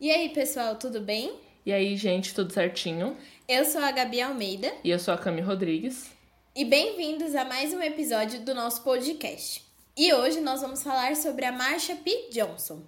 [0.00, 1.32] E aí, pessoal, tudo bem?
[1.66, 3.16] E aí, gente, tudo certinho?
[3.48, 4.72] Eu sou a Gabi Almeida.
[4.84, 6.06] E eu sou a Cami Rodrigues.
[6.54, 9.66] E bem-vindos a mais um episódio do nosso podcast.
[9.96, 12.28] E hoje nós vamos falar sobre a Marsha P.
[12.30, 12.80] Johnson.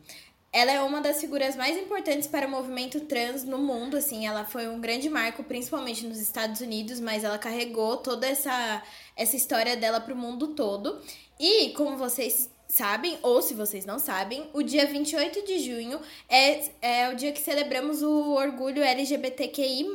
[0.53, 4.45] Ela é uma das figuras mais importantes para o movimento trans no mundo, assim, ela
[4.45, 8.85] foi um grande marco, principalmente nos Estados Unidos, mas ela carregou toda essa,
[9.17, 11.03] essa história dela para o mundo todo.
[11.41, 16.71] E, como vocês sabem, ou se vocês não sabem, o dia 28 de junho é,
[16.81, 19.87] é o dia que celebramos o orgulho LGBTQI.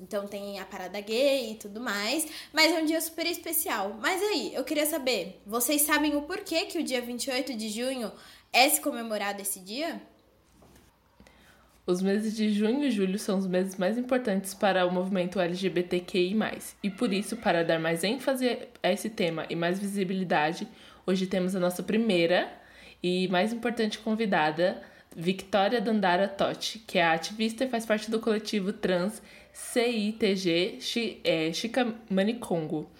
[0.00, 3.98] Então tem a parada gay e tudo mais, mas é um dia super especial.
[4.00, 8.10] Mas aí, eu queria saber, vocês sabem o porquê que o dia 28 de junho
[8.52, 10.00] é se comemorado esse dia?
[11.86, 16.36] Os meses de junho e julho são os meses mais importantes para o movimento LGBTQI.
[16.82, 20.66] E por isso, para dar mais ênfase a esse tema e mais visibilidade,
[21.06, 22.52] Hoje temos a nossa primeira
[23.00, 24.82] e mais importante convidada,
[25.14, 30.80] Victoria Dandara Totti, que é ativista e faz parte do coletivo trans CITG
[31.54, 32.90] Chikamanicongo,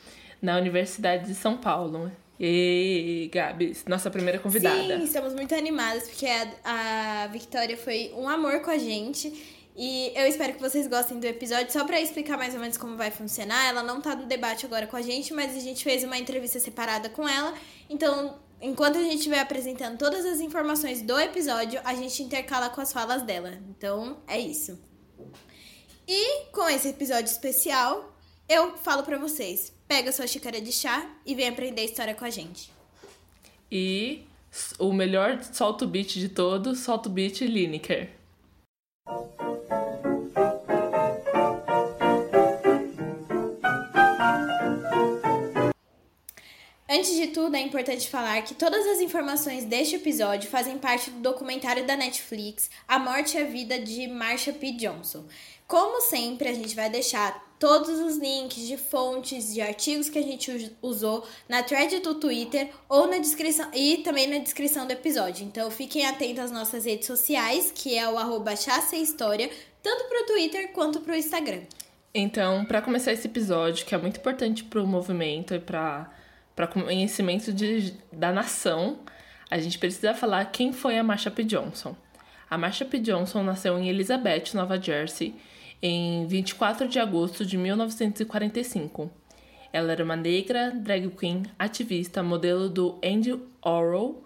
[0.41, 2.13] na Universidade de São Paulo.
[2.39, 4.99] E Gabi, nossa primeira convidada.
[4.99, 9.33] Sim, estamos muito animadas porque a, a Victoria foi um amor com a gente
[9.77, 11.71] e eu espero que vocês gostem do episódio.
[11.71, 14.87] Só para explicar mais ou menos como vai funcionar, ela não tá no debate agora
[14.87, 17.53] com a gente, mas a gente fez uma entrevista separada com ela.
[17.91, 22.81] Então, enquanto a gente estiver apresentando todas as informações do episódio, a gente intercala com
[22.81, 23.53] as falas dela.
[23.69, 24.79] Então, é isso.
[26.09, 28.17] E com esse episódio especial,
[28.49, 32.25] eu falo para vocês: pega sua xícara de chá e vem aprender a história com
[32.25, 32.73] a gente.
[33.71, 34.25] E
[34.79, 38.17] o melhor solto beat de todos, solto beat Lineker.
[46.97, 51.21] Antes de tudo, é importante falar que todas as informações deste episódio fazem parte do
[51.21, 54.73] documentário da Netflix A Morte e a Vida de Marsha P.
[54.73, 55.27] Johnson.
[55.69, 60.23] Como sempre, a gente vai deixar todos os links de fontes, de artigos que a
[60.23, 65.45] gente usou na thread do Twitter ou na descrição e também na descrição do episódio.
[65.45, 69.51] Então fiquem atentos às nossas redes sociais, que é o arroba História,
[69.83, 71.61] tanto para o Twitter quanto para o Instagram.
[72.15, 76.11] Então, para começar esse episódio, que é muito importante para o movimento e para
[76.57, 79.01] para conhecimento de, da nação,
[79.51, 81.45] a gente precisa falar quem foi a Marsha P.
[81.45, 81.95] Johnson.
[82.49, 82.99] A Marsha P.
[82.99, 85.35] Johnson nasceu em Elizabeth, Nova Jersey,
[85.83, 89.11] em 24 de agosto de 1945.
[89.73, 94.25] Ela era uma negra, drag queen, ativista, modelo do Andy Orwell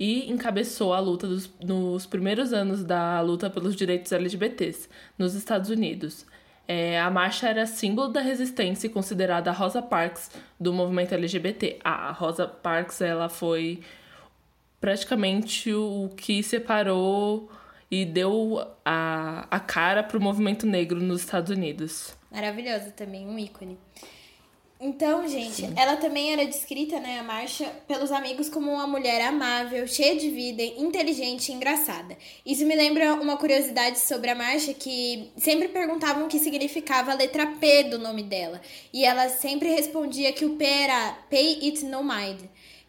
[0.00, 5.70] e encabeçou a luta dos, nos primeiros anos da luta pelos direitos LGBTs nos Estados
[5.70, 6.26] Unidos,
[6.70, 10.30] é, a marcha era símbolo da resistência e considerada a Rosa Parks
[10.60, 11.78] do movimento LGBT.
[11.82, 13.80] A Rosa Parks ela foi
[14.78, 17.50] praticamente o que separou
[17.90, 22.14] e deu a, a cara para o movimento negro nos Estados Unidos.
[22.30, 23.78] Maravilhosa também, um ícone.
[24.80, 25.72] Então, gente, Sim.
[25.74, 30.30] ela também era descrita, né, a Marcha, pelos amigos como uma mulher amável, cheia de
[30.30, 32.16] vida, inteligente e engraçada.
[32.46, 37.14] Isso me lembra uma curiosidade sobre a Marcha que sempre perguntavam o que significava a
[37.14, 38.60] letra P do nome dela.
[38.92, 42.42] E ela sempre respondia que o P era Pay It No Mind.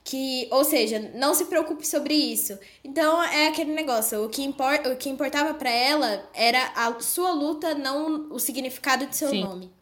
[0.04, 2.58] Que, ou seja, não se preocupe sobre isso.
[2.84, 7.32] Então é aquele negócio, o que, import, o que importava para ela era a sua
[7.32, 9.42] luta, não o significado de seu Sim.
[9.42, 9.79] nome.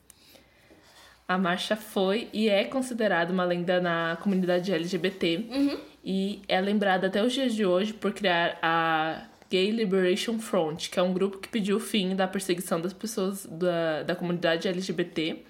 [1.27, 5.45] A marcha foi e é considerada uma lenda na comunidade LGBT.
[5.49, 5.77] Uhum.
[6.03, 10.97] E é lembrada até os dias de hoje por criar a Gay Liberation Front, que
[10.97, 15.43] é um grupo que pediu o fim da perseguição das pessoas da, da comunidade LGBT.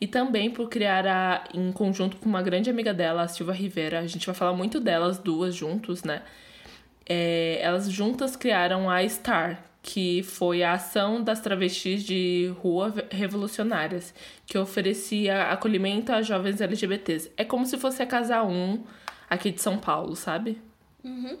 [0.00, 3.98] E também por criar, a, em conjunto com uma grande amiga dela, a Silva Rivera,
[3.98, 6.22] a gente vai falar muito delas duas juntos, né?
[7.04, 14.14] É, elas juntas criaram a STAR, que foi a ação das travestis de rua revolucionárias,
[14.46, 17.32] que oferecia acolhimento a jovens LGBTs.
[17.36, 18.84] É como se fosse a Casa 1
[19.28, 20.58] aqui de São Paulo, sabe?
[21.02, 21.38] Uhum.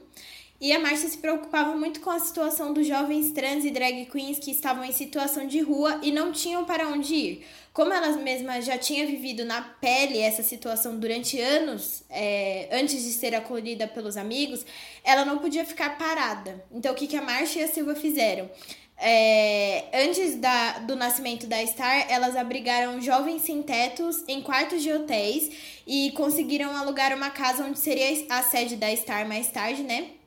[0.60, 4.38] E a Márcia se preocupava muito com a situação dos jovens trans e drag queens
[4.38, 7.46] que estavam em situação de rua e não tinham para onde ir.
[7.72, 13.10] Como ela mesma já tinha vivido na pele essa situação durante anos, é, antes de
[13.12, 14.66] ser acolhida pelos amigos,
[15.02, 16.62] ela não podia ficar parada.
[16.70, 18.50] Então, o que, que a Márcia e a Silva fizeram?
[18.98, 24.92] É, antes da, do nascimento da Star, elas abrigaram jovens sem tetos em quartos de
[24.92, 25.50] hotéis
[25.86, 30.19] e conseguiram alugar uma casa onde seria a sede da Star mais tarde, né?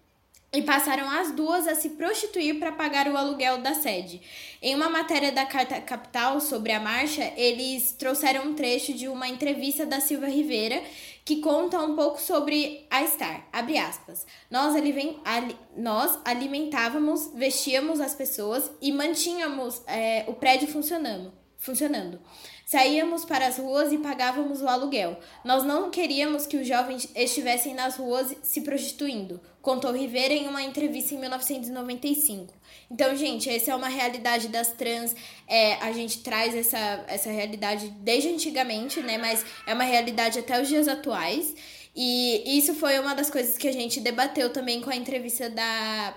[0.54, 4.22] E passaram as duas a se prostituir para pagar o aluguel da sede.
[4.62, 9.28] Em uma matéria da Carta Capital sobre a marcha, eles trouxeram um trecho de uma
[9.28, 10.82] entrevista da Silva Rivera,
[11.26, 13.48] que conta um pouco sobre a Star.
[13.52, 14.28] Abre aspas.
[14.52, 21.34] Nós, ali, nós alimentávamos, vestíamos as pessoas e mantínhamos é, o prédio funcionando.
[21.58, 22.20] funcionando.
[22.66, 25.20] Saíamos para as ruas e pagávamos o aluguel.
[25.44, 30.64] Nós não queríamos que os jovens estivessem nas ruas se prostituindo, contou Rivera em uma
[30.64, 32.54] entrevista em 1995.
[32.90, 35.16] Então, gente, essa é uma realidade das trans.
[35.48, 39.18] É, a gente traz essa, essa realidade desde antigamente, né?
[39.18, 41.56] Mas é uma realidade até os dias atuais.
[41.96, 46.16] E isso foi uma das coisas que a gente debateu também com a entrevista da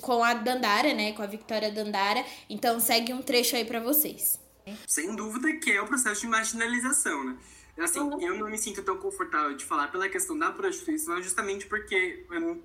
[0.00, 2.24] com a Dandara, né, com a Victoria Dandara.
[2.48, 4.45] Então segue um trecho aí para vocês.
[4.86, 7.36] Sem dúvida que é o processo de marginalização, né?
[7.78, 8.20] Assim, uhum.
[8.20, 12.64] eu não me sinto tão confortável de falar pela questão da prostituição, justamente porque eu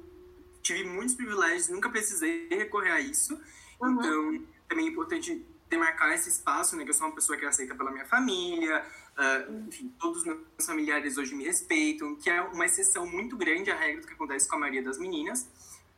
[0.62, 3.38] tive muitos privilégios, nunca precisei recorrer a isso.
[3.82, 3.94] Uhum.
[3.94, 6.84] Então, também é importante demarcar esse espaço, né?
[6.84, 8.86] Que eu sou uma pessoa que é aceita pela minha família,
[9.18, 13.70] uh, enfim, todos os meus familiares hoje me respeitam, que é uma exceção muito grande
[13.70, 15.50] à regra do que acontece com a maioria das meninas.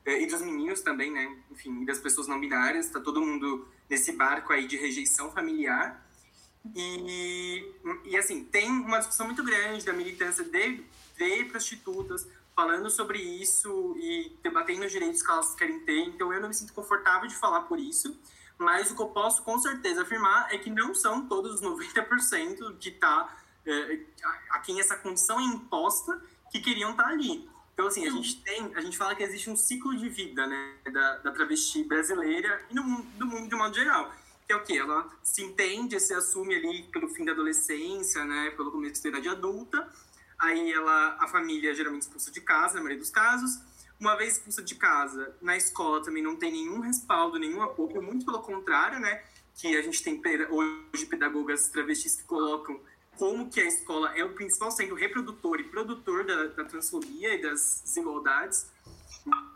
[0.06, 1.38] Uh, e dos meninos também, né?
[1.52, 6.04] Enfim, das pessoas não binárias, tá todo mundo nesse barco aí de rejeição familiar.
[6.76, 7.74] E,
[8.06, 10.84] e assim, tem uma discussão muito grande da militância de,
[11.18, 16.00] de prostitutas falando sobre isso e debatendo os direitos que elas querem ter.
[16.00, 18.18] Então eu não me sinto confortável de falar por isso.
[18.58, 22.78] Mas o que eu posso com certeza afirmar é que não são todos os 90%
[22.78, 24.00] que tá é,
[24.52, 26.20] a quem essa condição é imposta
[26.52, 27.50] que queriam estar tá ali.
[27.74, 30.76] Então, assim, a gente tem, a gente fala que existe um ciclo de vida, né,
[30.92, 34.14] da, da travesti brasileira e no do mundo de modo geral.
[34.46, 34.78] Que é o quê?
[34.78, 39.30] Ela se entende, se assume ali pelo fim da adolescência, né, pelo começo da idade
[39.30, 39.90] adulta.
[40.38, 43.60] Aí ela, a família geralmente expulsa de casa, na maioria dos casos.
[44.00, 48.26] Uma vez expulsa de casa, na escola também não tem nenhum respaldo, nenhum apoio, muito
[48.26, 49.24] pelo contrário, né,
[49.56, 52.80] que a gente tem hoje pedagogas travestis que colocam
[53.18, 57.42] como que a escola é o principal sendo reprodutor e produtor da, da transfobia e
[57.42, 58.72] das desigualdades.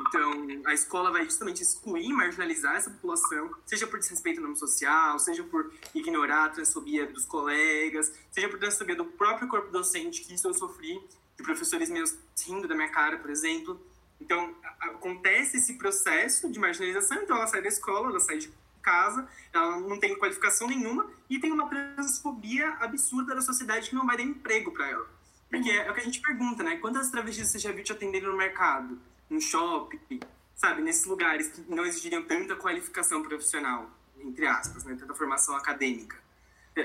[0.08, 5.20] Então, a escola vai justamente excluir, marginalizar essa população, seja por desrespeito ao nome social,
[5.20, 10.34] seja por ignorar a transfobia dos colegas, seja por transfobia do próprio corpo docente, que
[10.34, 11.02] isso eu sofri,
[11.36, 13.80] de professores meus rindo da minha cara, por exemplo.
[14.22, 19.28] Então, acontece esse processo de marginalização, então ela sai da escola, ela sai de casa,
[19.54, 24.18] ela não tem qualificação nenhuma e tem uma transfobia absurda da sociedade que não vai
[24.18, 25.08] dar emprego para ela.
[25.50, 26.78] Porque é o que a gente pergunta, né?
[26.78, 30.20] Quantas travestis você já viu te atendendo no mercado, no shopping,
[30.56, 30.82] sabe?
[30.82, 33.90] Nesses lugares que não exigiriam tanta qualificação profissional,
[34.20, 34.96] entre aspas, né?
[35.00, 36.18] Tanta formação acadêmica.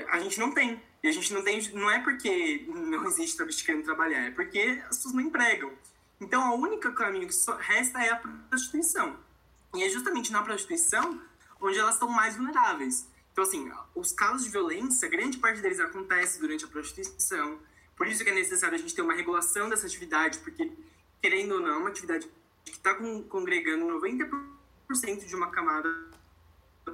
[0.09, 0.81] A gente não tem.
[1.03, 4.81] E a gente não tem, não é porque não existe travesti querendo trabalhar, é porque
[4.89, 5.71] as pessoas não empregam.
[6.21, 9.17] Então, o único caminho que resta é a prostituição.
[9.75, 11.19] E é justamente na prostituição
[11.63, 13.07] onde elas estão mais vulneráveis.
[13.31, 17.59] Então, assim, os casos de violência, grande parte deles acontece durante a prostituição.
[17.95, 20.71] Por isso que é necessário a gente ter uma regulação dessa atividade, porque,
[21.21, 22.29] querendo ou não, é uma atividade
[22.63, 22.93] que está
[23.29, 25.89] congregando 90% de uma camada
[26.85, 26.93] da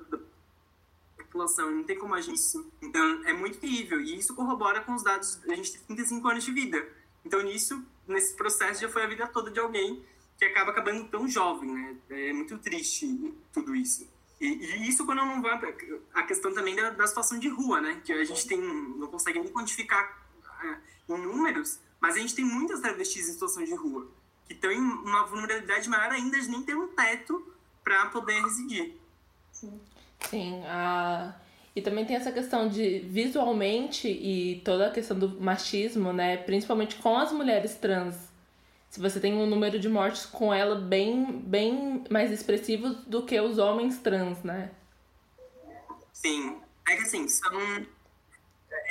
[1.17, 1.71] população.
[1.71, 2.71] Não tem como agir isso.
[2.81, 3.99] Então, é muito terrível.
[3.99, 5.39] E isso corrobora com os dados.
[5.49, 6.87] A gente tem 35 anos de vida.
[7.25, 10.03] Então, nisso, nesse processo, já foi a vida toda de alguém
[10.37, 11.97] que acaba acabando tão jovem, né?
[12.09, 14.07] É muito triste tudo isso.
[14.39, 15.59] E, isso quando não vai
[16.13, 18.01] a questão também da, da, situação de rua, né?
[18.03, 20.25] Que a gente tem não consegue nem quantificar
[20.63, 24.07] é, em números, mas a gente tem muitas travestis em situação de rua
[24.47, 27.53] que estão em uma vulnerabilidade maior ainda de nem ter um teto
[27.83, 28.95] para poder residir.
[29.51, 29.79] Sim,
[30.29, 31.35] Sim a...
[31.75, 36.37] e também tem essa questão de visualmente e toda a questão do machismo, né?
[36.37, 38.28] Principalmente com as mulheres trans
[38.89, 43.39] se você tem um número de mortes com ela bem, bem mais expressivo do que
[43.39, 44.71] os homens trans, né?
[46.11, 46.57] Sim.
[46.87, 47.87] É que assim, são.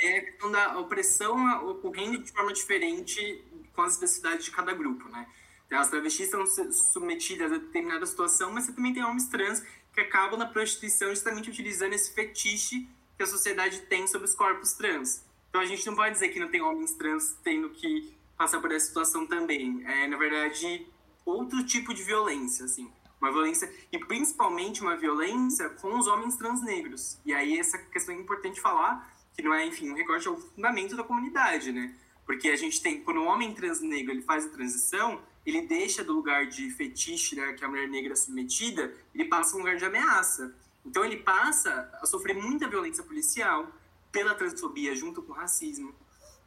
[0.01, 3.43] É a questão da opressão ocorrendo de forma diferente
[3.75, 5.27] com as especificidades de cada grupo, né?
[5.65, 9.63] Então, as travestis são submetidas a determinada situação, mas você também tem homens trans
[9.93, 14.73] que acabam na prostituição justamente utilizando esse fetiche que a sociedade tem sobre os corpos
[14.73, 15.23] trans.
[15.49, 18.71] Então a gente não pode dizer que não tem homens trans tendo que passar por
[18.71, 19.83] essa situação também.
[19.85, 20.87] É, na verdade,
[21.25, 22.89] outro tipo de violência, assim.
[23.19, 27.19] Uma violência, e principalmente uma violência com os homens transnegros.
[27.25, 30.95] E aí essa questão é importante falar, que não é, enfim, um recorte ao fundamento
[30.95, 31.93] da comunidade, né?
[32.25, 36.13] Porque a gente tem, quando o homem transnegro ele faz a transição, ele deixa do
[36.13, 39.83] lugar de fetiche, né, que é a mulher negra submetida, ele passa um lugar de
[39.83, 40.55] ameaça.
[40.85, 43.67] Então ele passa a sofrer muita violência policial
[44.13, 45.93] pela transfobia junto com o racismo.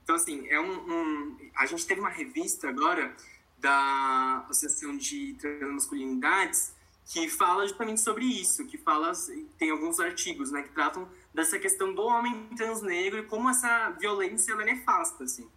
[0.03, 3.15] Então, assim, é um, um, A gente teve uma revista agora
[3.59, 9.13] da Associação de Transmasculinidades que fala justamente sobre isso, que fala,
[9.59, 14.53] tem alguns artigos, né, que tratam dessa questão do homem transnegro e como essa violência
[14.53, 15.49] ela é nefasta, assim.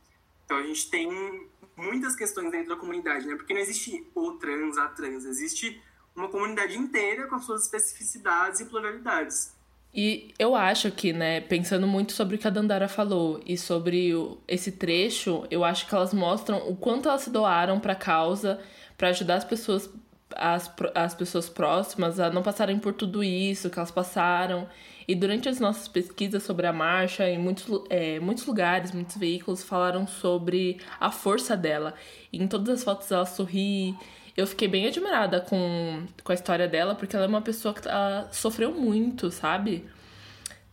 [0.43, 3.35] Então a gente tem muitas questões dentro da comunidade, né?
[3.35, 5.81] Porque não existe o trans, a trans, existe
[6.15, 9.53] uma comunidade inteira com as suas especificidades e pluralidades.
[9.95, 14.13] E eu acho que, né, pensando muito sobre o que a Dandara falou e sobre
[14.13, 17.95] o, esse trecho, eu acho que elas mostram o quanto elas se doaram para a
[17.95, 18.59] causa,
[18.97, 19.89] para ajudar as pessoas
[20.35, 24.67] as, as pessoas próximas a não passarem por tudo isso que elas passaram.
[25.07, 29.63] E durante as nossas pesquisas sobre a marcha, em muitos, é, muitos lugares, muitos veículos
[29.63, 31.93] falaram sobre a força dela.
[32.33, 33.95] E em todas as fotos ela sorri.
[34.35, 37.87] Eu fiquei bem admirada com, com a história dela, porque ela é uma pessoa que
[37.87, 39.85] ela sofreu muito, sabe?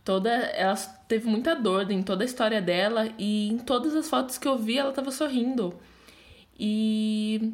[0.03, 0.75] Toda, ela
[1.07, 4.57] teve muita dor em toda a história dela e em todas as fotos que eu
[4.57, 5.79] vi ela estava sorrindo.
[6.59, 7.53] E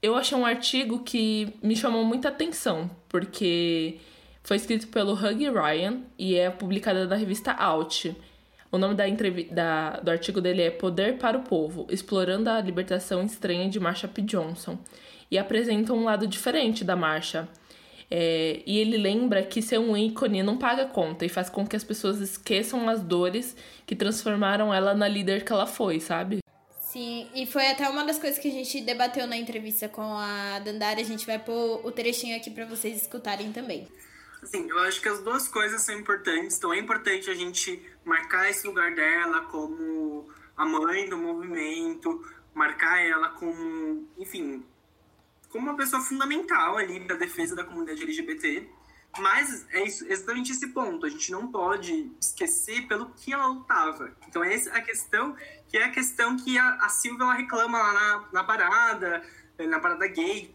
[0.00, 3.98] eu achei um artigo que me chamou muita atenção, porque
[4.44, 8.16] foi escrito pelo Huggy Ryan e é publicado na revista Out.
[8.70, 9.04] O nome da,
[9.50, 14.06] da, do artigo dele é Poder para o Povo, explorando a libertação estranha de Marsha
[14.06, 14.22] P.
[14.22, 14.78] Johnson.
[15.30, 17.48] E apresenta um lado diferente da Marsha.
[18.10, 21.74] É, e ele lembra que ser um ícone não paga conta e faz com que
[21.74, 26.38] as pessoas esqueçam as dores que transformaram ela na líder que ela foi, sabe?
[26.80, 30.60] Sim, e foi até uma das coisas que a gente debateu na entrevista com a
[30.60, 31.00] Dandara.
[31.00, 33.88] A gente vai pôr o trechinho aqui para vocês escutarem também.
[34.40, 36.56] Assim, eu acho que as duas coisas são importantes.
[36.56, 43.02] Então é importante a gente marcar esse lugar dela como a mãe do movimento, marcar
[43.02, 44.62] ela como, enfim,
[45.54, 48.68] como uma pessoa fundamental ali para defesa da comunidade LGBT.
[49.20, 51.06] Mas é isso, exatamente esse ponto.
[51.06, 54.10] A gente não pode esquecer pelo que ela lutava.
[54.26, 55.36] Então, essa é a questão,
[55.68, 59.22] que é a questão que a, a Silvia ela reclama lá na, na parada,
[59.56, 60.52] eh, na parada gay,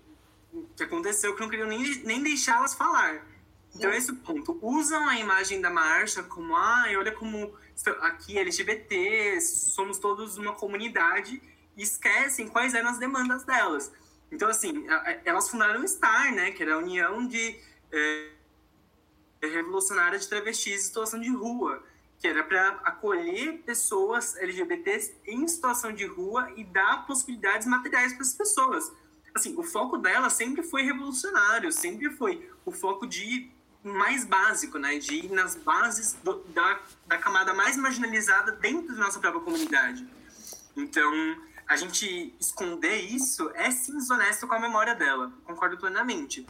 [0.75, 3.25] que aconteceu, que não queriam nem, nem deixá-las falar.
[3.74, 4.60] Então, esse ponto.
[4.62, 7.53] Usam a imagem da marcha como, ah, olha como
[8.01, 11.41] aqui LGBT, somos todos uma comunidade,
[11.77, 13.89] e esquecem quais eram as demandas delas.
[14.32, 14.86] Então, assim,
[15.26, 17.56] elas fundaram o STAR, né, que era a União de.
[17.92, 18.30] É,
[19.42, 21.82] revolucionária de travestis em situação de rua,
[22.20, 28.24] que era para acolher pessoas LGBTs em situação de rua e dar possibilidades materiais para
[28.24, 28.92] as pessoas.
[29.34, 33.50] Assim, o foco dela sempre foi revolucionário, sempre foi o foco de
[33.82, 39.00] mais básico, né, de ir nas bases do, da, da camada mais marginalizada dentro da
[39.00, 40.06] nossa própria comunidade.
[40.76, 41.12] Então,
[41.70, 46.46] a gente esconder isso é sim desonesto com a memória dela, concordo plenamente.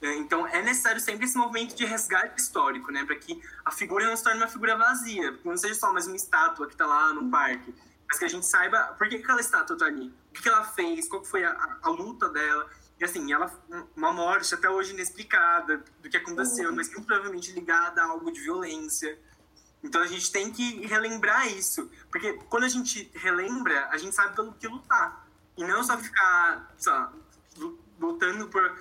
[0.00, 3.04] É, então, é necessário sempre esse movimento de resgate histórico, né?
[3.04, 6.06] Para que a figura não se torne uma figura vazia, que não seja só mais
[6.06, 7.74] uma estátua que está lá no parque,
[8.08, 11.08] mas que a gente saiba por que aquela estátua está ali, o que ela fez,
[11.08, 12.70] qual foi a, a, a, luta dela.
[12.98, 13.52] E assim, ela
[13.96, 18.40] uma morte até hoje inexplicada do que aconteceu, mas muito provavelmente ligada a algo de
[18.40, 19.18] violência.
[19.82, 24.36] Então a gente tem que relembrar isso, porque quando a gente relembra, a gente sabe
[24.36, 25.26] pelo que lutar.
[25.56, 27.12] E não só ficar, só,
[27.98, 28.78] lutando por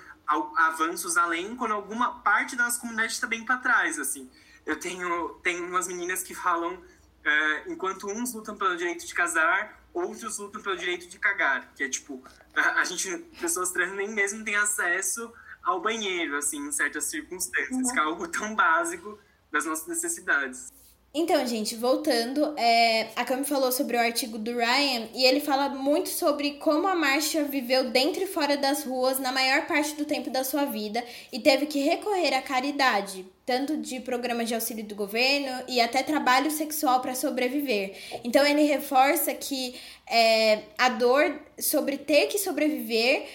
[0.58, 4.29] avanços além quando alguma parte da nossa comunidade está bem para trás, assim.
[4.65, 6.82] Eu tenho, tenho umas meninas que falam,
[7.24, 11.84] é, enquanto uns lutam pelo direito de casar, outros lutam pelo direito de cagar, que
[11.84, 12.24] é tipo,
[12.56, 17.72] a, a gente, pessoas trans nem mesmo tem acesso ao banheiro, assim, em certas circunstâncias,
[17.72, 17.91] uhum.
[17.91, 19.20] que é algo tão básico
[19.51, 20.72] das nossas necessidades.
[21.11, 25.67] Então, gente, voltando, é, a Cami falou sobre o artigo do Ryan e ele fala
[25.69, 30.05] muito sobre como a Marcia viveu dentro e fora das ruas na maior parte do
[30.05, 34.83] tempo da sua vida e teve que recorrer à caridade, tanto de programas de auxílio
[34.83, 37.95] do governo e até trabalho sexual para sobreviver.
[38.23, 39.73] Então, ele reforça que
[40.05, 43.25] é, a dor sobre ter que sobreviver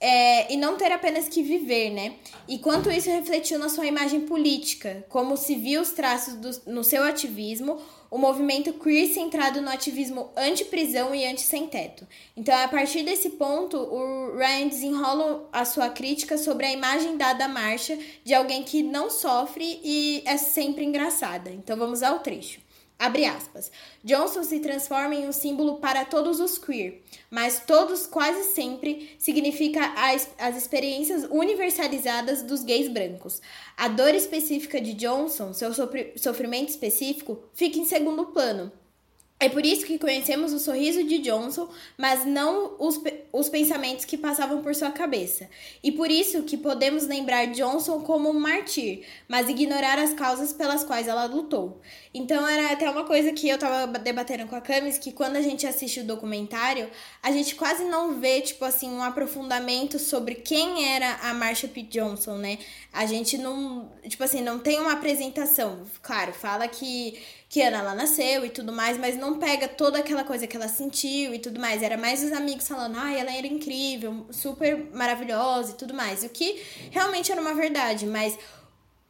[0.00, 2.16] é, e não ter apenas que viver, né?
[2.46, 6.84] E quanto isso refletiu na sua imagem política, como se viu os traços do, no
[6.84, 12.06] seu ativismo, o movimento queer centrado no ativismo anti-prisão e anti-sem-teto.
[12.36, 17.46] Então, a partir desse ponto, o Ryan desenrola a sua crítica sobre a imagem dada
[17.46, 21.50] à marcha de alguém que não sofre e é sempre engraçada.
[21.50, 22.63] Então, vamos ao trecho.
[23.04, 23.70] Abre aspas.
[24.02, 29.92] Johnson se transforma em um símbolo para todos os queer, mas todos quase sempre significa
[29.94, 33.42] as, as experiências universalizadas dos gays brancos.
[33.76, 35.70] A dor específica de Johnson, seu
[36.16, 38.72] sofrimento específico, fica em segundo plano,
[39.44, 42.98] é por isso que conhecemos o sorriso de Johnson, mas não os,
[43.30, 45.50] os pensamentos que passavam por sua cabeça.
[45.82, 50.82] E por isso que podemos lembrar Johnson como um mártir, mas ignorar as causas pelas
[50.82, 51.78] quais ela lutou.
[52.14, 55.42] Então era até uma coisa que eu tava debatendo com a Camis, que quando a
[55.42, 56.88] gente assiste o documentário,
[57.22, 61.82] a gente quase não vê, tipo assim, um aprofundamento sobre quem era a Marsha P.
[61.82, 62.58] Johnson, né?
[62.90, 65.82] A gente não, tipo assim, não tem uma apresentação.
[66.00, 67.18] Claro, fala que
[67.54, 70.66] que Ana ela nasceu e tudo mais, mas não pega toda aquela coisa que ela
[70.66, 71.84] sentiu e tudo mais.
[71.84, 76.24] Era mais os amigos falando, ai, ah, ela era incrível, super maravilhosa e tudo mais.
[76.24, 78.36] O que realmente era uma verdade, mas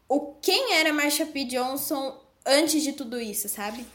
[0.06, 1.44] o quem era Marsha P.
[1.44, 3.86] Johnson antes de tudo isso, sabe?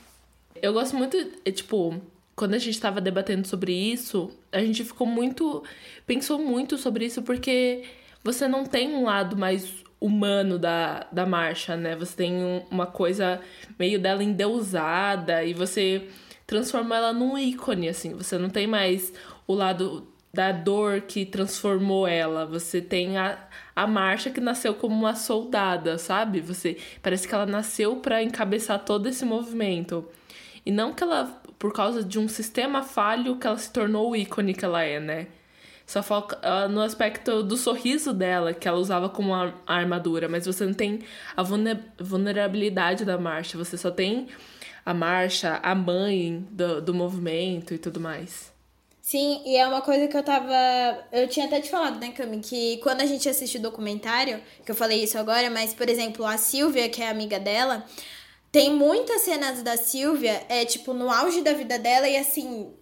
[0.60, 1.16] Eu gosto muito,
[1.46, 2.02] é, tipo,
[2.36, 5.64] quando a gente estava debatendo sobre isso, a gente ficou muito.
[6.08, 7.84] pensou muito sobre isso, porque
[8.24, 11.96] você não tem um lado mais humano da, da marcha, né?
[11.96, 13.42] Você tem um, uma coisa
[13.78, 16.08] meio dela endeusada e você
[16.48, 18.14] transforma ela num ícone, assim.
[18.14, 19.14] Você não tem mais
[19.46, 22.46] o lado da dor que transformou ela.
[22.46, 23.38] Você tem a,
[23.76, 26.40] a marcha que nasceu como uma soldada, sabe?
[26.40, 30.06] Você parece que ela nasceu para encabeçar todo esse movimento.
[30.66, 31.26] E não que ela,
[31.58, 35.00] por causa de um sistema falho, que ela se tornou o ícone que ela é,
[35.00, 35.28] né?
[35.90, 40.46] Só foca uh, no aspecto do sorriso dela, que ela usava como a armadura, mas
[40.46, 41.00] você não tem
[41.36, 44.28] a vulnerabilidade da marcha, você só tem
[44.86, 48.54] a marcha, a mãe do, do movimento e tudo mais.
[49.02, 50.54] Sim, e é uma coisa que eu tava.
[51.12, 52.40] Eu tinha até te falado, né, Cami?
[52.40, 56.24] Que quando a gente assiste o documentário, que eu falei isso agora, mas, por exemplo,
[56.24, 57.84] a Silvia, que é amiga dela,
[58.52, 62.74] tem muitas cenas da Silvia, é tipo, no auge da vida dela, e assim,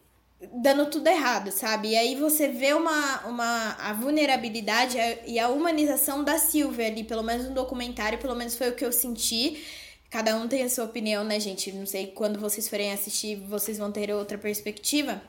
[0.54, 1.90] dando tudo errado, sabe?
[1.90, 7.24] E aí você vê uma, uma a vulnerabilidade e a humanização da Silvia ali, pelo
[7.24, 9.64] menos no documentário, pelo menos foi o que eu senti.
[10.10, 11.72] Cada um tem a sua opinião, né, gente?
[11.72, 15.22] Não sei quando vocês forem assistir, vocês vão ter outra perspectiva.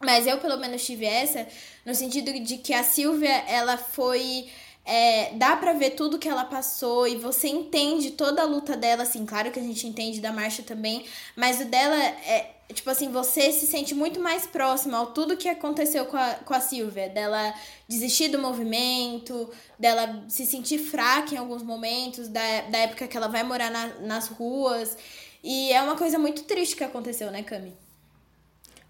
[0.00, 1.46] Mas eu, pelo menos, tive essa,
[1.84, 4.46] no sentido de que a Silvia, ela foi
[4.84, 9.04] é, dá para ver tudo que ela passou e você entende toda a luta dela,
[9.04, 13.10] assim, claro que a gente entende da marcha também, mas o dela é, tipo assim,
[13.10, 17.08] você se sente muito mais próximo ao tudo que aconteceu com a, com a Silvia,
[17.08, 17.54] dela
[17.88, 23.28] desistir do movimento, dela se sentir fraca em alguns momentos, da, da época que ela
[23.28, 24.96] vai morar na, nas ruas,
[25.42, 27.76] e é uma coisa muito triste que aconteceu, né, Cami?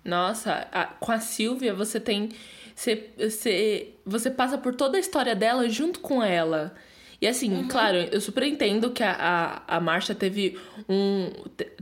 [0.04, 2.30] Nossa, a, com a Silvia você tem
[2.74, 6.74] você, você, você passa por toda a história dela junto com ela.
[7.24, 7.68] E assim, uhum.
[7.68, 11.30] claro, eu super entendo que a, a, a Marcia teve um.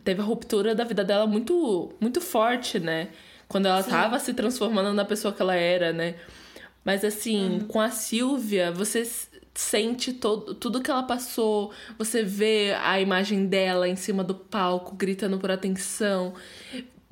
[0.04, 3.08] teve a ruptura da vida dela muito, muito forte, né?
[3.48, 3.90] Quando ela Sim.
[3.90, 6.14] tava se transformando na pessoa que ela era, né?
[6.84, 7.60] Mas assim, uhum.
[7.66, 9.02] com a Silvia, você
[9.52, 14.94] sente todo, tudo que ela passou, você vê a imagem dela em cima do palco,
[14.94, 16.34] gritando por atenção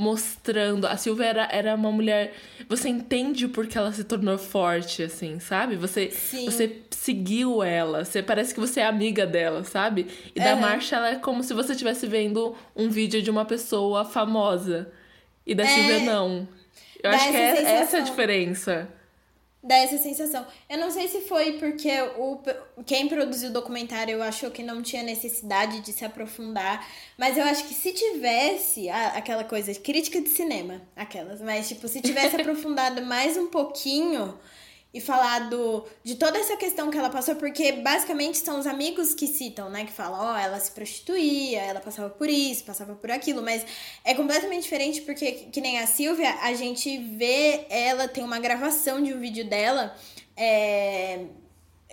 [0.00, 0.86] mostrando.
[0.86, 2.32] A Silvia era, era uma mulher.
[2.66, 5.76] Você entende por que ela se tornou forte, assim, sabe?
[5.76, 6.46] Você, Sim.
[6.46, 8.02] você seguiu ela.
[8.02, 10.06] Você parece que você é amiga dela, sabe?
[10.34, 14.04] E da Marcha, ela é como se você estivesse vendo um vídeo de uma pessoa
[14.04, 14.90] famosa.
[15.46, 15.66] E da é...
[15.66, 16.48] Silvia, não.
[17.02, 18.88] Eu Dá acho que é essa a diferença
[19.62, 20.46] dá essa sensação.
[20.68, 22.38] Eu não sei se foi porque o,
[22.84, 26.86] quem produziu o documentário achou que não tinha necessidade de se aprofundar,
[27.18, 31.86] mas eu acho que se tivesse a, aquela coisa, crítica de cinema, aquelas, mas tipo,
[31.88, 34.38] se tivesse aprofundado mais um pouquinho
[34.92, 39.26] e falado de toda essa questão que ela passou, porque basicamente são os amigos que
[39.26, 39.84] citam, né?
[39.84, 43.64] Que falam, ó, oh, ela se prostituía, ela passava por isso, passava por aquilo, mas
[44.04, 49.00] é completamente diferente porque, que nem a Silvia, a gente vê ela, tem uma gravação
[49.00, 49.96] de um vídeo dela,
[50.36, 51.26] é,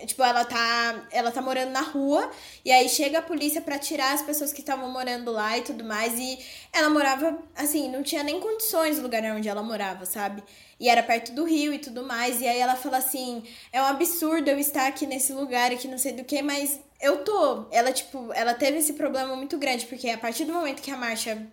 [0.06, 2.30] Tipo, ela tá, ela tá morando na rua
[2.64, 5.82] e aí chega a polícia para tirar as pessoas que estavam morando lá e tudo
[5.82, 6.16] mais.
[6.18, 6.38] E
[6.72, 10.42] ela morava, assim, não tinha nem condições do lugar onde ela morava, sabe?
[10.80, 12.40] E era perto do rio e tudo mais.
[12.40, 15.98] E aí ela fala assim: é um absurdo eu estar aqui nesse lugar, aqui não
[15.98, 17.66] sei do que, mas eu tô.
[17.70, 20.96] Ela, tipo, ela teve esse problema muito grande, porque a partir do momento que a
[20.96, 21.46] Marcha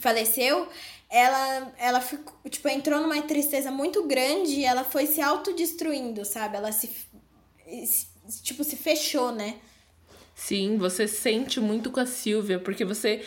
[0.00, 0.68] faleceu,
[1.08, 6.56] ela, ela ficou, tipo, entrou numa tristeza muito grande e ela foi se autodestruindo, sabe?
[6.56, 6.90] Ela se,
[8.42, 9.56] tipo, se fechou, né?
[10.34, 13.24] Sim, você sente muito com a Silvia, porque você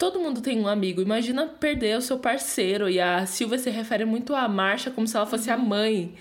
[0.00, 1.02] todo mundo tem um amigo.
[1.02, 2.88] Imagina perder o seu parceiro.
[2.88, 5.66] E a Silvia se refere muito à Marcha como se ela fosse a uhum.
[5.66, 6.14] mãe.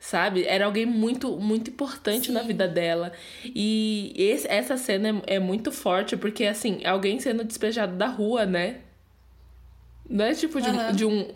[0.00, 0.44] Sabe?
[0.44, 2.32] Era alguém muito, muito importante Sim.
[2.32, 3.12] na vida dela.
[3.44, 8.44] E esse, essa cena é, é, muito forte, porque, assim, alguém sendo despejado da rua,
[8.44, 8.78] né?
[10.10, 10.92] Não é tipo de, uhum.
[10.92, 11.28] de um,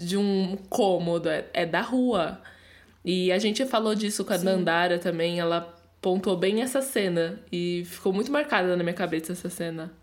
[0.00, 2.42] de um cômodo, é, é, da rua.
[3.04, 4.46] E a gente falou disso com a Sim.
[4.46, 5.38] Dandara também.
[5.38, 7.38] Ela pontuou bem essa cena.
[7.52, 10.01] E ficou muito marcada na minha cabeça essa cena.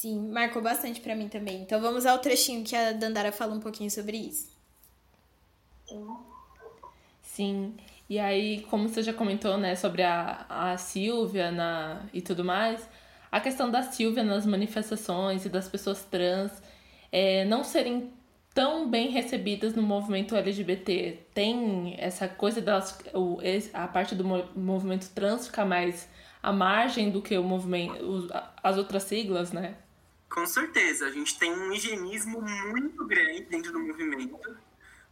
[0.00, 1.60] Sim, marcou bastante para mim também.
[1.60, 4.48] Então vamos ao trechinho que a Dandara fala um pouquinho sobre isso.
[7.20, 7.74] Sim.
[8.08, 12.88] E aí, como você já comentou, né, sobre a, a Silvia na, e tudo mais,
[13.30, 16.62] a questão da Silvia nas manifestações e das pessoas trans
[17.12, 18.10] é, não serem
[18.54, 21.26] tão bem recebidas no movimento LGBT.
[21.34, 23.36] Tem essa coisa delas, o,
[23.74, 24.24] a parte do
[24.56, 26.08] movimento trans ficar mais
[26.42, 28.28] à margem do que o movimento,
[28.62, 29.76] as outras siglas, né?
[30.30, 34.38] Com certeza, a gente tem um higienismo muito grande dentro do movimento,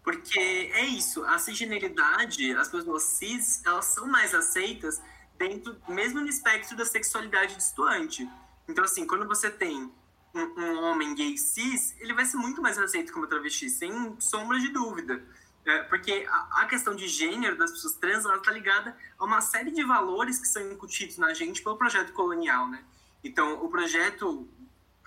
[0.05, 5.03] porque é isso, a cisgeneridade, as pessoas cis, elas são mais aceitas
[5.37, 8.31] dentro, mesmo no espectro da sexualidade distoante.
[8.69, 9.93] Então, assim, quando você tem
[10.33, 14.61] um, um homem gay cis, ele vai ser muito mais aceito como travesti, sem sombra
[14.61, 15.21] de dúvida.
[15.65, 19.41] É, porque a, a, questão de gênero das pessoas trans, ela está ligada a uma
[19.41, 22.83] série de valores que são incutidos na gente pelo projeto colonial, né?
[23.23, 24.49] Então, o projeto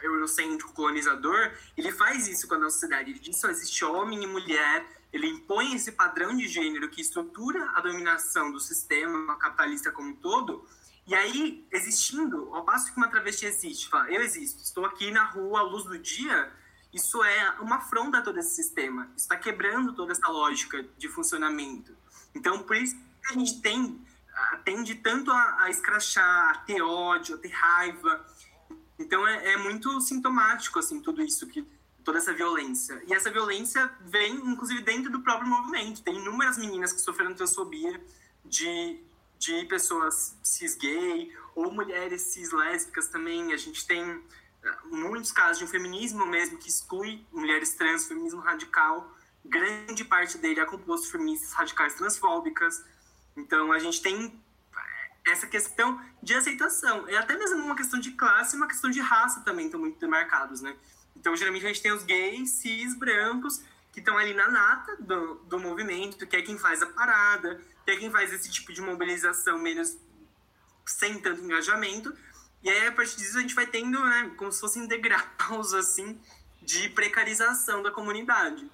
[0.01, 3.11] eurocêntrico colonizador, ele faz isso com a nossa sociedade.
[3.11, 7.71] Ele diz só existe homem e mulher, ele impõe esse padrão de gênero que estrutura
[7.75, 10.65] a dominação do sistema capitalista como um todo.
[11.05, 15.25] E aí, existindo, ao passo que uma travesti existe, fala, eu existo, estou aqui na
[15.25, 16.51] rua à luz do dia,
[16.93, 19.09] isso é uma afronta a todo esse sistema.
[19.15, 21.95] Está quebrando toda essa lógica de funcionamento.
[22.35, 23.99] Então, por isso que a gente tem,
[24.63, 28.25] tende tanto a, a escrachar, a ter ódio, a ter raiva,
[29.01, 31.65] então é, é, muito sintomático assim tudo isso que
[32.03, 33.01] toda essa violência.
[33.07, 36.01] E essa violência vem inclusive dentro do próprio movimento.
[36.01, 38.01] Tem inúmeras meninas que sofreram transfobia
[38.45, 38.99] de
[39.41, 43.51] de pessoas cis gay ou mulheres cis lésbicas também.
[43.53, 44.03] A gente tem
[44.63, 49.11] eh, muitos casos de um feminismo mesmo que exclui mulheres trans, feminismo radical.
[49.43, 52.85] Grande parte dele é composto de feministas radicais transfóbicas.
[53.35, 54.39] Então a gente tem
[55.25, 57.07] essa questão de aceitação.
[57.07, 59.99] É até mesmo uma questão de classe e uma questão de raça também estão muito
[59.99, 60.75] demarcados, né?
[61.15, 65.35] Então, geralmente, a gente tem os gays, cis, brancos, que estão ali na nata do,
[65.45, 68.81] do movimento, que é quem faz a parada, que é quem faz esse tipo de
[68.81, 69.97] mobilização menos
[70.85, 72.15] sem tanto engajamento.
[72.63, 76.19] E aí, a partir disso, a gente vai tendo, né, como se fossem degraus, assim,
[76.61, 78.69] de precarização da comunidade.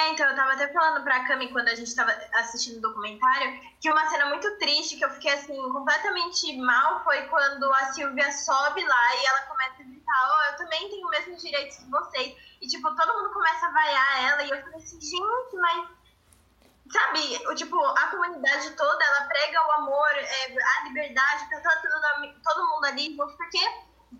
[0.00, 3.60] É, então, eu tava até falando pra Cami quando a gente tava assistindo o documentário
[3.78, 8.32] que uma cena muito triste que eu fiquei assim, completamente mal foi quando a Silvia
[8.32, 11.76] sobe lá e ela começa a gritar: Ó, oh, eu também tenho os mesmos direitos
[11.76, 12.34] que vocês.
[12.62, 15.88] E, tipo, todo mundo começa a vaiar ela e eu falei assim: gente, mas.
[16.90, 22.42] Sabe, o, tipo, a comunidade toda, ela prega o amor, é, a liberdade pra todo,
[22.42, 23.60] todo mundo ali, porque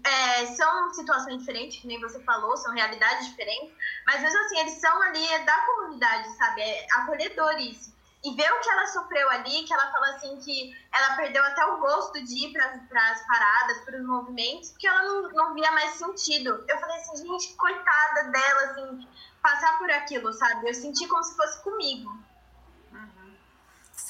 [0.05, 3.73] é, são situações diferentes, que nem você falou, são realidades diferentes,
[4.07, 6.63] mas mesmo assim, eles são ali da comunidade, sabe?
[6.63, 7.99] É acolhedor isso.
[8.23, 11.65] E ver o que ela sofreu ali, que ela fala assim que ela perdeu até
[11.65, 15.73] o gosto de ir para as paradas, para os movimentos, porque ela não, não via
[15.73, 16.63] mais sentido.
[16.69, 19.09] Eu falei assim, gente, coitada dela, assim,
[19.43, 20.69] passar por aquilo, sabe?
[20.69, 22.13] Eu senti como se fosse comigo.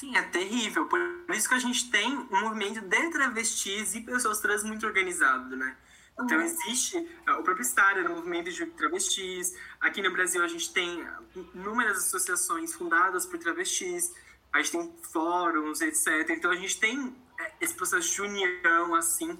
[0.01, 0.87] Sim, é terrível.
[0.87, 5.55] Por isso que a gente tem um movimento de travestis e pessoas trans muito organizado,
[5.55, 5.77] né?
[6.19, 6.43] Então uhum.
[6.43, 9.55] existe uh, o próprio Star, o movimento de travestis.
[9.79, 11.07] Aqui no Brasil a gente tem
[11.53, 14.11] inúmeras associações fundadas por travestis.
[14.51, 16.31] A gente tem fóruns, etc.
[16.31, 19.37] Então a gente tem é, esse processo de união, assim,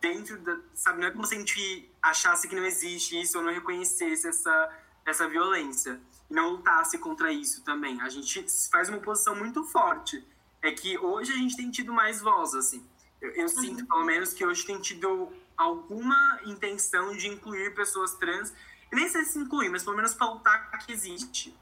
[0.00, 0.56] dentro da...
[0.74, 4.28] Sabe, não é como se a gente achasse que não existe isso ou não reconhecesse
[4.28, 8.00] essa, essa violência e não lutasse contra isso também.
[8.00, 10.24] A gente faz uma posição muito forte.
[10.62, 12.86] É que hoje a gente tem tido mais voz, assim.
[13.20, 13.48] Eu, eu uhum.
[13.48, 18.52] sinto, pelo menos, que hoje tem tido alguma intenção de incluir pessoas trans.
[18.92, 21.54] Nem sei se incluir, mas pelo menos pautar que existe.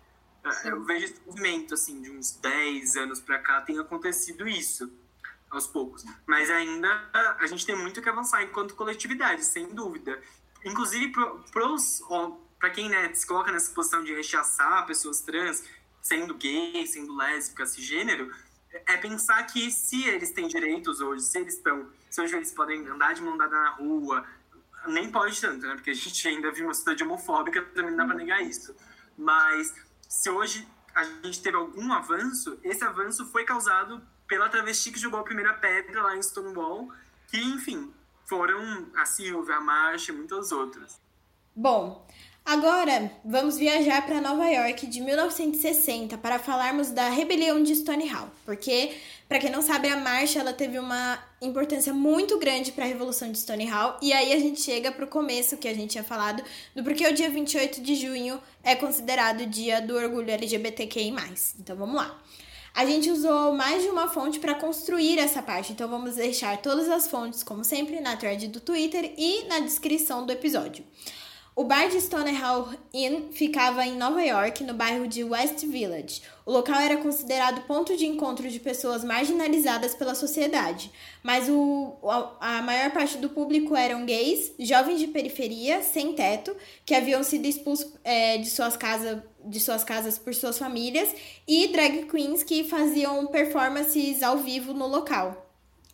[0.51, 0.69] Sim.
[0.69, 4.93] Eu vejo esse movimento, assim, de uns 10 anos para cá, tem acontecido isso,
[5.51, 6.05] aos poucos.
[6.27, 10.21] Mas ainda a gente tem muito que avançar enquanto coletividade, sem dúvida.
[10.65, 11.13] Inclusive,
[11.53, 12.03] para os
[12.63, 15.65] para quem né, se coloca nessa posição de rechaçar pessoas trans,
[16.01, 18.33] sendo gay, sendo lésbica, cisgênero,
[18.87, 22.87] é pensar que se eles têm direitos hoje, se eles estão, se hoje eles podem
[22.87, 24.25] andar de mão dada na rua,
[24.87, 25.75] nem pode tanto, né?
[25.75, 28.77] Porque a gente ainda vive uma sociedade homofóbica, também não dá para negar isso.
[29.19, 29.75] Mas
[30.09, 35.19] se hoje a gente teve algum avanço, esse avanço foi causado pela travesti que jogou
[35.19, 36.93] a primeira pedra lá em Stonewall,
[37.27, 37.93] que, enfim,
[38.25, 41.03] foram a Silvia, a Marcia e muitas outras.
[41.55, 42.09] Bom,
[42.45, 48.91] Agora, vamos viajar para Nova York de 1960 para falarmos da rebelião de Stonewall, porque,
[49.29, 53.31] para quem não sabe, a marcha ela teve uma importância muito grande para a revolução
[53.31, 56.43] de Stonewall, e aí a gente chega para o começo que a gente tinha falado,
[56.75, 61.15] do porquê o dia 28 de junho é considerado o dia do orgulho LGBTQI+.
[61.61, 62.21] Então, vamos lá.
[62.75, 66.89] A gente usou mais de uma fonte para construir essa parte, então vamos deixar todas
[66.89, 70.85] as fontes, como sempre, na thread do Twitter e na descrição do episódio.
[71.55, 76.23] O bar de Stonehall Inn ficava em Nova York, no bairro de West Village.
[76.47, 80.91] O local era considerado ponto de encontro de pessoas marginalizadas pela sociedade,
[81.23, 81.95] mas o,
[82.41, 87.45] a maior parte do público eram gays, jovens de periferia, sem teto, que haviam sido
[87.45, 91.15] expulsos é, de, suas casa, de suas casas por suas famílias,
[91.47, 95.51] e drag queens que faziam performances ao vivo no local.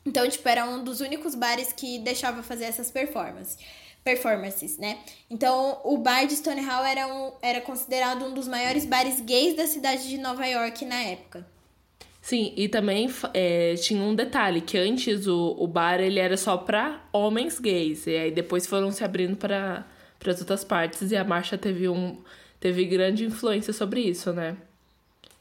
[0.07, 3.59] Então, tipo, era um dos únicos bares que deixava fazer essas performances
[4.05, 4.99] performances, né?
[5.31, 9.67] Então, o bar de Stonehall era, um, era considerado um dos maiores bares gays da
[9.67, 11.47] cidade de Nova York na época.
[12.21, 16.57] Sim, e também é, tinha um detalhe, que antes o, o bar ele era só
[16.57, 19.87] para homens gays, e aí depois foram se abrindo para
[20.27, 22.19] as outras partes, e a marcha teve, um,
[22.61, 24.57] teve grande influência sobre isso, né?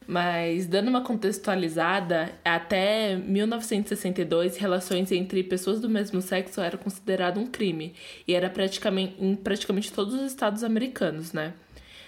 [0.07, 7.45] Mas, dando uma contextualizada, até 1962, relações entre pessoas do mesmo sexo era considerado um
[7.45, 7.93] crime.
[8.25, 11.53] E era praticamente, em praticamente todos os estados americanos, né?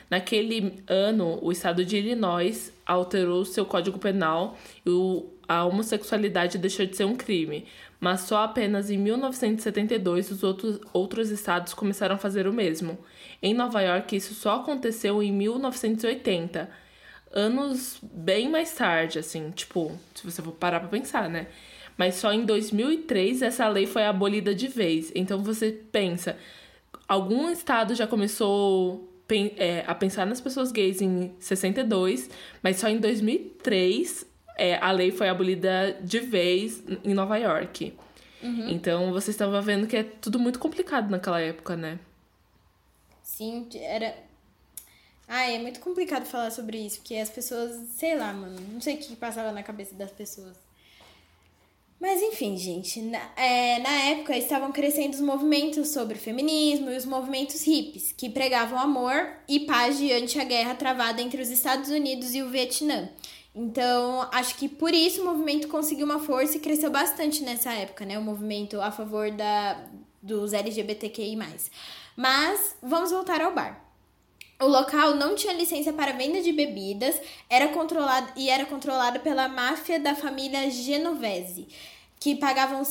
[0.10, 6.96] Naquele ano, o estado de Illinois alterou seu código penal e a homossexualidade deixou de
[6.96, 7.66] ser um crime.
[8.00, 12.98] Mas só apenas em 1972 os outros, outros estados começaram a fazer o mesmo.
[13.42, 16.70] Em Nova York, isso só aconteceu em 1980
[17.32, 21.48] anos bem mais tarde, assim, tipo, se você for parar pra pensar, né?
[21.98, 25.12] Mas só em 2003 essa lei foi abolida de vez.
[25.14, 26.38] Então você pensa,
[27.08, 29.10] algum estado já começou
[29.58, 32.30] é, a pensar nas pessoas gays em 62,
[32.64, 34.26] mas só em 2003
[34.58, 37.94] é, a lei foi abolida de vez em Nova York.
[38.42, 38.70] Uhum.
[38.70, 42.00] Então vocês estavam vendo que é tudo muito complicado naquela época, né?
[43.22, 44.16] Sim, era
[45.32, 48.96] ah, é muito complicado falar sobre isso, porque as pessoas, sei lá, mano, não sei
[48.96, 50.58] o que passava na cabeça das pessoas.
[52.00, 57.06] Mas enfim, gente, na, é, na época estavam crescendo os movimentos sobre feminismo e os
[57.06, 62.34] movimentos hippies, que pregavam amor e paz diante a guerra travada entre os Estados Unidos
[62.34, 63.10] e o Vietnã.
[63.54, 68.04] Então, acho que por isso o movimento conseguiu uma força e cresceu bastante nessa época,
[68.04, 68.18] né?
[68.18, 69.86] O movimento a favor da,
[70.24, 71.38] dos LGBTQI.
[72.16, 73.89] Mas vamos voltar ao bar.
[74.62, 77.16] O local não tinha licença para venda de bebidas,
[77.50, 81.66] era controlado e era controlado pela máfia da família Genovese,
[82.20, 82.84] que pagavam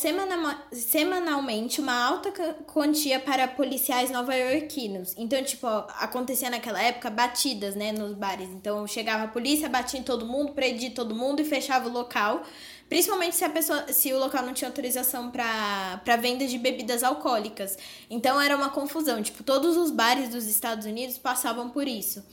[0.73, 2.33] semanalmente uma alta
[2.67, 5.15] quantia para policiais nova-iorquinos.
[5.19, 8.49] Então, tipo, acontecia naquela época batidas, né, nos bares.
[8.49, 12.45] Então, chegava a polícia, batia em todo mundo, prendia todo mundo e fechava o local
[12.88, 17.77] Principalmente se a pessoa, se o local não tinha autorização para venda de bebidas alcoólicas.
[18.09, 19.22] Então era uma confusão.
[19.22, 22.24] Tipo, todos os bares dos Estados Unidos passavam por isso.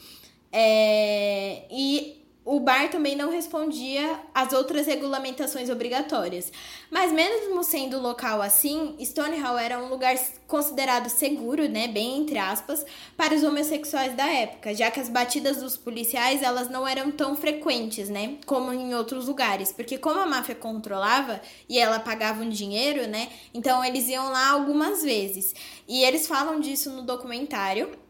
[0.51, 6.51] É, e o bar também não respondia às outras regulamentações obrigatórias.
[6.91, 10.15] Mas mesmo sendo local assim, Stonehall era um lugar
[10.47, 12.85] considerado seguro, né, bem entre aspas,
[13.17, 17.35] para os homossexuais da época, já que as batidas dos policiais, elas não eram tão
[17.35, 22.49] frequentes, né, como em outros lugares, porque como a máfia controlava e ela pagava um
[22.49, 25.55] dinheiro, né, então eles iam lá algumas vezes.
[25.87, 28.04] E eles falam disso no documentário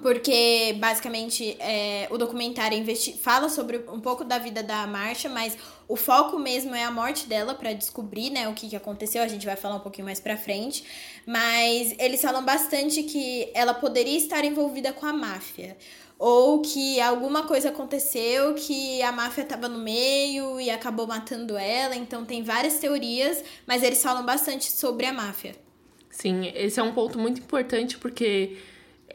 [0.00, 2.82] porque basicamente é, o documentário
[3.20, 5.56] fala sobre um pouco da vida da Marcha, mas
[5.88, 9.22] o foco mesmo é a morte dela para descobrir, né, o que, que aconteceu.
[9.22, 10.84] A gente vai falar um pouquinho mais para frente,
[11.26, 15.76] mas eles falam bastante que ela poderia estar envolvida com a máfia
[16.18, 21.94] ou que alguma coisa aconteceu que a máfia estava no meio e acabou matando ela.
[21.94, 25.54] Então tem várias teorias, mas eles falam bastante sobre a máfia.
[26.10, 28.56] Sim, esse é um ponto muito importante porque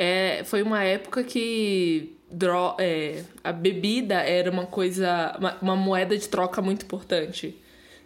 [0.04, 6.18] é, foi uma época que dro é, a bebida era uma coisa, uma, uma, moeda
[6.18, 7.56] de troca muito importante,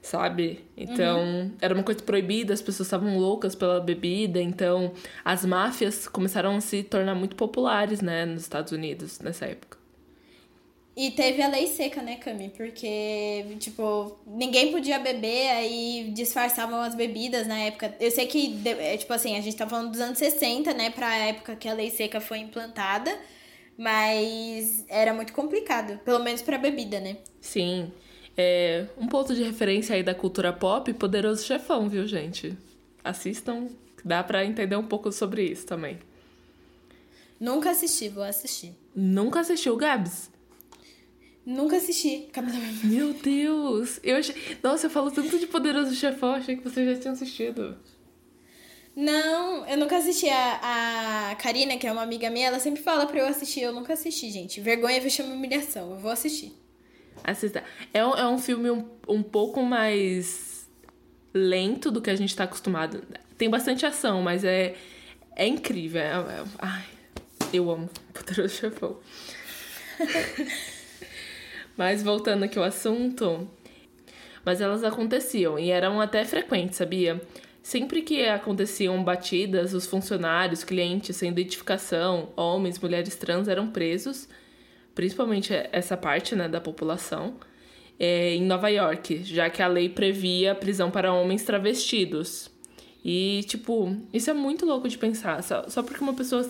[0.02, 0.66] sabe?
[0.76, 1.52] Então, uhum.
[1.62, 4.92] era uma coisa proibida, as pessoas estavam loucas pela bebida, então
[5.24, 9.75] as máfias começaram a se tornar muito populares, né, nos Estados Unidos nessa época.
[10.96, 12.50] E teve a lei seca, né, Cami?
[12.56, 17.94] Porque, tipo, ninguém podia beber, aí disfarçavam as bebidas na época.
[18.00, 21.14] Eu sei que, é, tipo assim, a gente tá falando dos anos 60, né, pra
[21.18, 23.14] época que a lei seca foi implantada,
[23.78, 27.18] mas era muito complicado, pelo menos pra bebida, né?
[27.42, 27.92] Sim.
[28.38, 32.58] É, um ponto de referência aí da cultura pop, Poderoso Chefão, viu, gente?
[33.04, 33.68] Assistam,
[34.04, 36.00] dá pra entender um pouco sobre isso também.
[37.38, 38.74] Nunca assisti, vou assistir.
[38.96, 40.34] Nunca assistiu, Gabs?
[41.46, 42.28] Nunca assisti
[42.84, 44.00] Meu Deus!
[44.04, 44.36] Eu achei...
[44.64, 47.78] Nossa, eu falo tanto de Poderoso Chefão, achei que você já tinha assistido.
[48.96, 50.28] Não, eu nunca assisti.
[50.30, 53.62] A, a Karina, que é uma amiga minha, ela sempre fala pra eu assistir.
[53.62, 54.62] Eu nunca assisti, gente.
[54.62, 55.92] Vergonha, vexame humilhação.
[55.92, 56.54] Eu vou assistir.
[57.24, 57.64] Assista.
[57.94, 60.68] É um, é um filme um, um pouco mais
[61.34, 63.04] lento do que a gente tá acostumado.
[63.38, 64.76] Tem bastante ação, mas é,
[65.36, 66.02] é incrível.
[66.02, 66.86] É, é, ai,
[67.52, 68.98] eu amo Poderoso Chefão.
[71.78, 73.48] Mas voltando aqui ao assunto,
[74.44, 77.22] mas elas aconteciam e eram até frequentes, sabia?
[77.62, 84.30] Sempre que aconteciam batidas, os funcionários, clientes sem identificação, homens, mulheres trans eram presos,
[84.94, 87.36] principalmente essa parte né, da população.
[88.00, 92.50] é, em Nova York, já que a lei previa prisão para homens travestidos.
[93.04, 95.42] E, tipo, isso é muito louco de pensar.
[95.44, 96.44] Só, só porque uma pessoa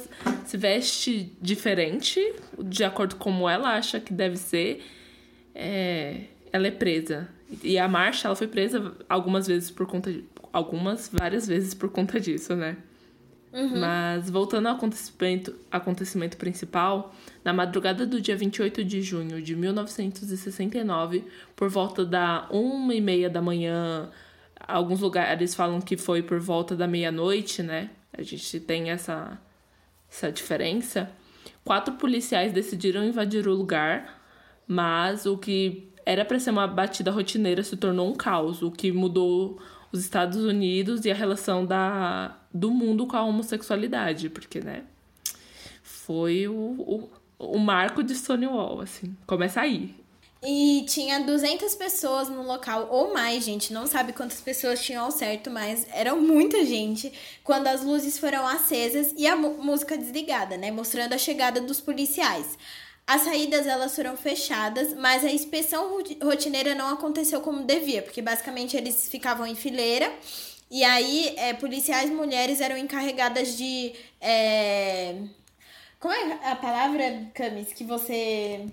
[0.46, 2.20] se veste diferente,
[2.58, 4.82] de acordo com como ela acha que deve ser,
[5.56, 7.30] é, ela é presa.
[7.64, 11.90] E a Marcha, ela foi presa algumas vezes por conta de, algumas, várias vezes por
[11.90, 12.78] conta disso, né?
[13.54, 13.80] Uhum.
[13.80, 21.24] Mas voltando ao acontecimento, acontecimento principal, na madrugada do dia 28 de junho de 1969,
[21.56, 24.10] por volta da uma e meia da manhã,
[24.60, 27.92] alguns lugares falam que foi por volta da meia-noite, né?
[28.18, 29.40] A gente tem essa,
[30.10, 31.10] essa diferença.
[31.64, 34.15] Quatro policiais decidiram invadir o lugar,
[34.68, 38.92] mas o que era para ser uma batida rotineira se tornou um caos, o que
[38.92, 39.60] mudou
[39.92, 44.84] os Estados Unidos e a relação da, do mundo com a homossexualidade, porque, né,
[45.82, 49.96] foi o, o, o marco de Stonewall, assim, começa aí.
[50.48, 53.74] E tinha 200 pessoas no local, ou mais, gente.
[53.74, 57.12] Não sabe quantas pessoas tinham ao certo, mas eram muita gente.
[57.44, 60.70] Quando as luzes foram acesas e a música desligada, né?
[60.70, 62.58] Mostrando a chegada dos policiais.
[63.08, 68.76] As saídas elas foram fechadas, mas a inspeção rotineira não aconteceu como devia, porque basicamente
[68.76, 70.12] eles ficavam em fileira
[70.70, 73.94] e aí é, policiais mulheres eram encarregadas de.
[74.20, 75.16] É...
[76.00, 78.66] Como é a palavra, Camis, que você.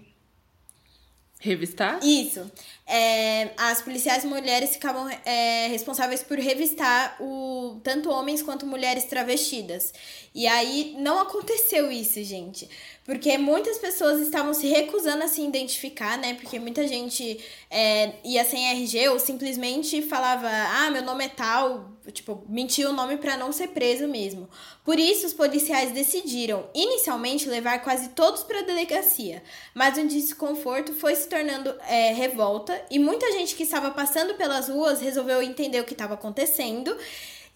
[1.39, 1.99] Revistar?
[2.05, 2.51] Isso.
[2.87, 9.93] É, as policiais mulheres ficavam é, responsáveis por revistar o, tanto homens quanto mulheres travestidas.
[10.33, 12.71] E aí não aconteceu isso, gente.
[13.05, 16.35] Porque muitas pessoas estavam se recusando a se identificar, né?
[16.35, 21.91] Porque muita gente é, ia sem RG ou simplesmente falava, ah, meu nome é tal,
[22.13, 24.49] tipo, mentia o nome para não ser preso mesmo.
[24.85, 29.43] Por isso, os policiais decidiram, inicialmente, levar quase todos para a delegacia.
[29.75, 34.69] Mas o desconforto foi se tornando é, revolta e muita gente que estava passando pelas
[34.69, 36.97] ruas resolveu entender o que estava acontecendo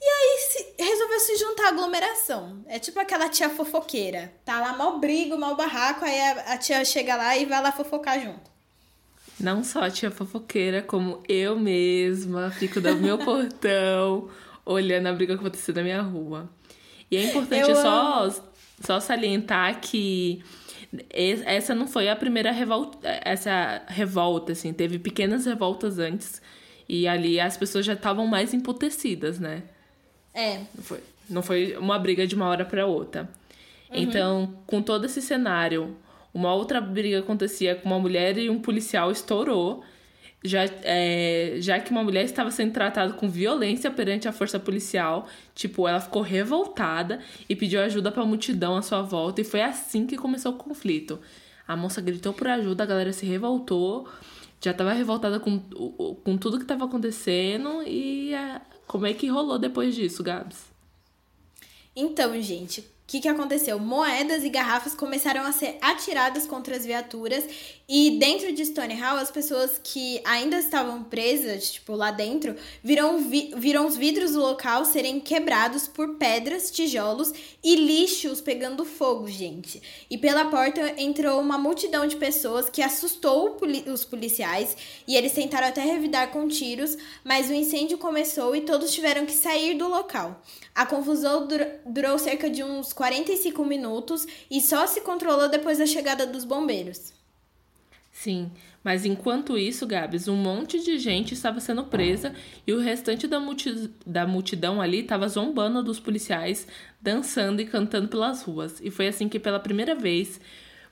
[0.06, 2.64] e aí se, resolveu se juntar à aglomeração.
[2.68, 4.32] É tipo aquela tia fofoqueira.
[4.44, 7.72] Tá lá mal brigo, mal barraco, aí a, a tia chega lá e vai lá
[7.72, 8.48] fofocar junto.
[9.40, 14.30] Não só a tia fofoqueira, como eu mesma fico do meu portão
[14.64, 16.48] olhando a briga que aconteceu na minha rua.
[17.10, 18.30] E é importante só,
[18.80, 20.40] só salientar que
[21.44, 26.40] essa não foi a primeira revolta, essa revolta, assim, teve pequenas revoltas antes
[26.88, 29.64] e ali as pessoas já estavam mais emputecidas, né?
[30.36, 30.58] É.
[30.74, 33.22] Não foi, não foi uma briga de uma hora para outra.
[33.90, 33.96] Uhum.
[33.96, 35.96] Então, com todo esse cenário,
[36.34, 39.82] uma outra briga acontecia com uma mulher e um policial estourou,
[40.44, 45.26] já, é, já que uma mulher estava sendo tratada com violência perante a força policial.
[45.54, 49.62] Tipo, ela ficou revoltada e pediu ajuda para a multidão à sua volta, e foi
[49.62, 51.18] assim que começou o conflito.
[51.66, 54.06] A moça gritou por ajuda, a galera se revoltou,
[54.60, 59.58] já estava revoltada com, com tudo que estava acontecendo, e a, como é que rolou
[59.58, 60.66] depois disso, Gabs?
[61.94, 63.78] Então, gente, o que, que aconteceu?
[63.78, 67.44] Moedas e garrafas começaram a ser atiradas contra as viaturas
[67.88, 73.52] e dentro de Stonehall, as pessoas que ainda estavam presas, tipo, lá dentro, viram, vi
[73.56, 79.80] viram os vidros do local serem quebrados por pedras, tijolos e lixos pegando fogo, gente.
[80.10, 85.30] E pela porta entrou uma multidão de pessoas que assustou poli os policiais e eles
[85.30, 89.86] tentaram até revidar com tiros, mas o incêndio começou e todos tiveram que sair do
[89.86, 90.42] local.
[90.74, 95.86] A confusão dur durou cerca de uns 45 minutos e só se controlou depois da
[95.86, 97.12] chegada dos bombeiros.
[98.10, 98.50] Sim,
[98.82, 102.34] mas enquanto isso, Gabs, um monte de gente estava sendo presa
[102.66, 106.66] e o restante da, multi da multidão ali estava zombando dos policiais,
[106.98, 108.80] dançando e cantando pelas ruas.
[108.80, 110.40] E foi assim que, pela primeira vez,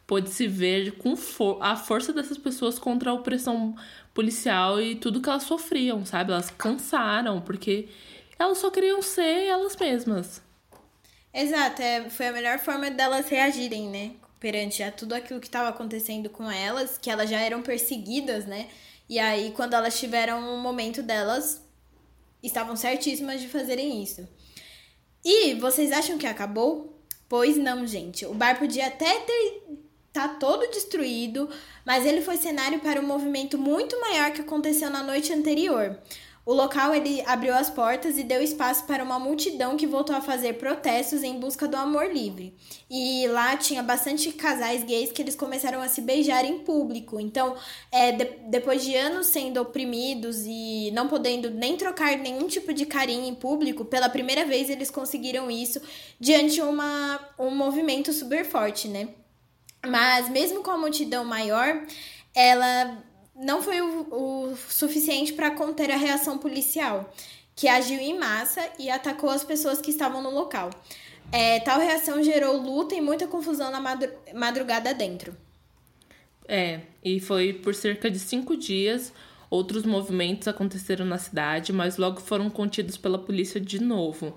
[0.06, 3.74] pôde-se ver com for a força dessas pessoas contra a opressão
[4.12, 6.32] policial e tudo que elas sofriam, sabe?
[6.32, 7.88] Elas cansaram, porque
[8.38, 10.43] elas só queriam ser elas mesmas.
[11.34, 14.12] Exato, é, foi a melhor forma delas reagirem, né?
[14.44, 18.68] perante a tudo aquilo que estava acontecendo com elas, que elas já eram perseguidas, né?
[19.08, 21.62] E aí, quando elas tiveram um momento delas,
[22.42, 24.28] estavam certíssimas de fazerem isso.
[25.24, 26.94] E vocês acham que acabou?
[27.26, 28.26] Pois não, gente.
[28.26, 29.62] O bar podia até ter
[30.12, 31.48] tá todo destruído,
[31.82, 35.98] mas ele foi cenário para um movimento muito maior que aconteceu na noite anterior.
[36.46, 40.20] O local ele abriu as portas e deu espaço para uma multidão que voltou a
[40.20, 42.54] fazer protestos em busca do amor livre.
[42.90, 47.18] E lá tinha bastante casais gays que eles começaram a se beijar em público.
[47.18, 47.56] Então,
[47.90, 52.84] é, de, depois de anos sendo oprimidos e não podendo nem trocar nenhum tipo de
[52.84, 55.80] carinho em público, pela primeira vez eles conseguiram isso
[56.20, 59.08] diante uma, um movimento super forte, né?
[59.86, 61.82] Mas mesmo com a multidão maior,
[62.34, 63.02] ela
[63.44, 67.12] não foi o, o suficiente para conter a reação policial,
[67.54, 70.70] que agiu em massa e atacou as pessoas que estavam no local.
[71.30, 73.80] É, tal reação gerou luta e muita confusão na
[74.34, 75.36] madrugada dentro.
[76.48, 79.12] É, e foi por cerca de cinco dias.
[79.50, 84.36] Outros movimentos aconteceram na cidade, mas logo foram contidos pela polícia de novo.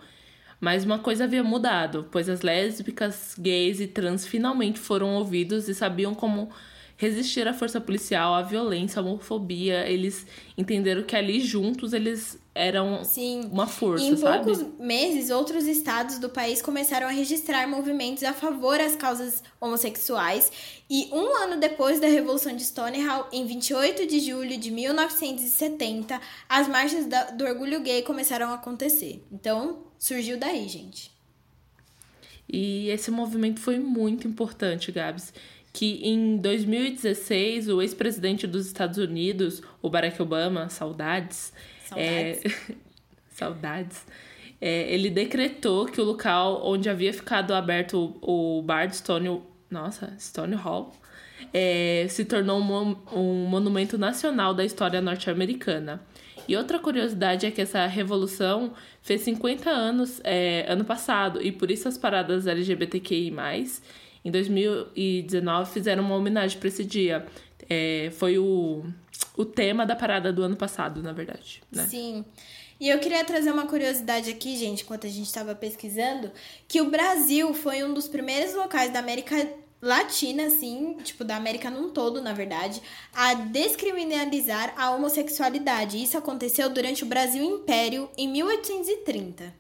[0.60, 5.76] Mas uma coisa havia mudado, pois as lésbicas, gays e trans finalmente foram ouvidos e
[5.76, 6.49] sabiam como
[6.98, 9.88] resistir à força policial, à violência, à homofobia.
[9.88, 10.26] Eles
[10.58, 13.48] entenderam que ali juntos eles eram Sim.
[13.52, 14.43] uma força, e em sabe?
[14.43, 20.52] poucos meses, outros estados do país começaram a registrar movimentos a favor das causas homossexuais.
[20.89, 26.20] E um ano depois da Revolução de Stonewall, em 28 de julho de 1970,
[26.50, 29.24] as marchas do orgulho gay começaram a acontecer.
[29.32, 31.16] Então, surgiu daí, gente.
[32.50, 35.34] E esse movimento foi muito importante, Gabs
[35.78, 41.54] que em 2016 o ex-presidente dos Estados Unidos, o Barack Obama, saudades,
[41.86, 42.76] saudades, é,
[43.30, 44.06] saudades
[44.60, 49.40] é, ele decretou que o local onde havia ficado aberto o, o bar de Stone,
[49.70, 50.92] nossa, Stone Hall,
[51.54, 56.02] é, se tornou um, um monumento nacional da história norte-americana.
[56.48, 58.74] E outra curiosidade é que essa revolução
[59.04, 63.32] fez 50 anos é, ano passado, e por isso as paradas LGBTQI+,
[64.28, 67.26] em 2019 fizeram uma homenagem para esse dia.
[67.70, 68.84] É, foi o,
[69.38, 71.64] o tema da parada do ano passado, na verdade.
[71.72, 71.88] Né?
[71.88, 72.26] Sim.
[72.78, 76.30] E eu queria trazer uma curiosidade aqui, gente, enquanto a gente estava pesquisando,
[76.68, 79.50] que o Brasil foi um dos primeiros locais da América
[79.82, 82.82] Latina, assim, tipo, da América num todo, na verdade,
[83.14, 86.04] a descriminalizar a homossexualidade.
[86.04, 89.54] Isso aconteceu durante o Brasil Império em 1830.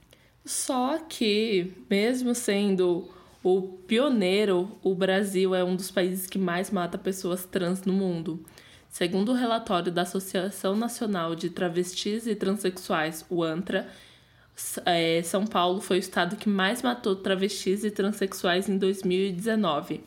[0.45, 3.09] Só que, mesmo sendo
[3.49, 8.43] o pioneiro, o Brasil é um dos países que mais mata pessoas trans no mundo.
[8.89, 13.87] Segundo o relatório da Associação Nacional de Travestis e Transsexuais, o ANTRA,
[14.85, 20.01] é, São Paulo foi o estado que mais matou travestis e transexuais em 2019,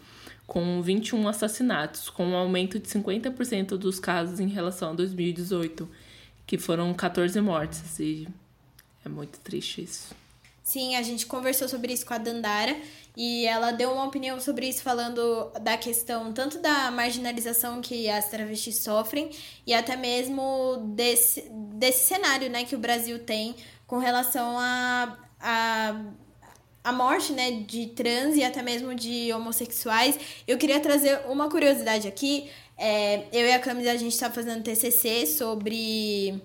[0.46, 5.88] com 21 assassinatos, com um aumento de 50% dos casos em relação a 2018,
[6.46, 7.98] que foram 14 mortes.
[8.00, 8.28] E
[9.02, 10.19] é muito triste isso.
[10.70, 12.76] Sim, a gente conversou sobre isso com a Dandara
[13.16, 18.30] e ela deu uma opinião sobre isso, falando da questão tanto da marginalização que as
[18.30, 19.30] travestis sofrem
[19.66, 26.04] e até mesmo desse, desse cenário né, que o Brasil tem com relação a, a,
[26.84, 30.20] a morte né, de trans e até mesmo de homossexuais.
[30.46, 32.48] Eu queria trazer uma curiosidade aqui.
[32.78, 36.40] É, eu e a Camila, a gente está fazendo TCC sobre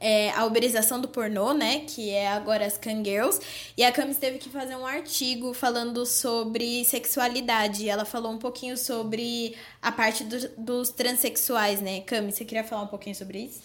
[0.00, 1.80] é, a uberização do pornô, né?
[1.80, 3.40] Que é agora as Kangirls.
[3.76, 7.88] E a Camis teve que fazer um artigo falando sobre sexualidade.
[7.88, 12.00] Ela falou um pouquinho sobre a parte do, dos transexuais, né?
[12.00, 13.60] Camis, você queria falar um pouquinho sobre isso?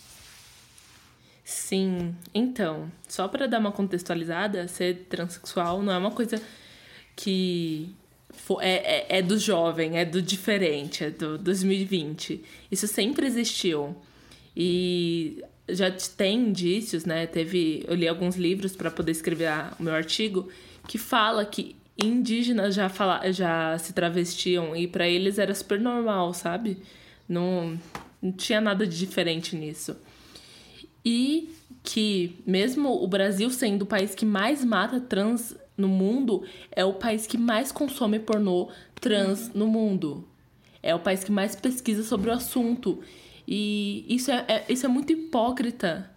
[1.45, 6.41] Sim, então, só para dar uma contextualizada, ser transexual não é uma coisa
[7.17, 7.93] que
[8.61, 12.43] é, é, é do jovem, é do diferente, é do 2020.
[12.71, 13.95] Isso sempre existiu.
[14.55, 17.26] E já tem indícios, né?
[17.26, 20.49] Teve, eu li alguns livros para poder escrever a, o meu artigo
[20.88, 26.34] que fala que indígenas já fala, já se travestiam e para eles era super normal,
[26.34, 26.78] sabe?
[27.28, 27.80] Não,
[28.22, 29.95] não tinha nada de diferente nisso.
[31.05, 31.53] E
[31.84, 36.93] que mesmo o Brasil sendo o país que mais mata trans no mundo, é o
[36.93, 40.28] país que mais consome pornô trans no mundo.
[40.82, 43.01] É o país que mais pesquisa sobre o assunto.
[43.47, 46.09] E isso é, é, isso é muito hipócrita,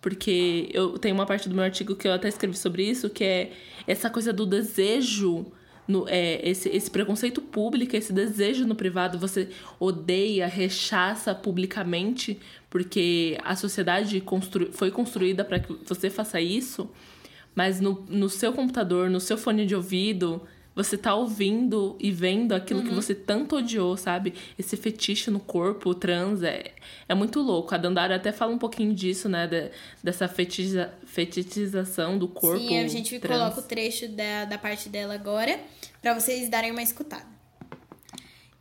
[0.00, 3.24] porque eu tenho uma parte do meu artigo que eu até escrevi sobre isso, que
[3.24, 3.52] é
[3.86, 5.46] essa coisa do desejo,
[5.86, 9.48] no, é, esse, esse preconceito público, esse desejo no privado, você
[9.80, 12.38] odeia, rechaça publicamente,
[12.70, 16.88] porque a sociedade constru, foi construída para que você faça isso,
[17.54, 20.42] mas no, no seu computador, no seu fone de ouvido,
[20.84, 22.86] você tá ouvindo e vendo aquilo uhum.
[22.86, 24.32] que você tanto odiou, sabe?
[24.56, 26.70] Esse fetiche no corpo, o trans, é,
[27.08, 27.74] é muito louco.
[27.74, 29.48] A Dandara até fala um pouquinho disso, né?
[29.48, 29.72] De,
[30.02, 32.60] dessa fetiza, fetichização do corpo.
[32.60, 33.38] Sim, a gente trans.
[33.38, 35.58] coloca o trecho da, da parte dela agora,
[36.00, 37.37] para vocês darem uma escutada.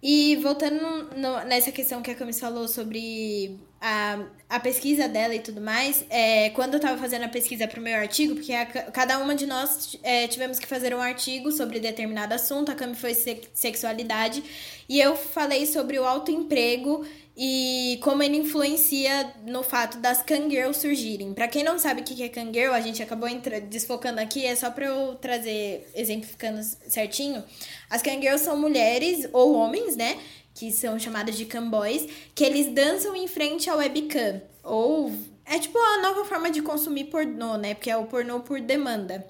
[0.02, 5.40] E voltando no, nessa questão que a Camis falou sobre a, a pesquisa dela e
[5.40, 8.66] tudo mais, é, quando eu estava fazendo a pesquisa para o meu artigo, porque a,
[8.66, 12.96] cada uma de nós é, tivemos que fazer um artigo sobre determinado assunto, a Cami
[12.96, 14.44] foi se, sexualidade,
[14.88, 17.04] e eu falei sobre o autoemprego
[17.40, 21.36] e como ele influencia no fato das Kangirls surgirem.
[21.36, 23.30] Para quem não sabe o que é Kangirl, a gente acabou
[23.70, 27.44] desfocando aqui, é só para eu trazer, exemplificando certinho.
[27.92, 30.18] As Kangirls são mulheres ou homens, né?
[30.56, 34.42] Que são chamadas de camboys, que eles dançam em frente ao webcam.
[34.64, 35.12] Ou
[35.46, 37.76] é tipo a nova forma de consumir pornô, né?
[37.76, 39.24] Porque é o pornô por demanda.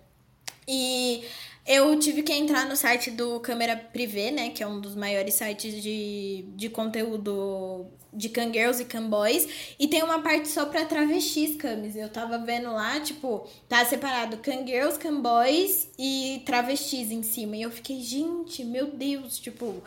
[0.65, 1.25] E
[1.67, 4.49] eu tive que entrar no site do Câmera Privé, né?
[4.49, 9.75] Que é um dos maiores sites de, de conteúdo de cangirls e camboys.
[9.77, 11.95] E tem uma parte só pra travestis, camis.
[11.95, 17.57] Eu tava vendo lá, tipo, tá separado cangirls, camboys e travestis em cima.
[17.57, 19.83] E eu fiquei, gente, meu Deus, tipo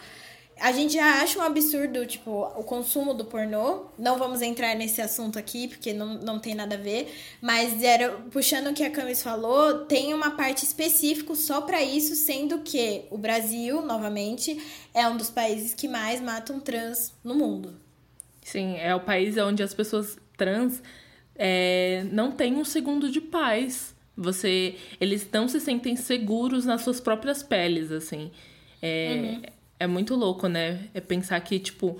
[0.60, 3.86] a gente já acha um absurdo, tipo, o consumo do pornô.
[3.98, 7.12] Não vamos entrar nesse assunto aqui, porque não, não tem nada a ver.
[7.40, 12.14] Mas era puxando o que a Camis falou, tem uma parte específica só para isso,
[12.14, 17.74] sendo que o Brasil, novamente, é um dos países que mais matam trans no mundo.
[18.42, 20.82] Sim, é o país onde as pessoas trans
[21.36, 23.94] é, não têm um segundo de paz.
[24.14, 28.30] Você, eles não se sentem seguros nas suas próprias peles, assim.
[28.82, 30.88] É, uhum é muito louco, né?
[30.92, 31.98] É pensar que, tipo,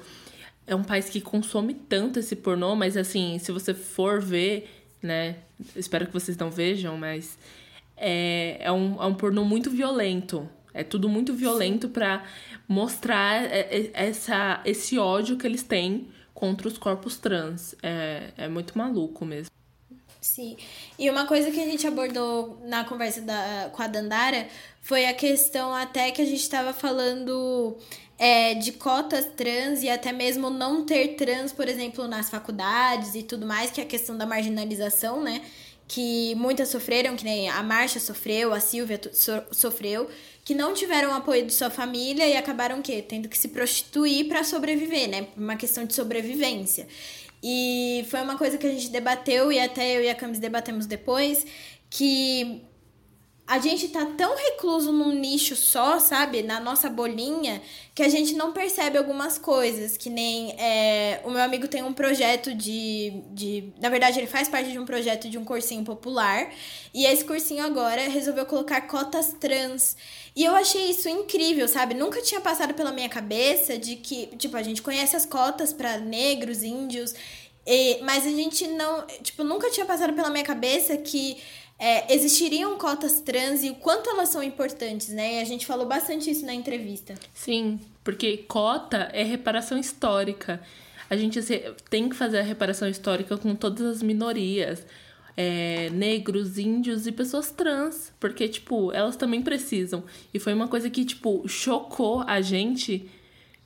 [0.67, 4.71] é um país que consome tanto esse pornô, mas assim, se você for ver,
[5.03, 5.37] né?
[5.75, 7.39] Espero que vocês não vejam, mas
[7.97, 10.49] é, é, um, é um pornô muito violento.
[10.73, 12.23] É tudo muito violento para
[12.69, 13.43] mostrar
[13.93, 17.75] essa, esse ódio que eles têm contra os corpos trans.
[17.83, 19.51] É, é muito maluco mesmo.
[20.21, 20.57] Sim.
[20.99, 24.47] E uma coisa que a gente abordou na conversa da, com a Dandara
[24.83, 27.77] foi a questão até que a gente estava falando
[28.19, 33.23] é, de cotas trans e até mesmo não ter trans, por exemplo, nas faculdades e
[33.23, 35.41] tudo mais, que é a questão da marginalização, né?
[35.89, 40.07] Que muitas sofreram, que nem a Marcha sofreu, a Silvia so, sofreu,
[40.45, 44.45] que não tiveram apoio de sua família e acabaram que tendo que se prostituir para
[44.45, 45.29] sobreviver, né?
[45.35, 46.87] Uma questão de sobrevivência.
[47.43, 50.87] E foi uma coisa que a gente debateu e até eu e a Camis debatemos
[50.87, 51.47] depois,
[51.89, 52.63] que
[53.51, 56.41] a gente tá tão recluso num nicho só, sabe?
[56.41, 57.61] Na nossa bolinha,
[57.93, 59.97] que a gente não percebe algumas coisas.
[59.97, 63.73] Que nem é, o meu amigo tem um projeto de, de.
[63.81, 66.49] Na verdade, ele faz parte de um projeto de um cursinho popular.
[66.95, 69.97] E esse cursinho agora resolveu colocar cotas trans.
[70.35, 71.95] E eu achei isso incrível, sabe?
[71.95, 75.99] Nunca tinha passado pela minha cabeça de que, tipo, a gente conhece as cotas para
[75.99, 77.15] negros, índios.
[77.67, 79.07] E, mas a gente não.
[79.23, 81.37] Tipo, nunca tinha passado pela minha cabeça que
[81.79, 85.37] é, existiriam cotas trans e o quanto elas são importantes, né?
[85.37, 87.15] E a gente falou bastante isso na entrevista.
[87.35, 90.61] Sim, porque cota é reparação histórica.
[91.09, 91.41] A gente
[91.89, 94.85] tem que fazer a reparação histórica com todas as minorias.
[95.37, 98.13] É, negros, índios e pessoas trans.
[98.21, 100.05] Porque, tipo, elas também precisam.
[100.33, 103.09] E foi uma coisa que, tipo, chocou a gente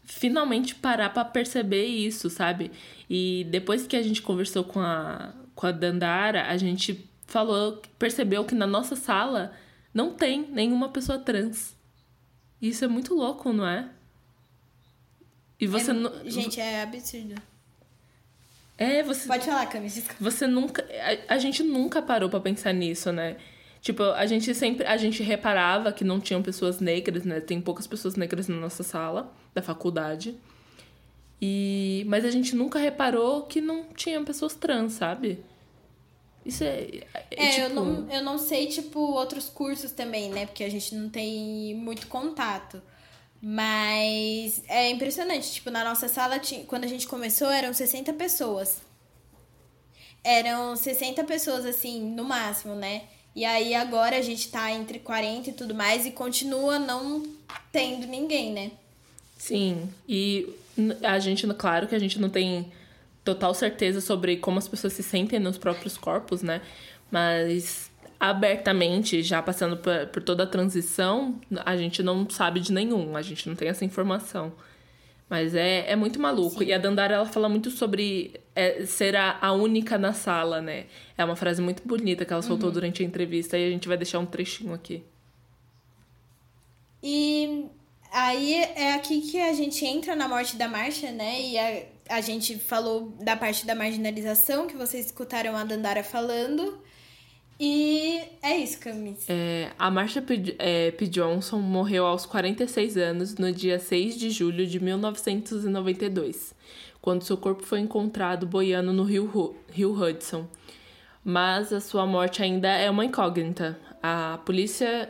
[0.04, 2.70] finalmente parar para perceber isso, sabe?
[3.08, 8.44] E depois que a gente conversou com a, com a Dandara, a gente falou, percebeu
[8.44, 9.52] que na nossa sala
[9.92, 11.74] não tem nenhuma pessoa trans.
[12.60, 13.88] Isso é muito louco, não é?
[15.60, 16.30] E você é, não.
[16.30, 17.34] Gente, é absurdo.
[18.76, 19.26] É, você.
[19.26, 20.02] Pode falar, Camis.
[20.20, 20.84] Você nunca.
[21.28, 23.36] A, a gente nunca parou para pensar nisso, né?
[23.80, 24.86] Tipo, a gente sempre.
[24.86, 27.40] A gente reparava que não tinham pessoas negras, né?
[27.40, 30.36] Tem poucas pessoas negras na nossa sala da faculdade.
[31.40, 35.44] E, mas a gente nunca reparou que não tinham pessoas trans, sabe?
[36.44, 37.02] Isso é.
[37.12, 37.62] É, é tipo...
[37.62, 40.46] eu, não, eu não sei, tipo, outros cursos também, né?
[40.46, 42.82] Porque a gente não tem muito contato.
[43.46, 45.52] Mas é impressionante.
[45.52, 48.78] Tipo, na nossa sala, quando a gente começou, eram 60 pessoas.
[50.24, 53.02] Eram 60 pessoas, assim, no máximo, né?
[53.36, 57.22] E aí agora a gente tá entre 40 e tudo mais e continua não
[57.70, 58.70] tendo ninguém, né?
[59.36, 59.90] Sim.
[60.08, 60.48] E
[61.02, 62.72] a gente, claro que a gente não tem
[63.22, 66.62] total certeza sobre como as pessoas se sentem nos próprios corpos, né?
[67.10, 73.16] Mas abertamente, já passando por, por toda a transição, a gente não sabe de nenhum,
[73.16, 74.52] a gente não tem essa informação.
[75.28, 76.58] Mas é, é muito maluco.
[76.58, 76.66] Sim.
[76.66, 80.86] E a Dandara, ela fala muito sobre é, ser a, a, única na sala, né?
[81.16, 82.74] É uma frase muito bonita que ela soltou uhum.
[82.74, 85.02] durante a entrevista e a gente vai deixar um trechinho aqui.
[87.02, 87.66] E
[88.12, 91.40] aí é aqui que a gente entra na morte da Marcha, né?
[91.40, 96.82] E a, a gente falou da parte da marginalização, que vocês escutaram a Dandara falando.
[97.58, 99.26] E é isso, Camis.
[99.28, 100.56] É, a Marsha P.
[100.58, 101.06] É, P.
[101.06, 106.54] Johnson morreu aos 46 anos no dia 6 de julho de 1992,
[107.00, 110.46] quando seu corpo foi encontrado boiando no rio, rio Hudson.
[111.24, 113.78] Mas a sua morte ainda é uma incógnita.
[114.02, 115.08] A polícia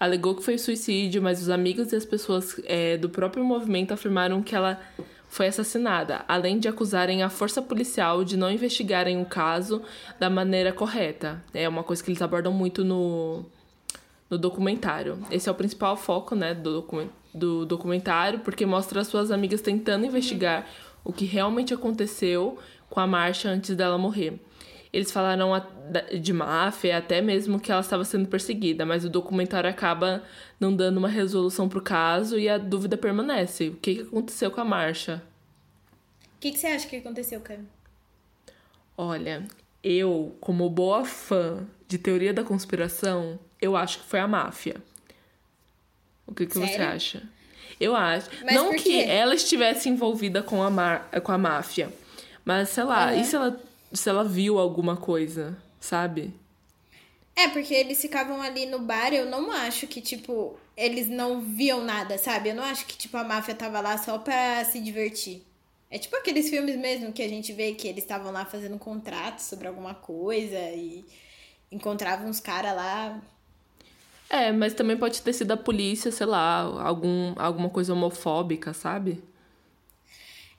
[0.00, 4.42] alegou que foi suicídio, mas os amigos e as pessoas é, do próprio movimento afirmaram
[4.42, 4.80] que ela
[5.28, 9.82] foi assassinada, além de acusarem a força policial de não investigarem o caso
[10.18, 11.42] da maneira correta.
[11.52, 13.44] É uma coisa que eles abordam muito no,
[14.30, 15.18] no documentário.
[15.30, 16.84] Esse é o principal foco né, do,
[17.34, 20.66] do documentário, porque mostra as suas amigas tentando investigar
[21.04, 22.58] o que realmente aconteceu
[22.88, 24.40] com a Marcha antes dela morrer.
[24.96, 25.50] Eles falaram
[26.22, 30.24] de máfia, até mesmo que ela estava sendo perseguida, mas o documentário acaba
[30.58, 33.68] não dando uma resolução para o caso e a dúvida permanece.
[33.68, 35.22] O que, aconteceu com a Marcha?
[36.34, 37.66] O que, que você acha que aconteceu, Cam?
[38.96, 39.46] Olha,
[39.84, 44.76] eu, como boa fã de teoria da conspiração, eu acho que foi a máfia.
[46.26, 47.22] O que, que você acha?
[47.78, 48.30] Eu acho.
[48.42, 51.10] Mas não que ela estivesse envolvida com a, mar...
[51.22, 51.92] com a máfia.
[52.46, 53.20] Mas, sei lá, uhum.
[53.20, 53.60] e se ela,
[53.92, 56.34] se ela viu alguma coisa, sabe?
[57.34, 61.84] É, porque eles ficavam ali no bar, eu não acho que, tipo, eles não viam
[61.84, 62.50] nada, sabe?
[62.50, 65.42] Eu não acho que, tipo, a máfia tava lá só pra se divertir.
[65.90, 69.44] É tipo aqueles filmes mesmo que a gente vê que eles estavam lá fazendo contratos
[69.44, 71.04] sobre alguma coisa e
[71.70, 73.20] encontravam uns caras lá
[74.28, 79.22] é, mas também pode ter sido a polícia, sei lá, algum, alguma coisa homofóbica, sabe?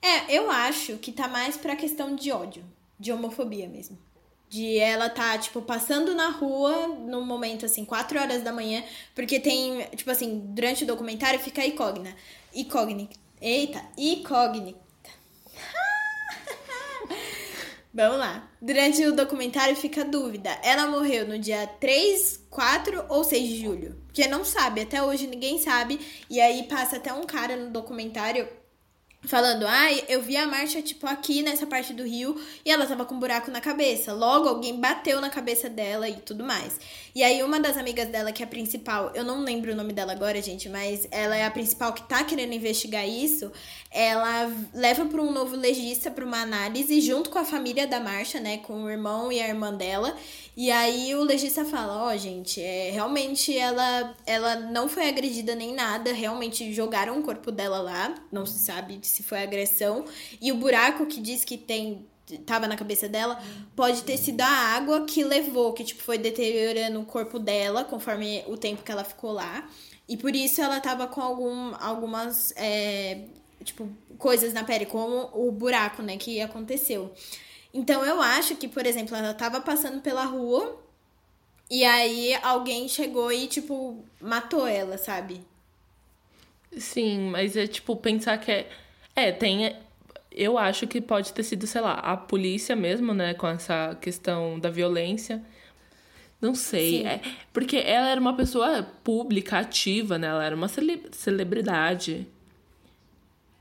[0.01, 2.63] É, eu acho que tá mais pra questão de ódio,
[2.99, 3.97] de homofobia mesmo.
[4.49, 8.83] De ela tá, tipo, passando na rua num momento, assim, 4 horas da manhã,
[9.13, 12.15] porque tem, tipo assim, durante o documentário fica incógnita.
[12.55, 13.17] Incógnita.
[13.41, 14.79] Eita, incógnita.
[17.93, 18.49] Vamos lá.
[18.61, 20.49] Durante o documentário fica a dúvida.
[20.63, 24.01] Ela morreu no dia 3, 4 ou 6 de julho?
[24.07, 25.99] Porque não sabe, até hoje ninguém sabe.
[26.29, 28.47] E aí passa até um cara no documentário
[29.27, 32.85] falando, ai, ah, eu vi a marcha, tipo, aqui nessa parte do rio e ela
[32.85, 34.13] tava com um buraco na cabeça.
[34.13, 36.79] Logo, alguém bateu na cabeça dela e tudo mais.
[37.13, 39.91] E aí, uma das amigas dela, que é a principal, eu não lembro o nome
[39.91, 43.51] dela agora, gente, mas ela é a principal que tá querendo investigar isso.
[43.91, 48.39] Ela leva para um novo legista para uma análise, junto com a família da marcha,
[48.39, 50.15] né, com o irmão e a irmã dela.
[50.57, 55.53] E aí o legista fala, ó, oh, gente, é, realmente ela, ela não foi agredida
[55.53, 60.03] nem nada, realmente jogaram o corpo dela lá, não se sabe se foi agressão.
[60.41, 62.07] E o buraco que diz que tem
[62.45, 63.39] tava na cabeça dela,
[63.75, 68.43] pode ter sido a água que levou, que tipo foi deteriorando o corpo dela conforme
[68.47, 69.69] o tempo que ela ficou lá.
[70.09, 73.25] E por isso ela tava com algum, algumas é,
[73.63, 73.87] tipo
[74.17, 77.13] coisas na pele, como o buraco, né, que aconteceu.
[77.77, 80.81] Então eu acho que, por exemplo, ela tava passando pela rua
[81.69, 85.41] e aí alguém chegou e, tipo, matou ela, sabe?
[86.75, 88.69] Sim, mas é tipo pensar que é.
[89.15, 89.75] É, tem.
[90.31, 94.59] Eu acho que pode ter sido, sei lá, a polícia mesmo, né, com essa questão
[94.59, 95.43] da violência.
[96.41, 97.05] Não sei.
[97.05, 97.21] É,
[97.53, 100.27] porque ela era uma pessoa pública, ativa, né?
[100.27, 102.27] Ela era uma cele celebridade.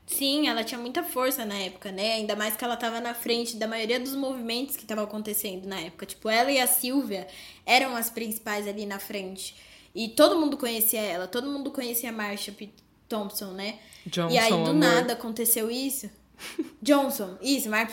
[0.07, 2.13] Sim, ela tinha muita força na época, né?
[2.13, 5.81] Ainda mais que ela tava na frente da maioria dos movimentos que estavam acontecendo na
[5.81, 6.05] época.
[6.05, 7.27] Tipo, ela e a Silvia
[7.65, 9.53] eram as principais ali na frente.
[9.93, 12.69] E todo mundo conhecia ela, todo mundo conhecia a Marsha P.
[13.09, 13.79] Thompson, né?
[14.05, 14.73] Johnson, e aí, do amor.
[14.75, 16.09] nada, aconteceu isso.
[16.81, 17.91] Johnson, isso, Mar...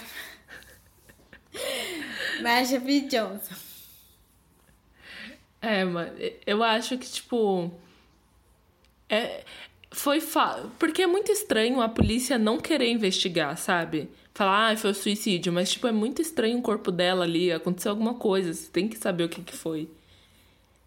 [2.41, 3.01] Marsha P.
[3.01, 3.55] Johnson.
[5.61, 6.13] É, mas
[6.47, 7.73] eu acho que, tipo...
[9.09, 9.45] É,
[9.95, 10.61] foi fa...
[10.79, 14.11] porque é muito estranho a polícia não querer investigar, sabe?
[14.35, 18.15] Falar, ah, foi suicídio, mas tipo é muito estranho o corpo dela ali, aconteceu alguma
[18.15, 19.89] coisa, você tem que saber o que que foi.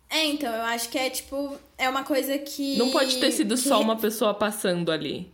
[0.10, 3.56] É, então, eu acho que é tipo, é uma coisa que Não pode ter sido
[3.56, 3.62] que...
[3.62, 5.32] só uma pessoa passando ali.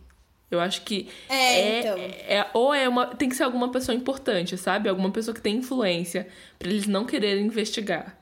[0.50, 1.98] Eu acho que é, é, então.
[1.98, 4.88] é, ou é uma tem que ser alguma pessoa importante, sabe?
[4.88, 8.16] Alguma pessoa que tem influência para eles não quererem investigar.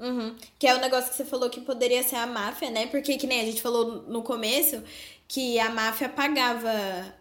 [0.00, 0.34] Uhum.
[0.58, 2.86] Que é o negócio que você falou que poderia ser a máfia, né?
[2.86, 4.82] Porque, que nem a gente falou no começo,
[5.28, 6.72] que a máfia pagava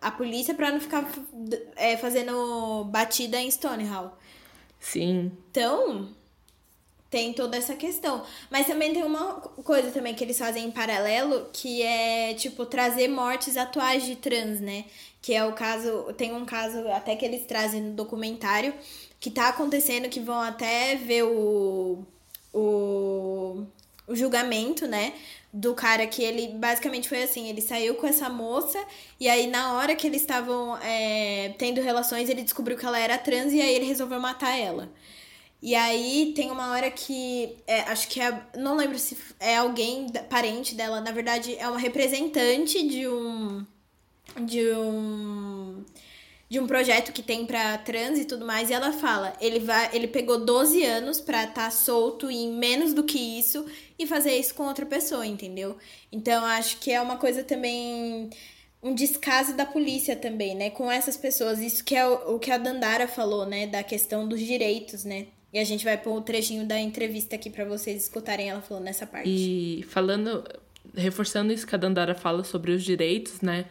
[0.01, 1.07] a polícia para não ficar
[1.75, 4.17] é, fazendo batida em Stonehall.
[4.79, 5.31] Sim.
[5.51, 6.09] Então,
[7.09, 8.23] tem toda essa questão.
[8.49, 13.09] Mas também tem uma coisa também que eles fazem em paralelo, que é, tipo, trazer
[13.09, 14.85] mortes atuais de trans, né?
[15.21, 18.73] Que é o caso, tem um caso até que eles trazem no documentário,
[19.19, 22.05] que tá acontecendo, que vão até ver o
[22.53, 23.65] o,
[24.07, 25.13] o julgamento, né?
[25.51, 28.83] Do cara que ele basicamente foi assim: ele saiu com essa moça,
[29.19, 33.17] e aí na hora que eles estavam é, tendo relações, ele descobriu que ela era
[33.17, 34.91] trans e aí ele resolveu matar ela.
[35.61, 38.41] E aí tem uma hora que é, acho que é.
[38.55, 43.65] Não lembro se é alguém parente dela, na verdade, é uma representante de um.
[44.41, 45.83] De um
[46.49, 49.89] de um projeto que tem para trans e tudo mais, e ela fala, ele vai,
[49.93, 53.65] ele pegou 12 anos para estar tá solto em menos do que isso
[53.99, 55.77] e fazer isso com outra pessoa, entendeu?
[56.11, 58.31] Então acho que é uma coisa também
[58.81, 61.59] um descaso da polícia também, né, com essas pessoas.
[61.59, 65.27] Isso que é o, o que a Dandara falou, né, da questão dos direitos, né?
[65.51, 68.83] E a gente vai pôr um trechinho da entrevista aqui para vocês escutarem ela falando
[68.83, 69.29] nessa parte.
[69.29, 70.43] E falando,
[70.95, 73.65] reforçando isso que a Dandara fala sobre os direitos, né,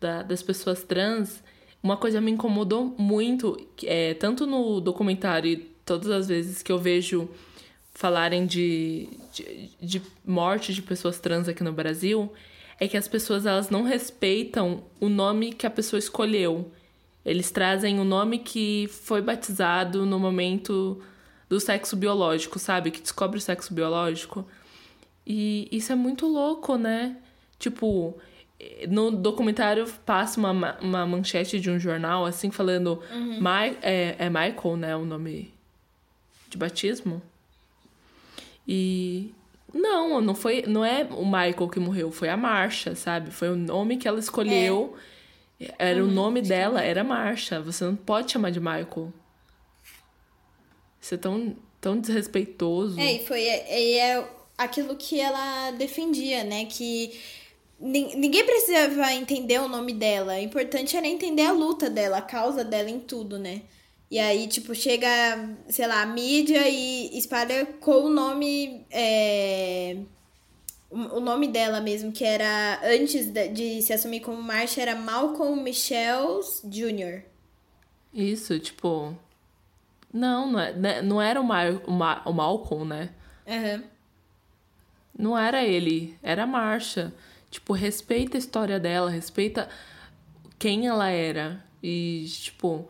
[0.00, 1.42] da, das pessoas trans,
[1.82, 6.78] uma coisa me incomodou muito, é, tanto no documentário e todas as vezes que eu
[6.78, 7.28] vejo
[7.94, 12.32] falarem de, de, de morte de pessoas trans aqui no Brasil,
[12.78, 16.72] é que as pessoas elas não respeitam o nome que a pessoa escolheu.
[17.24, 21.02] Eles trazem o nome que foi batizado no momento
[21.48, 22.90] do sexo biológico, sabe?
[22.90, 24.46] Que descobre o sexo biológico.
[25.26, 27.16] E isso é muito louco, né?
[27.58, 28.16] Tipo,
[28.88, 33.02] no documentário passa uma, uma manchete de um jornal, assim, falando.
[33.12, 33.40] Uhum.
[33.40, 34.96] My, é, é Michael, né?
[34.96, 35.52] O nome
[36.48, 37.22] de batismo.
[38.66, 39.32] E
[39.72, 43.30] não, não foi, não é o Michael que morreu, foi a Marcha, sabe?
[43.30, 44.96] Foi o nome que ela escolheu.
[45.60, 45.74] É.
[45.78, 47.60] Era uhum, o nome dela, era Marcha.
[47.60, 49.12] Você não pode chamar de Michael.
[51.00, 52.98] Isso é tão, tão desrespeitoso.
[52.98, 56.64] É, e foi e é aquilo que ela defendia, né?
[56.64, 57.18] Que
[57.80, 60.34] ninguém precisava entender o nome dela.
[60.34, 63.62] O importante era entender a luta dela, a causa dela em tudo, né?
[64.10, 65.08] E aí, tipo, chega,
[65.68, 68.84] sei lá, a mídia e espalha com o nome.
[68.90, 69.96] É,
[70.90, 72.80] o nome dela mesmo, que era.
[72.82, 77.22] Antes de, se assumir como Marcia, era Malcolm Michels Jr.
[78.12, 79.16] Isso, tipo.
[80.12, 83.10] Não, não, é, né, não era o, Mar, o, Mar, o Malcolm, né?
[83.46, 83.84] Uhum.
[85.16, 87.14] Não era ele, era a Marcia.
[87.50, 89.68] Tipo, respeita a história dela, respeita
[90.58, 91.64] quem ela era.
[91.82, 92.88] E, tipo,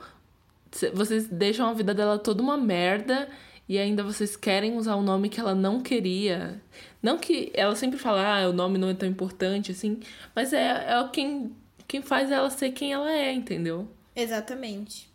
[0.92, 3.28] vocês deixam a vida dela toda uma merda
[3.68, 6.60] e ainda vocês querem usar o nome que ela não queria.
[7.00, 10.00] Não que ela sempre fala, ah, o nome não é tão importante assim,
[10.34, 11.52] mas é, é quem,
[11.86, 13.88] quem faz ela ser quem ela é, entendeu?
[14.14, 15.08] Exatamente.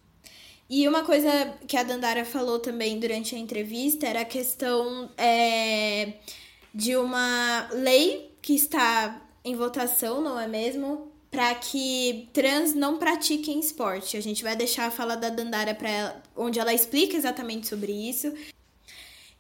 [0.70, 1.30] E uma coisa
[1.68, 6.14] que a Dandara falou também durante a entrevista era a questão é,
[6.74, 11.14] de uma lei que está em votação, não é mesmo?
[11.36, 14.16] para que trans não pratiquem esporte.
[14.16, 18.34] A gente vai deixar a fala da Dandara para onde ela explica exatamente sobre isso.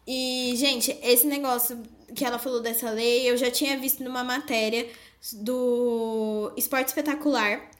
[0.05, 1.81] E, gente, esse negócio
[2.13, 4.87] que ela falou dessa lei, eu já tinha visto numa matéria
[5.33, 7.71] do Esporte Espetacular,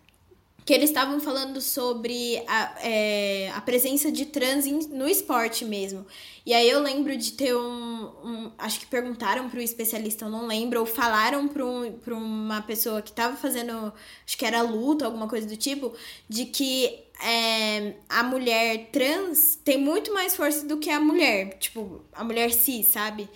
[0.66, 6.08] que eles estavam falando sobre a, é, a presença de trans no esporte mesmo.
[6.44, 8.06] E aí eu lembro de ter um.
[8.24, 12.64] um acho que perguntaram para o especialista, eu não lembro, ou falaram para um, uma
[12.64, 13.94] pessoa que estava fazendo.
[14.26, 15.94] Acho que era luta, alguma coisa do tipo,
[16.28, 22.02] de que é, a mulher trans tem muito mais força do que a mulher, tipo,
[22.12, 23.30] a mulher cis, sabe?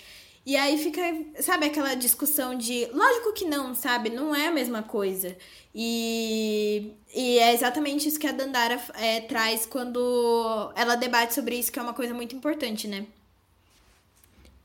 [0.50, 1.00] E aí fica,
[1.44, 2.88] sabe, aquela discussão de.
[2.92, 4.10] Lógico que não, sabe?
[4.10, 5.38] Não é a mesma coisa.
[5.76, 11.72] E, e é exatamente isso que a Dandara é, traz quando ela debate sobre isso,
[11.72, 13.06] que é uma coisa muito importante, né?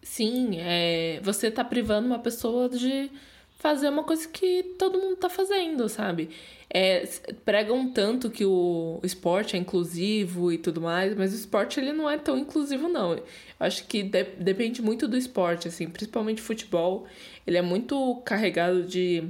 [0.03, 3.11] Sim, é, você tá privando uma pessoa de
[3.59, 6.31] fazer uma coisa que todo mundo tá fazendo, sabe?
[6.77, 7.09] É,
[7.45, 12.11] pregam tanto que o esporte é inclusivo e tudo mais, mas o esporte ele não
[12.11, 13.13] é tão inclusivo, não.
[13.15, 13.23] Eu
[13.61, 17.07] acho que de, depende muito do esporte, assim, principalmente futebol.
[17.47, 19.23] Ele é muito carregado de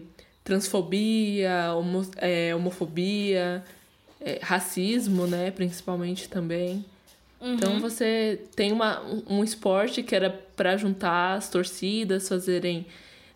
[0.42, 3.62] transfobia, homo, é, homofobia,
[4.22, 6.82] é, racismo, né, principalmente também.
[7.42, 7.54] Uhum.
[7.56, 12.86] Então você tem uma, um esporte que era para juntar as torcidas, fazerem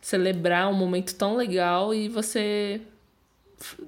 [0.00, 2.80] celebrar um momento tão legal e você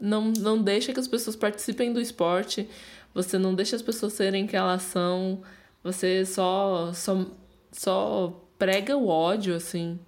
[0.01, 2.68] não, não deixa que as pessoas participem do esporte,
[3.14, 5.43] você não deixa as pessoas serem que elas são,
[5.83, 7.27] você só, só,
[7.73, 9.99] só prega o ódio, assim.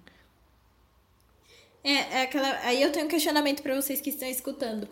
[1.83, 2.59] É, é aquela.
[2.63, 4.87] Aí eu tenho um questionamento para vocês que estão escutando,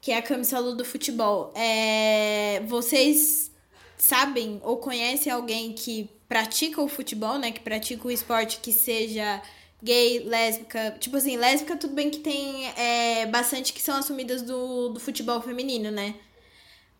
[0.00, 1.52] que é a camisola do futebol.
[1.54, 3.52] É, vocês
[3.96, 7.52] sabem ou conhecem alguém que pratica o futebol, né?
[7.52, 9.40] Que pratica o esporte que seja
[9.82, 10.96] gay, lésbica.
[10.98, 15.40] Tipo assim, lésbica, tudo bem que tem é, bastante que são assumidas do, do futebol
[15.40, 16.14] feminino, né?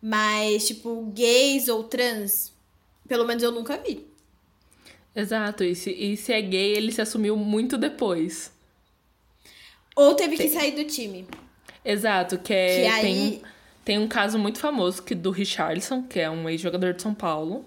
[0.01, 2.51] Mas, tipo, gays ou trans,
[3.07, 4.05] pelo menos eu nunca vi.
[5.15, 8.51] Exato, e se, e se é gay, ele se assumiu muito depois.
[9.95, 10.47] Ou teve tem...
[10.47, 11.27] que sair do time.
[11.85, 12.81] Exato, que é.
[12.81, 13.01] Que aí...
[13.01, 13.41] tem,
[13.85, 17.63] tem um caso muito famoso que do Richardson, que é um ex-jogador de São Paulo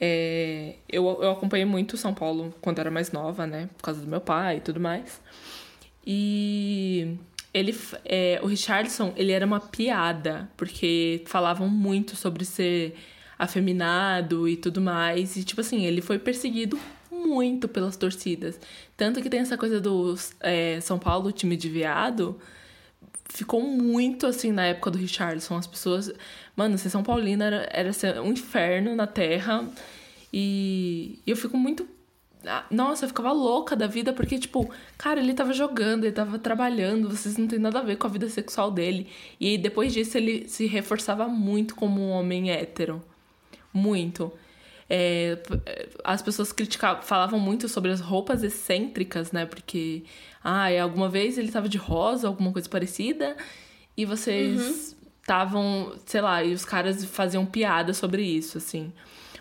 [0.00, 3.68] é, eu, eu acompanhei muito São Paulo quando era mais nova, né?
[3.76, 5.20] Por causa do meu pai e tudo mais.
[6.06, 7.16] E
[7.52, 12.94] ele, é, o Richardson, ele era uma piada, porque falavam muito sobre ser
[13.38, 15.36] afeminado e tudo mais.
[15.36, 16.78] E, tipo assim, ele foi perseguido
[17.10, 18.58] muito pelas torcidas.
[18.96, 22.38] Tanto que tem essa coisa do é, São Paulo, time de viado,
[23.28, 25.56] ficou muito assim na época do Richardson.
[25.56, 26.12] As pessoas.
[26.56, 29.68] Mano, ser São Paulina era, era um inferno na terra.
[30.32, 31.86] E eu fico muito.
[32.46, 36.38] Ah, nossa, eu ficava louca da vida, porque, tipo, cara, ele tava jogando, ele tava
[36.38, 39.08] trabalhando, vocês não tem nada a ver com a vida sexual dele.
[39.40, 43.02] E depois disso ele se reforçava muito como um homem hétero.
[43.72, 44.32] Muito.
[44.90, 45.38] É,
[46.02, 49.44] as pessoas criticavam, falavam muito sobre as roupas excêntricas, né?
[49.44, 50.04] Porque,
[50.42, 53.36] ah, alguma vez ele tava de rosa, alguma coisa parecida,
[53.96, 55.98] e vocês estavam, uhum.
[56.06, 58.92] sei lá, e os caras faziam piada sobre isso, assim.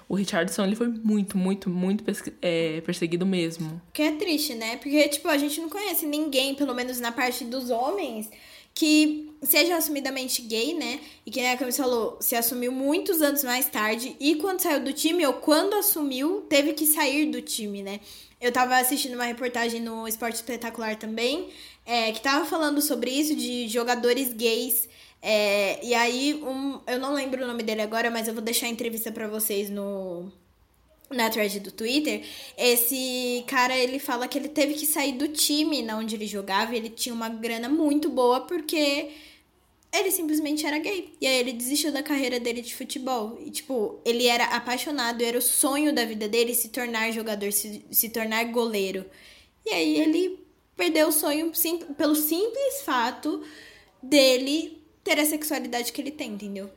[0.10, 2.04] O Richardson, ele foi muito, muito, muito
[2.42, 3.82] é, perseguido mesmo.
[3.94, 4.78] Que é triste, né?
[4.78, 8.30] Porque, tipo, a gente não conhece ninguém, pelo menos na parte dos homens,
[8.74, 11.00] que seja assumidamente gay, né?
[11.26, 14.16] E que, né, como você falou, se assumiu muitos anos mais tarde.
[14.20, 18.00] E quando saiu do time, ou quando assumiu, teve que sair do time, né?
[18.40, 21.50] Eu tava assistindo uma reportagem no Esporte Espetacular também,
[21.86, 24.88] é, que tava falando sobre isso, de jogadores gays.
[25.22, 28.68] É, e aí, um, eu não lembro o nome dele agora, mas eu vou deixar
[28.68, 30.32] a entrevista para vocês no,
[31.10, 32.24] na thread do Twitter,
[32.58, 36.76] esse cara, ele fala que ele teve que sair do time na onde ele jogava,
[36.76, 39.10] ele tinha uma grana muito boa porque
[39.92, 41.14] ele simplesmente era gay.
[41.20, 43.38] E aí ele desistiu da carreira dele de futebol.
[43.44, 47.86] E, tipo, ele era apaixonado, era o sonho da vida dele se tornar jogador, se,
[47.90, 49.06] se tornar goleiro.
[49.66, 50.40] E aí ele
[50.76, 53.44] perdeu o sonho sim, pelo simples fato
[54.04, 56.70] dele ter a sexualidade que ele tem, entendeu?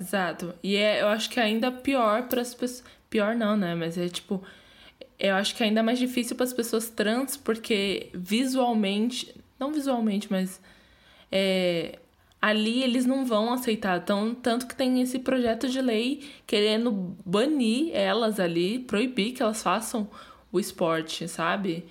[0.00, 0.54] Exato.
[0.62, 2.82] E é, eu acho que é ainda pior para as pessoas
[3.12, 3.74] Pior não, né?
[3.74, 4.42] Mas é tipo.
[5.18, 9.34] Eu acho que é ainda mais difícil para as pessoas trans, porque visualmente.
[9.60, 10.58] Não visualmente, mas.
[11.30, 11.98] É,
[12.40, 14.02] ali eles não vão aceitar.
[14.02, 19.62] Tão, tanto que tem esse projeto de lei querendo banir elas ali, proibir que elas
[19.62, 20.08] façam
[20.50, 21.84] o esporte, sabe?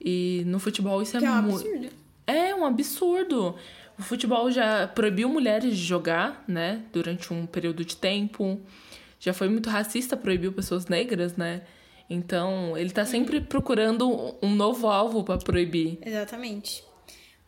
[0.00, 1.88] E no futebol isso é, que é um absurdo.
[2.26, 3.54] É um absurdo.
[3.96, 6.82] O futebol já proibiu mulheres de jogar, né?
[6.92, 8.60] Durante um período de tempo
[9.20, 11.62] já foi muito racista, proibiu pessoas negras, né?
[12.08, 15.98] Então, ele tá sempre procurando um novo alvo para proibir.
[16.04, 16.82] Exatamente.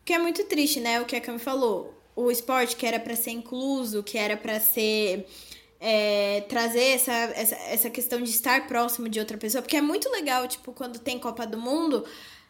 [0.01, 1.01] O que é muito triste, né?
[1.01, 1.99] O que a Cami falou.
[2.15, 5.25] O esporte que era para ser incluso, que era para ser.
[5.85, 9.61] É, trazer essa, essa, essa questão de estar próximo de outra pessoa.
[9.61, 12.05] Porque é muito legal, tipo, quando tem Copa do Mundo,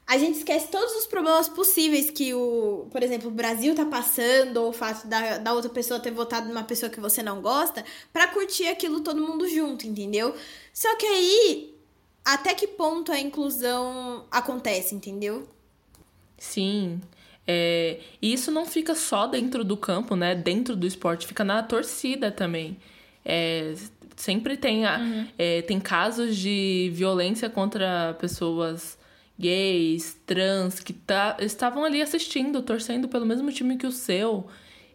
[0.05, 4.57] a gente esquece todos os problemas possíveis que o, por exemplo, o Brasil tá passando,
[4.57, 7.83] ou o fato da, da outra pessoa ter votado numa pessoa que você não gosta,
[8.11, 10.35] para curtir aquilo todo mundo junto, entendeu?
[10.73, 11.73] Só que aí,
[12.23, 15.47] até que ponto a inclusão acontece, entendeu?
[16.37, 16.99] Sim.
[17.47, 20.35] É, e isso não fica só dentro do campo, né?
[20.35, 22.77] Dentro do esporte, fica na torcida também.
[23.25, 23.73] É,
[24.17, 25.27] sempre tem, a, uhum.
[25.37, 28.97] é, tem casos de violência contra pessoas
[29.39, 34.47] gays, trans, que tá, estavam ali assistindo, torcendo pelo mesmo time que o seu.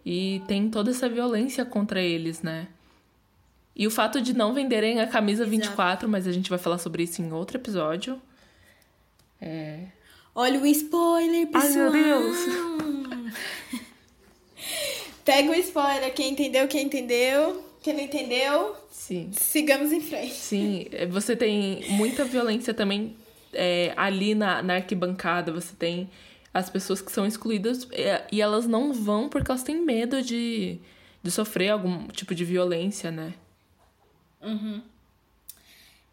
[0.05, 2.69] E tem toda essa violência contra eles, né?
[3.75, 5.51] E o fato de não venderem a camisa Exato.
[5.51, 8.21] 24, mas a gente vai falar sobre isso em outro episódio.
[9.41, 9.85] É.
[10.35, 11.93] Olha o spoiler, pessoal!
[11.93, 12.37] Ai, meu Deus!
[15.25, 17.69] Pega o spoiler, quem entendeu, quem entendeu.
[17.81, 19.31] Quem não entendeu, Sim.
[19.33, 20.35] sigamos em frente.
[20.35, 23.17] Sim, você tem muita violência também
[23.53, 26.11] é, ali na, na arquibancada você tem
[26.53, 30.79] as pessoas que são excluídas é, e elas não vão porque elas têm medo de,
[31.23, 33.35] de sofrer algum tipo de violência, né?
[34.43, 34.83] Uhum.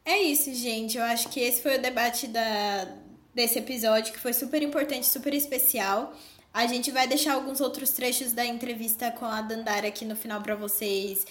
[0.04, 0.98] É isso, gente.
[0.98, 2.88] Eu acho que esse foi o debate da,
[3.34, 6.16] desse episódio, que foi super importante, super especial.
[6.54, 10.42] A gente vai deixar alguns outros trechos da entrevista com a Dandara aqui no final
[10.42, 11.26] para vocês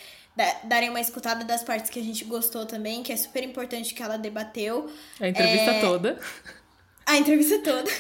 [0.65, 4.03] darem uma escutada das partes que a gente gostou também, que é super importante que
[4.03, 4.91] ela debateu.
[5.21, 5.81] A entrevista é...
[5.81, 6.19] toda.
[7.07, 7.91] A entrevista toda.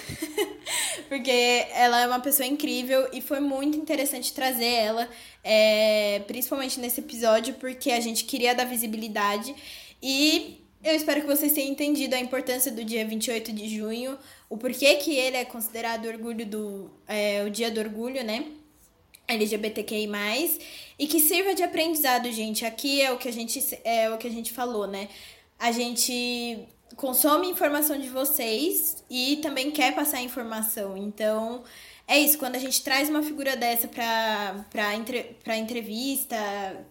[1.08, 5.08] Porque ela é uma pessoa incrível e foi muito interessante trazer ela,
[5.42, 6.22] é...
[6.26, 9.54] principalmente nesse episódio, porque a gente queria dar visibilidade.
[10.02, 14.18] E eu espero que vocês tenham entendido a importância do dia 28 de junho,
[14.48, 18.46] o porquê que ele é considerado orgulho do, é, o dia do orgulho, né?
[19.26, 20.08] LGBTQI+,
[20.98, 22.64] e que sirva de aprendizado, gente.
[22.64, 25.08] Aqui é o que a gente é o que a gente falou, né?
[25.58, 30.96] A gente consome informação de vocês e também quer passar informação.
[30.96, 31.64] Então,
[32.06, 36.36] é isso, quando a gente traz uma figura dessa para para entre, pra entrevista,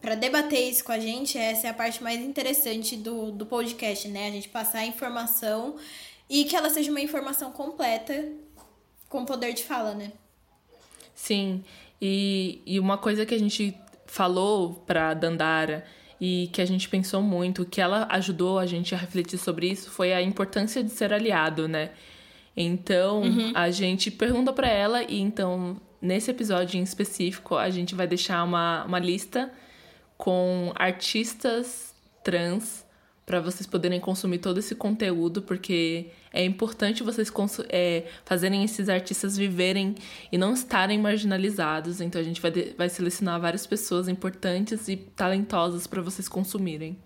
[0.02, 4.08] para debater isso com a gente, essa é a parte mais interessante do, do podcast,
[4.08, 4.28] né?
[4.28, 5.76] A gente passar a informação
[6.30, 8.28] e que ela seja uma informação completa
[9.08, 10.12] com poder de fala, né?
[11.14, 11.64] Sim.
[12.06, 13.74] E, e uma coisa que a gente
[14.06, 15.86] falou pra Dandara
[16.20, 19.90] e que a gente pensou muito, que ela ajudou a gente a refletir sobre isso,
[19.90, 21.92] foi a importância de ser aliado, né?
[22.58, 23.54] Então, uhum.
[23.56, 28.44] a gente pergunta para ela e então nesse episódio em específico, a gente vai deixar
[28.44, 29.50] uma, uma lista
[30.18, 32.83] com artistas trans
[33.26, 37.32] para vocês poderem consumir todo esse conteúdo, porque é importante vocês
[37.70, 39.96] é, fazerem esses artistas viverem
[40.32, 42.02] e não estarem marginalizados.
[42.02, 46.98] Então a gente vai, vai selecionar várias pessoas importantes e talentosas para vocês consumirem.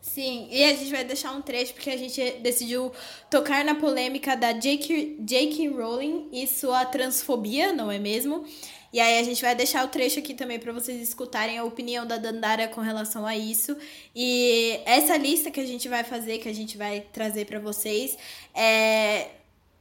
[0.00, 2.90] Sim, e a gente vai deixar um trecho porque a gente decidiu
[3.30, 5.68] tocar na polêmica da J.K.
[5.68, 8.46] Rowling e sua transfobia, não é mesmo?
[8.92, 12.04] E aí a gente vai deixar o trecho aqui também para vocês escutarem a opinião
[12.04, 13.76] da Dandara com relação a isso.
[14.14, 18.18] E essa lista que a gente vai fazer, que a gente vai trazer para vocês,
[18.52, 19.28] é,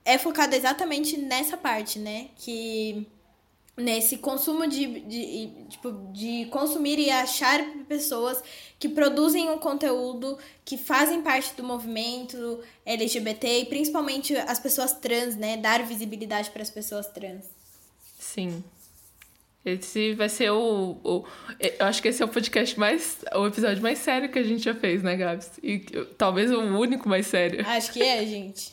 [0.05, 2.27] é focada exatamente nessa parte, né?
[2.35, 3.07] Que
[3.75, 8.43] nesse consumo de, de, tipo, de consumir e achar pessoas
[8.77, 15.35] que produzem um conteúdo que fazem parte do movimento LGBT e principalmente as pessoas trans,
[15.35, 15.57] né?
[15.57, 17.45] Dar visibilidade para as pessoas trans.
[18.19, 18.63] Sim.
[19.65, 21.25] Esse vai ser o, o.
[21.59, 23.17] Eu acho que esse é o podcast mais.
[23.35, 25.51] O episódio mais sério que a gente já fez, né, Gabs?
[25.61, 25.79] E
[26.17, 27.65] talvez o único mais sério.
[27.67, 28.71] Acho que é, gente.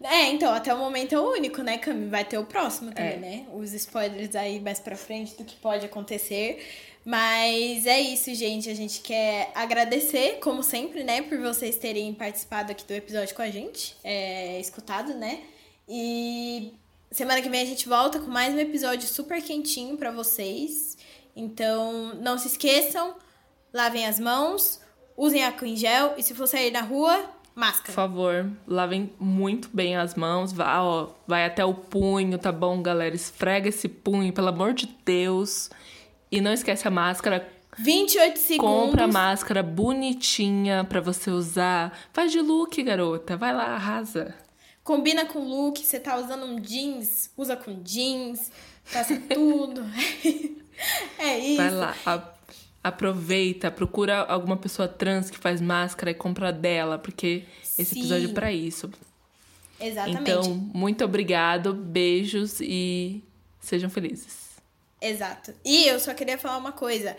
[0.00, 2.08] É, então, até o momento é o único, né, Cami?
[2.08, 3.16] Vai ter o próximo também, é.
[3.16, 3.46] né?
[3.52, 6.64] Os spoilers aí mais pra frente do que pode acontecer.
[7.04, 8.68] Mas é isso, gente.
[8.68, 13.42] A gente quer agradecer, como sempre, né, por vocês terem participado aqui do episódio com
[13.42, 15.40] a gente, é, escutado, né?
[15.88, 16.72] E
[17.10, 20.96] Semana que vem a gente volta com mais um episódio super quentinho para vocês.
[21.34, 23.14] Então, não se esqueçam,
[23.72, 24.78] lavem as mãos,
[25.16, 27.86] usem álcool em gel e se for sair na rua, máscara.
[27.86, 32.82] Por favor, lavem muito bem as mãos, vai, ó, vai até o punho, tá bom,
[32.82, 33.14] galera?
[33.14, 35.70] Esfrega esse punho, pelo amor de Deus.
[36.30, 37.48] E não esquece a máscara
[37.78, 38.90] 28 segundos.
[38.90, 41.98] Compra a máscara bonitinha para você usar.
[42.12, 43.34] Faz de look, garota.
[43.34, 44.34] Vai lá, arrasa.
[44.88, 48.50] Combina com o look, você tá usando um jeans, usa com jeans,
[48.82, 49.84] faça tudo.
[51.20, 51.56] é isso.
[51.58, 51.94] Vai lá,
[52.82, 57.44] aproveita, procura alguma pessoa trans que faz máscara e compra dela, porque
[57.78, 58.00] esse Sim.
[58.00, 58.90] episódio é pra isso.
[59.78, 60.22] Exatamente.
[60.22, 63.22] Então, muito obrigado, beijos e
[63.60, 64.56] sejam felizes.
[65.02, 65.52] Exato.
[65.66, 67.14] E eu só queria falar uma coisa.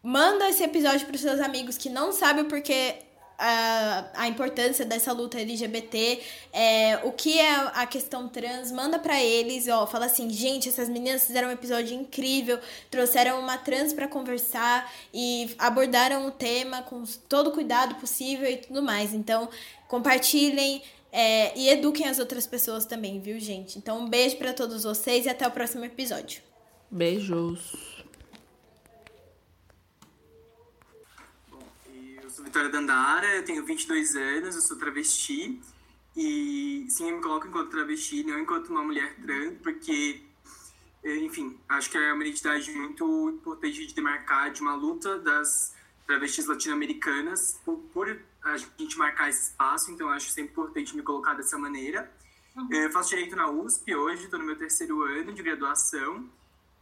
[0.00, 3.07] Manda esse episódio para seus amigos que não sabem o porquê
[3.38, 6.20] a, a importância dessa luta LGBT,
[6.52, 10.88] é, o que é a questão trans, manda para eles, ó, fala assim, gente, essas
[10.88, 12.58] meninas fizeram um episódio incrível,
[12.90, 18.56] trouxeram uma trans para conversar e abordaram o tema com todo o cuidado possível e
[18.56, 19.14] tudo mais.
[19.14, 19.48] Então,
[19.86, 20.82] compartilhem
[21.12, 23.78] é, e eduquem as outras pessoas também, viu, gente?
[23.78, 26.42] Então, um beijo para todos vocês e até o próximo episódio.
[26.90, 27.97] Beijos.
[32.42, 35.60] Vitória Dandara, eu tenho 22 anos, eu sou travesti.
[36.16, 40.22] E sim, eu me coloco enquanto travesti, não enquanto uma mulher trans, porque,
[41.04, 45.74] eh, enfim, acho que é uma identidade muito importante de demarcar de uma luta das
[46.06, 51.34] travestis latino-americanas por, por, a gente marcar esse espaço, então acho sempre importante me colocar
[51.34, 52.10] dessa maneira.
[52.56, 52.68] Uhum.
[52.72, 56.28] Eu faço direito na USP hoje, estou no meu terceiro ano de graduação.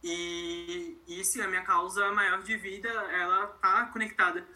[0.03, 4.47] E isso, a minha causa maior de vida, ela tá conectada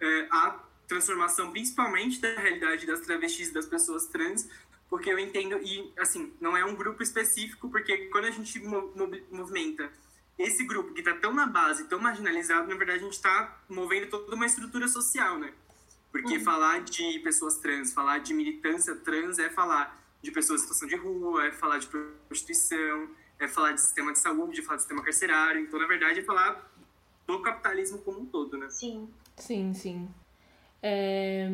[0.00, 4.48] é, a transformação, principalmente da realidade das travestis das pessoas trans,
[4.88, 8.58] porque eu entendo, e assim, não é um grupo específico, porque quando a gente
[9.30, 9.90] movimenta
[10.36, 14.08] esse grupo que está tão na base, tão marginalizado, na verdade a gente está movendo
[14.08, 15.52] toda uma estrutura social, né?
[16.10, 16.44] Porque uhum.
[16.44, 20.96] falar de pessoas trans, falar de militância trans é falar de pessoas em situação de
[20.96, 25.02] rua, é falar de prostituição, é falar de sistema de saúde, é falar de sistema
[25.02, 25.60] carcerário.
[25.60, 26.68] Então, na verdade, é falar
[27.26, 28.68] do capitalismo como um todo, né?
[28.70, 29.08] Sim.
[29.40, 30.08] Sim, sim.
[30.82, 31.50] É...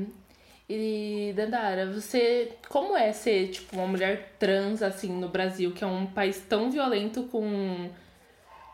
[0.69, 2.57] E, Dandara, você.
[2.69, 6.73] Como é ser, tipo, uma mulher trans, assim, no Brasil, que é um país tão
[6.73, 7.89] violento com,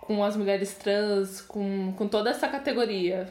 [0.01, 3.31] com as mulheres trans, com, com toda essa categoria?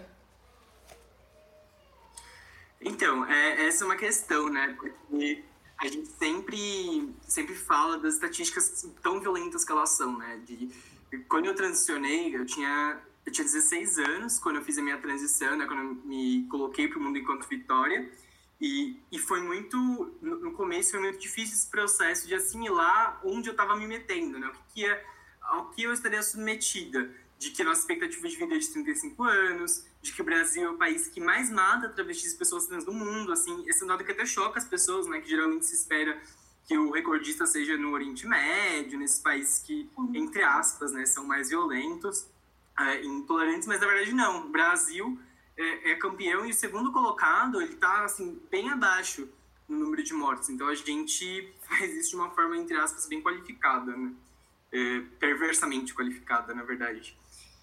[2.79, 4.75] Então, é, essa é uma questão, né?
[4.77, 5.43] Porque
[5.79, 10.39] a gente sempre, sempre fala das estatísticas tão violentas que elas são, né?
[10.45, 10.69] De,
[11.27, 15.55] quando eu transicionei, eu tinha eu tinha 16 anos quando eu fiz a minha transição,
[15.55, 18.11] né, quando eu me coloquei para o mundo enquanto Vitória.
[18.59, 19.75] E, e foi muito,
[20.21, 24.47] no, começo foi muito difícil esse processo de assimilar onde eu estava me metendo, né?
[24.47, 25.03] O que, que é,
[25.41, 27.11] ao que eu estaria submetida.
[27.39, 30.63] De que a nossa expectativa de vida é de 35 anos, de que o Brasil
[30.63, 33.83] é o país que mais mata travestis e pessoas trans do mundo, assim, esse é
[33.83, 35.19] um dado que até choca as pessoas, né?
[35.19, 36.21] Que geralmente se espera
[36.67, 41.49] que o recordista seja no Oriente Médio, nesses países que, entre aspas, né, são mais
[41.49, 42.27] violentos
[42.79, 44.47] é, intolerantes, mas na verdade não.
[44.47, 45.19] O Brasil
[45.57, 49.27] é, é, campeão e o segundo colocado, ele tá assim, bem abaixo
[49.67, 50.49] no número de mortes.
[50.49, 54.13] Então a gente faz isso de uma forma, entre aspas, bem qualificada, né?
[54.73, 57.17] É, perversamente qualificada, na verdade.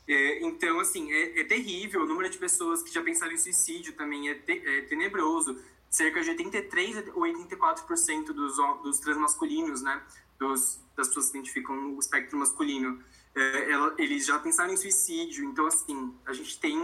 [0.06, 2.02] É, então, assim, é, é, terrível.
[2.02, 5.58] O número de pessoas que já pensaram em suicídio também é, te, é tenebroso.
[5.90, 10.02] Cerca de 83 ou 84% dos, dos transmasculinos, né?
[10.38, 13.02] Dos, das pessoas que identificam o espectro masculino,
[13.38, 15.44] é, ela, eles já pensaram em suicídio.
[15.44, 16.76] Então, assim, a gente tem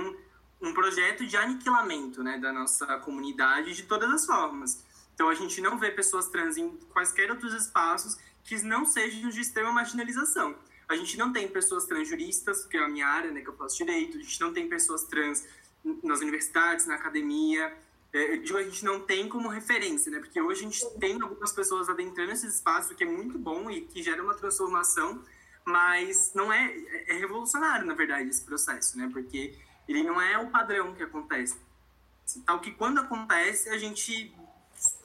[0.61, 4.85] um, projeto de aniquilamento né, da nossa comunidade de todas as formas.
[5.15, 9.41] Então, a gente não vê pessoas trans em quaisquer outros espaços que não sejam de
[9.41, 10.55] extrema marginalização.
[10.89, 13.57] A gente não tem pessoas trans juristas, que é a minha área, né, que eu
[13.57, 14.19] faço direito.
[14.19, 15.47] A gente não tem pessoas trans
[16.03, 17.75] nas universidades, na academia.
[18.13, 20.21] É, digo, a gente não tem como referência, né?
[20.21, 23.81] Porque hoje a gente tem algumas pessoas adentrando esses espaços, que é muito bom e
[23.81, 25.21] que gera uma transformação,
[25.67, 26.77] mas não é,
[27.09, 29.09] é revolucionário, na verdade, esse processo, né?
[29.13, 29.57] Porque
[29.89, 31.59] ele não é o padrão que acontece.
[32.45, 34.35] Tal que quando acontece, a gente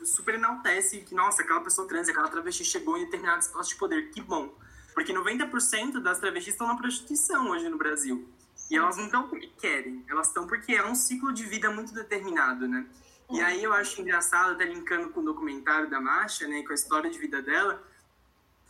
[0.03, 4.09] super enaltece que, nossa, aquela pessoa trans, aquela travesti chegou em determinado espaço de poder,
[4.11, 4.53] que bom.
[4.93, 8.27] Porque 90% das travestis estão na prostituição hoje no Brasil.
[8.69, 11.93] E elas não estão porque querem, elas estão porque é um ciclo de vida muito
[11.93, 12.85] determinado, né?
[13.31, 16.75] E aí eu acho engraçado, até linkando com o documentário da Masha, né, com a
[16.75, 17.81] história de vida dela,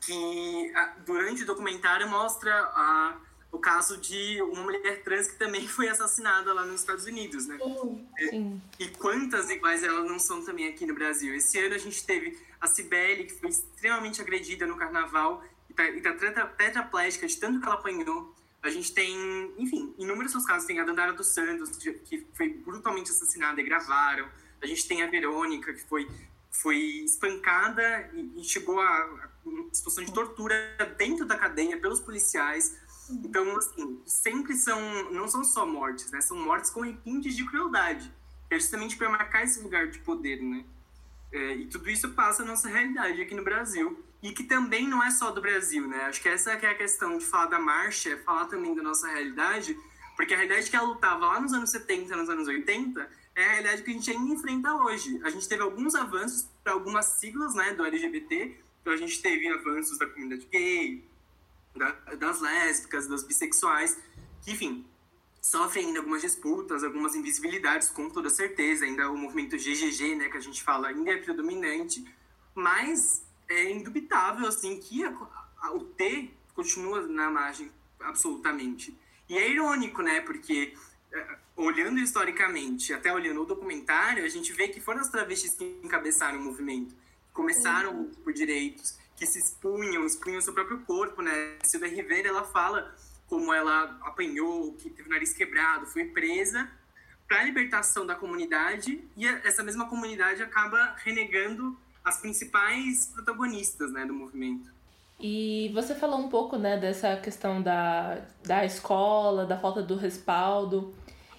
[0.01, 0.73] que
[1.05, 3.17] durante o documentário mostra a,
[3.51, 7.57] o caso de uma mulher trans que também foi assassinada lá nos Estados Unidos, né?
[8.17, 8.61] Sim.
[8.79, 11.33] E, e quantas iguais elas não são também aqui no Brasil?
[11.35, 15.89] Esse ano a gente teve a Cibele, que foi extremamente agredida no carnaval e tá,
[15.89, 16.13] e tá
[16.47, 18.35] tetraplégica de tanto que ela apanhou.
[18.61, 20.67] A gente tem, enfim, inúmeros casos.
[20.67, 24.27] Tem a Dandara dos Santos, que foi brutalmente assassinada e gravaram.
[24.61, 26.09] A gente tem a Verônica, que foi,
[26.51, 29.29] foi espancada e, e chegou a, a
[29.71, 30.55] situação de tortura
[30.97, 32.77] dentro da cadeia pelos policiais.
[33.09, 36.21] Então, assim, sempre são, não são só mortes, né?
[36.21, 38.13] São mortes com requintes de crueldade.
[38.49, 40.63] É justamente para marcar esse lugar de poder, né?
[41.31, 44.03] É, e tudo isso passa a nossa realidade aqui no Brasil.
[44.21, 46.05] E que também não é só do Brasil, né?
[46.05, 48.83] Acho que essa que é a questão de falar da marcha, é falar também da
[48.83, 49.77] nossa realidade,
[50.17, 53.51] porque a realidade que ela lutava lá nos anos 70, nos anos 80, é a
[53.51, 55.17] realidade que a gente ainda enfrenta hoje.
[55.23, 59.47] A gente teve alguns avanços para algumas siglas né, do LGBT, então a gente teve
[59.47, 61.03] avanços da comunidade gay,
[61.75, 63.97] da, das lésbicas, das bissexuais,
[64.41, 64.85] que, enfim,
[65.41, 68.85] sofrem ainda algumas disputas, algumas invisibilidades, com toda certeza.
[68.85, 72.05] Ainda o movimento GGG, né, que a gente fala, ainda é predominante,
[72.53, 75.15] mas é indubitável, assim, que a,
[75.61, 78.97] a, o T continua na margem, absolutamente.
[79.27, 80.73] E é irônico, né, porque
[81.11, 85.79] é, olhando historicamente, até olhando o documentário, a gente vê que foram as travestis que
[85.83, 86.95] encabeçaram o movimento,
[87.33, 88.11] começaram uhum.
[88.23, 91.57] por direitos, que se expunham, expunham seu próprio corpo, né?
[91.63, 92.95] Silvia Rivera, ela fala
[93.27, 96.69] como ela apanhou, que teve o nariz quebrado, foi presa
[97.27, 104.03] para a libertação da comunidade e essa mesma comunidade acaba renegando as principais protagonistas, né,
[104.03, 104.71] do movimento.
[105.19, 110.95] E você falou um pouco, né, dessa questão da, da escola, da falta do respaldo.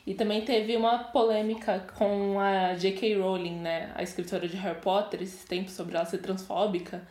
[0.06, 3.16] E também teve uma polêmica com a J.K.
[3.16, 7.06] Rowling, né, a escritora de Harry Potter, esses tempos sobre ela ser transfóbica.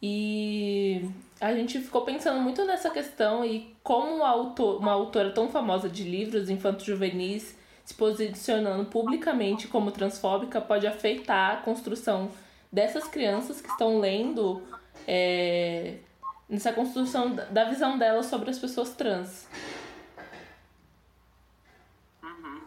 [0.00, 1.08] E
[1.40, 5.88] a gente ficou pensando muito nessa questão e como uma, autor, uma autora tão famosa
[5.88, 12.30] de livros infanto-juvenis se posicionando publicamente como transfóbica pode afetar a construção
[12.72, 14.62] dessas crianças que estão lendo
[15.06, 15.98] é,
[16.48, 19.46] nessa construção da visão delas sobre as pessoas trans.
[22.22, 22.60] Uhum.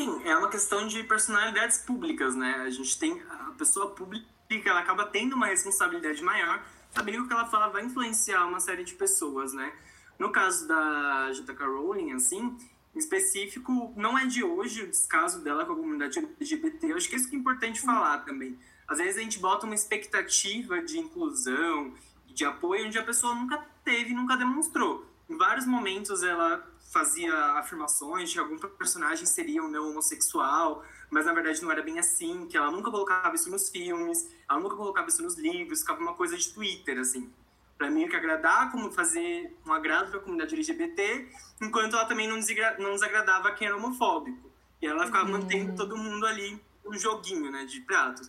[0.00, 2.54] Sim, é uma questão de personalidades públicas, né?
[2.64, 4.24] A gente tem a pessoa pública,
[4.64, 8.60] ela acaba tendo uma responsabilidade maior, sabendo que o que ela fala vai influenciar uma
[8.60, 9.70] série de pessoas, né?
[10.18, 11.66] No caso da J.K.
[11.66, 12.56] Rowling, assim,
[12.94, 16.92] em específico, não é de hoje o descaso dela com a comunidade LGBT.
[16.92, 18.58] Eu acho que isso que é importante falar também.
[18.88, 21.92] Às vezes a gente bota uma expectativa de inclusão,
[22.24, 25.04] de apoio, onde a pessoa nunca teve, nunca demonstrou.
[25.28, 31.24] Em vários momentos ela fazia afirmações de que algum personagem seria um não homossexual, mas
[31.24, 34.74] na verdade não era bem assim, que ela nunca colocava isso nos filmes, ela nunca
[34.74, 37.32] colocava isso nos livros, ficava uma coisa de Twitter, assim.
[37.78, 41.28] Pra mim, que agradar, como fazer um agrado pra comunidade LGBT,
[41.62, 42.38] enquanto ela também não,
[42.78, 44.50] não desagradava quem era homofóbico.
[44.82, 45.32] E ela ficava uhum.
[45.32, 48.28] mantendo todo mundo ali um joguinho, né, de pratos.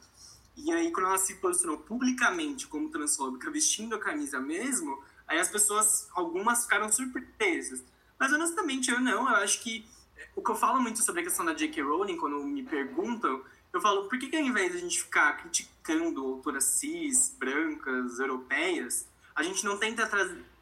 [0.55, 5.49] E aí, quando ela se posicionou publicamente como transfóbica, vestindo a camisa mesmo, aí as
[5.49, 7.83] pessoas, algumas ficaram surpresas.
[8.21, 9.27] Mas honestamente, eu não.
[9.27, 9.83] Eu acho que
[10.35, 11.81] o que eu falo muito sobre a questão da J.K.
[11.81, 13.41] Rowling, quando me perguntam,
[13.73, 18.19] eu falo, por que, que ao invés de a gente ficar criticando autoras cis, brancas,
[18.19, 20.07] europeias, a gente não tenta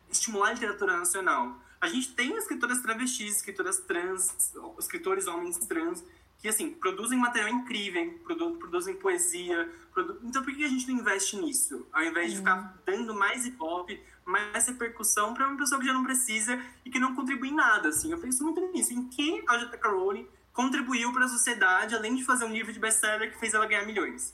[0.09, 1.59] estimular a literatura nacional?
[1.81, 6.01] A gente tem escritoras travestis, escritoras trans, escritores homens trans,
[6.37, 9.69] que, assim, produzem material incrível, produ produzem poesia.
[9.93, 11.85] Produ então, por que a gente não investe nisso?
[11.91, 13.89] Ao invés de ficar dando mais hip hop,
[14.29, 17.89] mais repercussão para uma pessoa que já não precisa e que não contribui em nada,
[17.89, 18.11] assim.
[18.11, 18.93] Eu penso muito nisso.
[18.93, 19.89] Em que a J.K.
[19.89, 23.65] Rowling contribuiu para a sociedade, além de fazer um livro de best-seller que fez ela
[23.65, 24.33] ganhar milhões?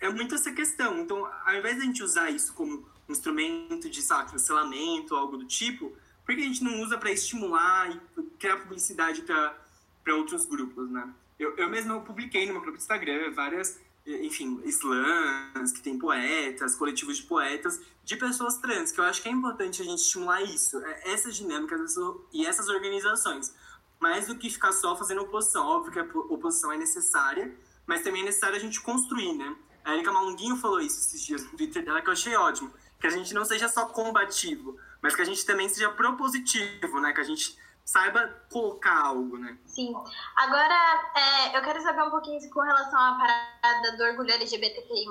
[0.00, 1.00] É, muito essa questão.
[1.00, 5.36] Então, ao invés de a gente usar isso como um instrumento de, sabe, cancelamento, algo
[5.36, 5.92] do tipo,
[6.24, 11.08] por que a gente não usa para estimular e criar publicidade para outros grupos, né?
[11.38, 17.18] Eu, eu mesmo publiquei no meu próprio Instagram várias, enfim, slams, que tem poetas, coletivos
[17.18, 20.78] de poetas, de pessoas trans, que eu acho que é importante a gente estimular isso,
[20.78, 21.96] é, essas dinâmicas
[22.32, 23.52] e essas organizações.
[23.98, 25.66] Mais do que ficar só fazendo oposição.
[25.66, 27.52] Óbvio que a oposição é necessária,
[27.84, 29.56] mas também é necessário a gente construir, né?
[29.84, 32.72] A Erika Malunguinho falou isso esses dias no Twitter dela, que eu achei ótimo.
[33.00, 37.12] Que a gente não seja só combativo, mas que a gente também seja propositivo, né?
[37.12, 39.56] Que a gente saiba colocar algo, né?
[39.64, 39.94] Sim.
[40.36, 40.74] Agora,
[41.14, 45.06] é, eu quero saber um pouquinho com relação à parada do orgulho LGBTQI+,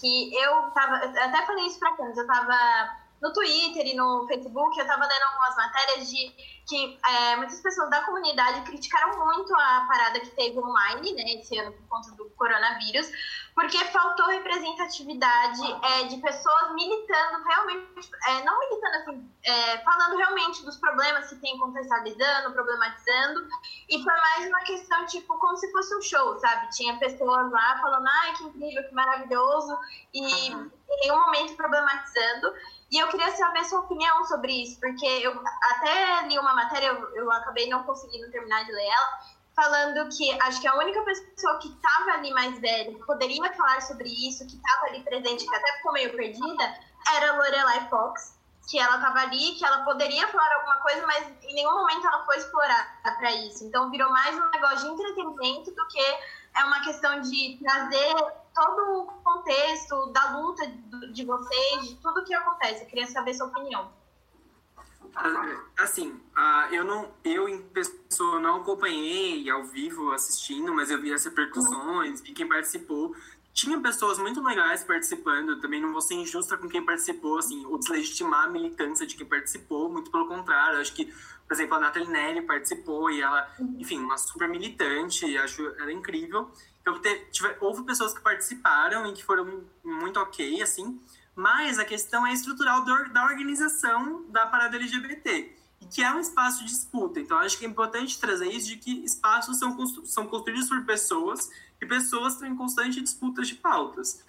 [0.00, 0.96] que eu tava...
[0.96, 5.06] Eu até falei isso pra Camis, eu tava no Twitter e no Facebook, eu tava
[5.06, 10.30] lendo algumas matérias de que é, muitas pessoas da comunidade criticaram muito a parada que
[10.30, 13.10] teve online, né, esse ano por conta do coronavírus,
[13.58, 20.64] porque faltou representatividade é, de pessoas militando realmente, é, não militando assim, é, falando realmente
[20.64, 23.48] dos problemas que tem contextualizando, problematizando,
[23.88, 26.70] e foi mais uma questão, tipo, como se fosse um show, sabe?
[26.70, 29.76] Tinha pessoas lá falando, ai, que incrível, que maravilhoso,
[30.14, 30.70] e uhum.
[30.90, 32.54] em nenhum momento problematizando.
[32.92, 35.32] E eu queria saber sua opinião sobre isso, porque eu
[35.72, 40.30] até li uma matéria, eu, eu acabei não conseguindo terminar de ler ela, falando que
[40.42, 44.46] acho que a única pessoa que estava ali mais velha, que poderia falar sobre isso,
[44.46, 46.78] que estava ali presente, que até ficou meio perdida,
[47.16, 48.38] era Lorelai Fox,
[48.70, 52.24] que ela estava ali, que ela poderia falar alguma coisa, mas em nenhum momento ela
[52.24, 53.64] foi explorada para isso.
[53.64, 56.04] Então virou mais um negócio de entretenimento do que
[56.54, 58.14] é uma questão de trazer
[58.54, 60.66] todo o contexto da luta
[61.12, 62.84] de vocês, de tudo que acontece.
[62.84, 63.90] Eu queria saber sua opinião.
[66.40, 71.24] Ah, eu não, eu em pessoa não acompanhei ao vivo assistindo, mas eu vi as
[71.24, 73.12] repercussões, vi quem participou.
[73.52, 77.76] Tinha pessoas muito legais participando, também não vou ser injusta com quem participou, assim, ou
[77.76, 80.78] deslegitimar a militância de quem participou, muito pelo contrário.
[80.78, 85.66] Acho que, por exemplo, a Nathalie Nelly participou e ela, enfim, uma super militante, acho
[85.80, 86.48] ela incrível.
[86.82, 87.00] Então,
[87.32, 91.00] tive, houve pessoas que participaram e que foram muito ok, assim,
[91.34, 96.20] mas a questão é estrutural do, da organização da parada LGBT, e que é um
[96.20, 97.20] espaço de disputa.
[97.20, 100.84] Então, acho que é importante trazer isso de que espaços são, constru são construídos por
[100.84, 101.50] pessoas
[101.80, 104.24] e pessoas estão em constante disputa de pautas.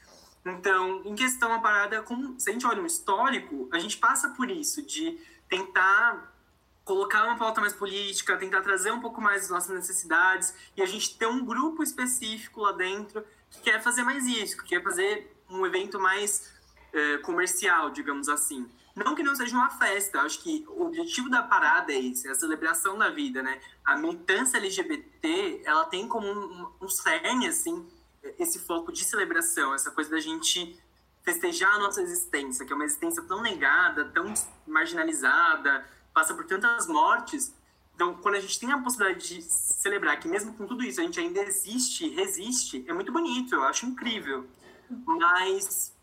[0.45, 4.29] Então, em questão a parada, como, se a gente olha um histórico, a gente passa
[4.29, 5.19] por isso, de
[5.49, 6.33] tentar
[6.85, 10.85] colocar uma pauta mais política, tentar trazer um pouco mais as nossas necessidades, e a
[10.85, 15.35] gente ter um grupo específico lá dentro que quer fazer mais isso, que quer fazer
[15.49, 16.51] um evento mais
[16.93, 18.67] é, comercial, digamos assim.
[18.95, 22.31] Não que não seja uma festa, acho que o objetivo da parada é esse, é
[22.31, 23.61] a celebração da vida, né?
[23.85, 27.87] A militância LGBT, ela tem como um, um cerne, assim,
[28.37, 30.77] esse foco de celebração, essa coisa da gente
[31.23, 34.33] festejar a nossa existência, que é uma existência tão negada, tão
[34.67, 37.53] marginalizada, passa por tantas mortes.
[37.95, 41.03] Então, quando a gente tem a possibilidade de celebrar que mesmo com tudo isso a
[41.03, 44.47] gente ainda existe, resiste, é muito bonito, eu acho incrível.
[45.05, 45.93] Mas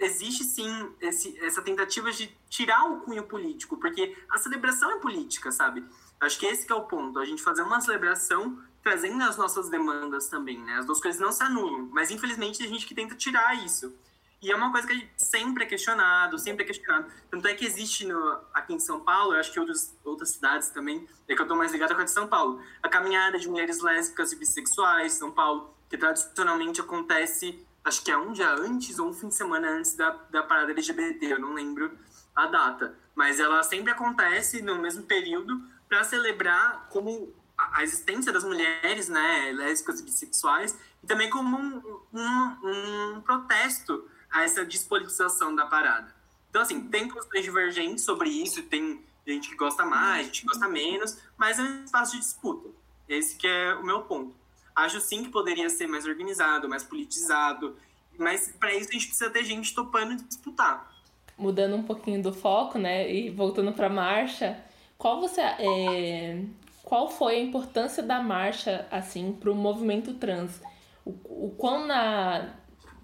[0.00, 5.50] existe sim esse, essa tentativa de tirar o cunho político, porque a celebração é política,
[5.50, 5.84] sabe?
[6.20, 9.68] Acho que esse que é o ponto, a gente fazer uma celebração trazendo as nossas
[9.68, 10.78] demandas também, né?
[10.78, 13.92] As duas coisas não se anulam, mas infelizmente a gente que tenta tirar isso.
[14.40, 17.10] E é uma coisa que sempre é questionado, sempre é questionado.
[17.28, 20.68] Tanto é que existe no, aqui em São Paulo, eu acho que outras, outras cidades
[20.68, 23.48] também, é que eu estou mais ligada com a de São Paulo, a caminhada de
[23.48, 28.98] mulheres lésbicas e bissexuais São Paulo, que tradicionalmente acontece acho que é um dia antes
[28.98, 31.96] ou um fim de semana antes da, da parada LGBT, eu não lembro
[32.34, 32.98] a data.
[33.14, 39.52] Mas ela sempre acontece no mesmo período para celebrar como a existência das mulheres, né,
[39.52, 46.14] lésbicas e bissexuais, e também como um, um, um protesto a essa despolitização da parada.
[46.50, 50.68] Então, assim, tem questões divergentes sobre isso, tem gente que gosta mais, gente que gosta
[50.68, 52.68] menos, mas é um espaço de disputa.
[53.08, 54.34] Esse que é o meu ponto.
[54.76, 57.76] Acho sim que poderia ser mais organizado, mais politizado,
[58.18, 60.94] mas para isso a gente precisa ter gente topando disputar.
[61.38, 64.62] Mudando um pouquinho do foco, né, e voltando para a marcha,
[64.98, 66.44] qual você é,
[66.82, 70.60] qual foi a importância da marcha assim para o movimento trans?
[71.04, 71.10] O,
[71.46, 72.54] o quão na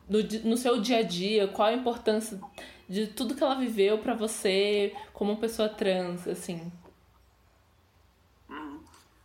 [0.08, 2.38] no, no seu dia a dia, qual a importância
[2.88, 6.70] de tudo que ela viveu para você como pessoa trans, assim?
[8.50, 8.80] Hum.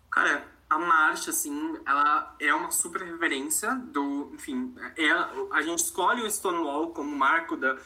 [0.10, 5.10] Cara, a marcha, assim, ela é uma super referência do, enfim, é,
[5.52, 7.78] a gente escolhe o Stonewall como marco da,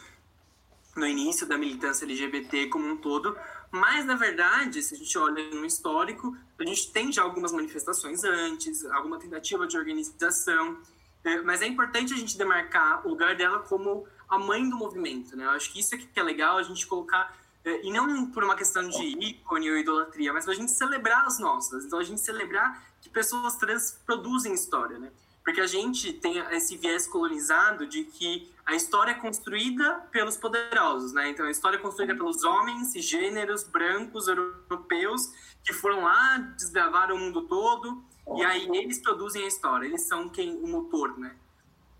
[0.95, 3.37] no início da militância LGBT como um todo,
[3.69, 8.23] mas, na verdade, se a gente olha no histórico, a gente tem já algumas manifestações
[8.23, 10.77] antes, alguma tentativa de organização,
[11.23, 15.35] é, mas é importante a gente demarcar o lugar dela como a mãe do movimento,
[15.37, 15.45] né?
[15.45, 18.55] Eu acho que isso é que é legal a gente colocar e não por uma
[18.55, 21.85] questão de ícone ou idolatria, mas a gente celebrar as nossas.
[21.85, 25.11] Então, a gente celebrar que pessoas trans produzem história, né?
[25.43, 31.13] Porque a gente tem esse viés colonizado de que a história é construída pelos poderosos,
[31.13, 31.29] né?
[31.29, 35.33] Então, a história é construída pelos homens, gêneros, brancos, europeus,
[35.63, 38.03] que foram lá, desbravaram o mundo todo,
[38.37, 39.87] e aí eles produzem a história.
[39.87, 41.35] Eles são quem o motor, né?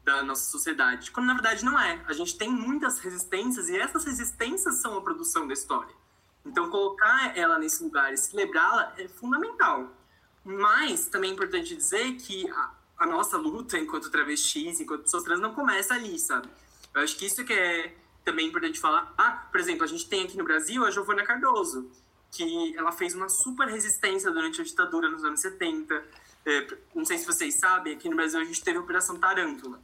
[0.03, 1.11] Da nossa sociedade.
[1.11, 2.03] Quando na verdade não é.
[2.07, 5.93] A gente tem muitas resistências e essas resistências são a produção da história.
[6.45, 9.95] Então colocar ela nesse lugar e celebrá-la é fundamental.
[10.43, 15.39] Mas também é importante dizer que a, a, nossa luta enquanto travestis, enquanto pessoas trans,
[15.39, 16.49] não começa ali, sabe?
[16.93, 17.95] Eu acho que isso que é
[18.25, 19.13] também importante falar.
[19.17, 21.91] Ah, por exemplo, a gente tem aqui no Brasil a Giovana Cardoso,
[22.31, 26.03] que ela fez uma super resistência durante a ditadura nos anos 70.
[26.43, 29.79] É, não sei se vocês sabem, aqui no Brasil a gente teve a Operação Tarântula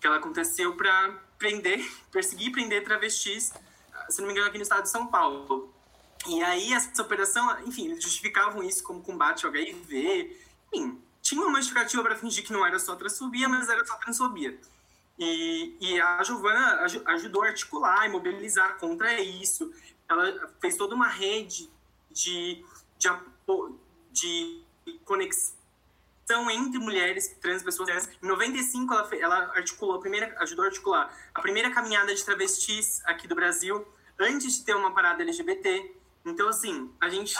[0.00, 3.52] que ela aconteceu para prender, perseguir e prender travestis,
[4.08, 5.72] se não me engano, aqui no estado de São Paulo.
[6.26, 10.36] E aí, essa operação, enfim, eles justificavam isso como combate ao HIV.
[10.72, 14.58] Enfim, tinha uma justificativa para fingir que não era só transfobia, mas era só transfobia.
[15.18, 19.72] E, e a Giovana ajudou a articular e mobilizar contra isso.
[20.08, 21.70] Ela fez toda uma rede
[22.10, 22.64] de,
[22.98, 23.10] de,
[24.12, 24.64] de
[25.04, 25.59] conexão
[26.50, 28.08] entre mulheres trans, pessoas trans.
[28.22, 33.00] Em 95, ela, ela articulou a primeira, ajudou a articular a primeira caminhada de travestis
[33.06, 33.86] aqui do Brasil,
[34.18, 35.96] antes de ter uma parada LGBT.
[36.24, 37.34] Então, assim, a gente,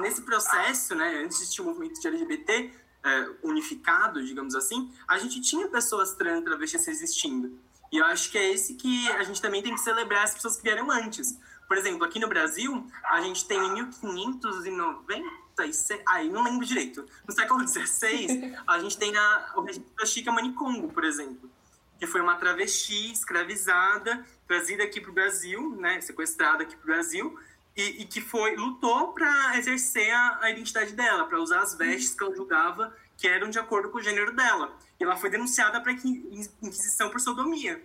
[0.00, 2.70] nesse processo, né, antes de ter um movimento de LGBT
[3.02, 7.58] é, unificado, digamos assim, a gente tinha pessoas trans, travestis existindo.
[7.90, 10.56] E eu acho que é esse que a gente também tem que celebrar as pessoas
[10.56, 11.38] que vieram antes.
[11.68, 17.06] Por exemplo, aqui no Brasil, a gente tem em 1590 XVI, ai, não lembro direito.
[17.26, 21.50] No século XVI, a gente tem a, o registro da Chica Manicongo, por exemplo,
[21.98, 26.86] que foi uma travesti escravizada, trazida aqui para o Brasil, né, sequestrada aqui para o
[26.86, 27.38] Brasil,
[27.76, 32.14] e, e, que foi lutou para exercer a, a, identidade dela, para usar as vestes
[32.14, 34.76] que ela julgava que eram de acordo com o gênero dela.
[34.98, 37.82] E ela foi denunciada para Inquisição por sodomia.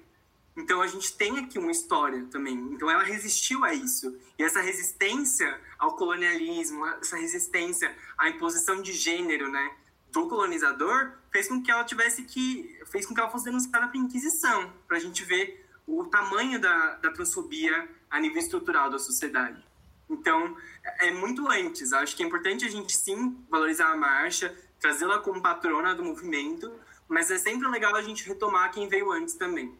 [0.59, 2.57] Então a gente tem aqui uma história também.
[2.73, 4.19] Então ela resistiu a isso.
[4.37, 9.71] E essa resistência ao colonialismo, essa resistência à imposição de gênero, né,
[10.11, 13.97] do colonizador, fez com que ela tivesse que fez com que ela fosse denunciada para
[13.97, 19.65] Inquisição, para a gente ver o tamanho da, da transfobia a nível estrutural da sociedade.
[20.09, 20.57] Então,
[20.99, 21.93] é muito antes.
[21.93, 26.71] Acho que é importante a gente sim valorizar a marcha, trazê-la como patrona do movimento,
[27.07, 29.77] mas é sempre legal a gente retomar quem veio antes também.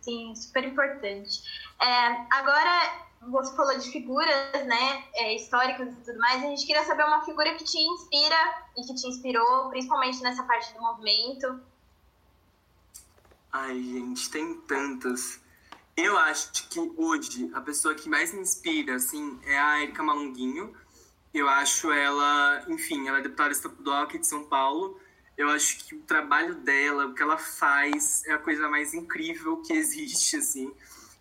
[0.00, 1.42] Sim, super importante.
[1.80, 6.84] É, agora, você falou de figuras, né, é, históricas e tudo mais, a gente queria
[6.84, 11.60] saber uma figura que te inspira e que te inspirou, principalmente nessa parte do movimento.
[13.52, 15.40] Ai, gente, tem tantas.
[15.96, 20.74] Eu acho que hoje a pessoa que mais me inspira, assim, é a Erika Malunguinho.
[21.34, 24.98] Eu acho ela, enfim, ela é deputada estadual aqui de São Paulo
[25.38, 29.62] eu acho que o trabalho dela, o que ela faz, é a coisa mais incrível
[29.62, 30.74] que existe, assim.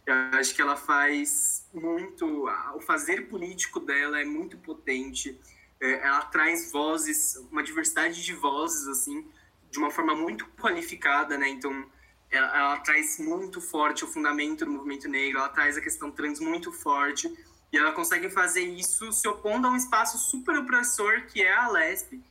[0.08, 5.40] Eu acho que ela faz muito, o fazer político dela é muito potente.
[5.80, 9.30] É, ela traz vozes, uma diversidade de vozes, assim,
[9.70, 11.50] de uma forma muito qualificada, né?
[11.50, 11.88] Então,
[12.32, 16.40] ela, ela traz muito forte o fundamento do movimento negro, ela traz a questão trans
[16.40, 17.32] muito forte,
[17.72, 21.68] e ela consegue fazer isso se opondo a um espaço super opressor que é a
[21.68, 22.24] lespe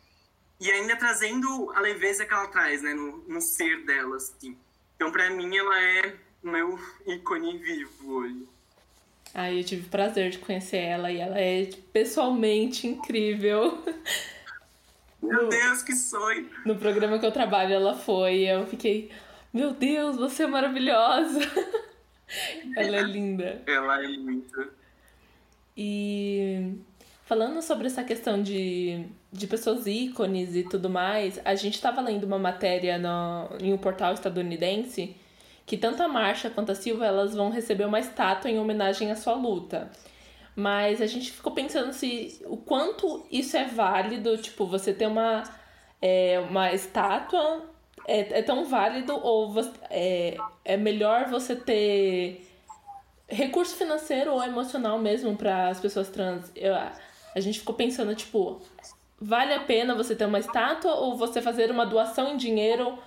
[0.58, 4.56] e ainda trazendo a leveza que ela traz, né, no, no ser dela, assim.
[4.94, 8.48] Então, para mim, ela é o meu ícone vivo hoje.
[9.34, 13.82] Ah, eu tive o prazer de conhecer ela e ela é pessoalmente incrível.
[15.22, 16.48] Meu no, Deus, que sonho!
[16.64, 19.10] No programa que eu trabalho, ela foi e eu fiquei,
[19.52, 21.40] meu Deus, você é maravilhosa!
[22.76, 23.62] ela é linda.
[23.66, 24.70] Ela é muito.
[25.76, 26.74] E
[27.26, 29.04] falando sobre essa questão de
[29.36, 33.78] de pessoas ícones e tudo mais, a gente estava lendo uma matéria no, em um
[33.78, 35.16] portal estadunidense
[35.66, 39.16] que tanto a Marcha quanto a Silva elas vão receber uma estátua em homenagem à
[39.16, 39.90] sua luta.
[40.54, 45.42] Mas a gente ficou pensando se o quanto isso é válido, tipo, você ter uma,
[46.00, 47.68] é, uma estátua
[48.06, 52.46] é, é tão válido ou você, é, é melhor você ter
[53.28, 56.50] recurso financeiro ou emocional mesmo para as pessoas trans.
[56.54, 58.62] Eu, a gente ficou pensando, tipo,
[59.20, 62.98] vale a pena você ter uma estátua ou você fazer uma doação em dinheiro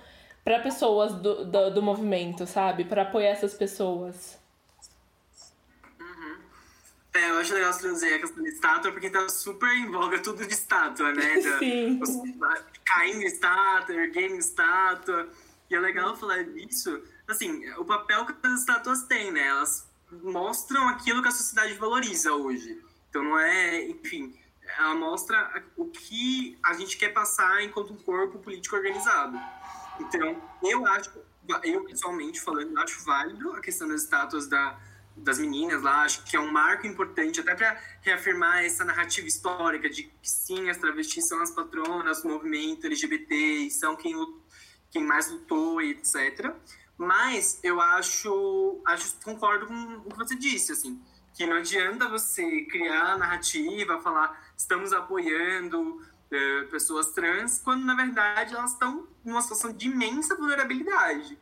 [0.44, 2.84] para pessoas do, do, do, movimento, sabe?
[2.84, 4.38] Para apoiar essas pessoas.
[6.00, 6.36] Uhum.
[7.14, 10.18] É, eu acho legal você dizer a questão de estátua, porque tá super em voga
[10.18, 11.40] tudo de estátua, né?
[11.58, 12.00] Sim.
[12.84, 15.28] Caindo estátua, erguendo estátua.
[15.70, 17.02] E é legal falar disso.
[17.28, 19.46] Assim, o papel que as estátuas têm, né?
[19.46, 22.82] Elas mostram aquilo que a sociedade valoriza hoje.
[23.08, 24.34] Então não é, enfim,
[24.78, 29.38] ela mostra o que a gente quer passar enquanto um corpo político organizado.
[30.00, 31.10] Então, eu acho,
[31.62, 34.78] eu pessoalmente falando, acho válido a questão das estátuas da,
[35.16, 39.88] das meninas lá, acho que é um marco importante até para reafirmar essa narrativa histórica
[39.88, 44.14] de que sim, as travestis são as patronas do movimento LGBT e são quem,
[44.90, 46.54] quem mais lutou e etc.
[46.96, 51.00] Mas eu acho, acho concordo com o que você disse, assim,
[51.34, 56.00] que não adianta você criar narrativa, falar estamos apoiando
[56.30, 61.38] é, pessoas trans, quando na verdade elas estão numa situação de imensa vulnerabilidade.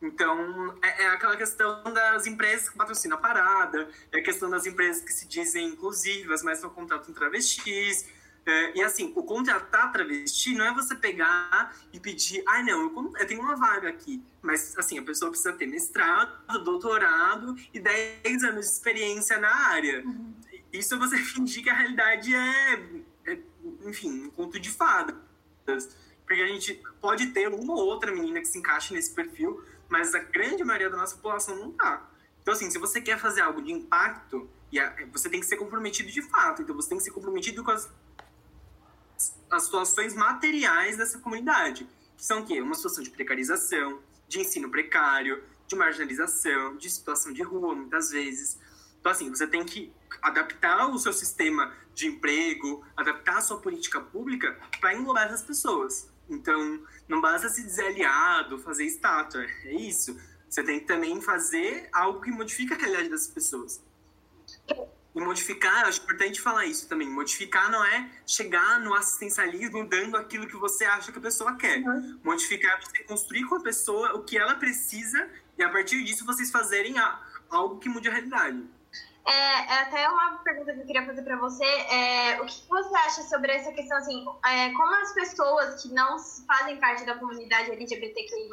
[0.00, 4.66] Então, é, é, aquela questão das empresas que patrocinam a parada, é a questão das
[4.66, 8.08] empresas que se dizem inclusivas, mas não contratam travestis.
[8.44, 13.12] É, e assim, o contratar travesti não é você pegar e pedir, ah, não, eu,
[13.16, 14.20] eu, tenho uma vaga aqui.
[14.42, 20.04] Mas, assim, a pessoa precisa ter mestrado, doutorado e 10 anos de experiência na área.
[20.04, 20.34] Uhum.
[20.72, 22.74] Isso você fingir que a realidade é,
[23.26, 23.38] é
[23.84, 25.16] enfim, um conto de fadas.
[26.24, 30.14] Porque a gente pode ter uma ou outra menina que se encaixe nesse perfil, mas
[30.14, 32.08] a grande maioria da nossa população não tá.
[32.40, 34.48] Então, assim, se você quer fazer algo de impacto,
[35.12, 36.62] você tem que ser comprometido de fato.
[36.62, 37.88] Então, você tem que ser comprometido com as,
[39.50, 41.86] as situações materiais dessa comunidade.
[42.16, 42.60] Que são o quê?
[42.60, 48.58] Uma situação de precarização, de ensino precário, de marginalização, de situação de rua, muitas vezes.
[48.98, 54.00] Então, assim, você tem que adaptar o seu sistema de emprego, adaptar a sua política
[54.00, 56.10] pública para englobar essas pessoas.
[56.28, 60.18] Então, não basta se dizer aliado, fazer estátua, é isso.
[60.48, 63.82] Você tem que também fazer algo que modifique a realidade dessas pessoas.
[65.14, 67.08] E modificar, acho importante falar isso também.
[67.08, 71.78] Modificar não é chegar no assistencialismo dando aquilo que você acha que a pessoa quer.
[71.78, 72.20] Uhum.
[72.24, 75.28] Modificar é você construir com a pessoa o que ela precisa
[75.58, 76.94] e a partir disso vocês fazerem
[77.50, 78.64] algo que mude a realidade.
[79.24, 81.64] É, é, até uma pergunta que eu queria fazer para você.
[81.64, 86.18] É, o que você acha sobre essa questão, assim, é, como as pessoas que não
[86.46, 88.50] fazem parte da comunidade LGBTQI+,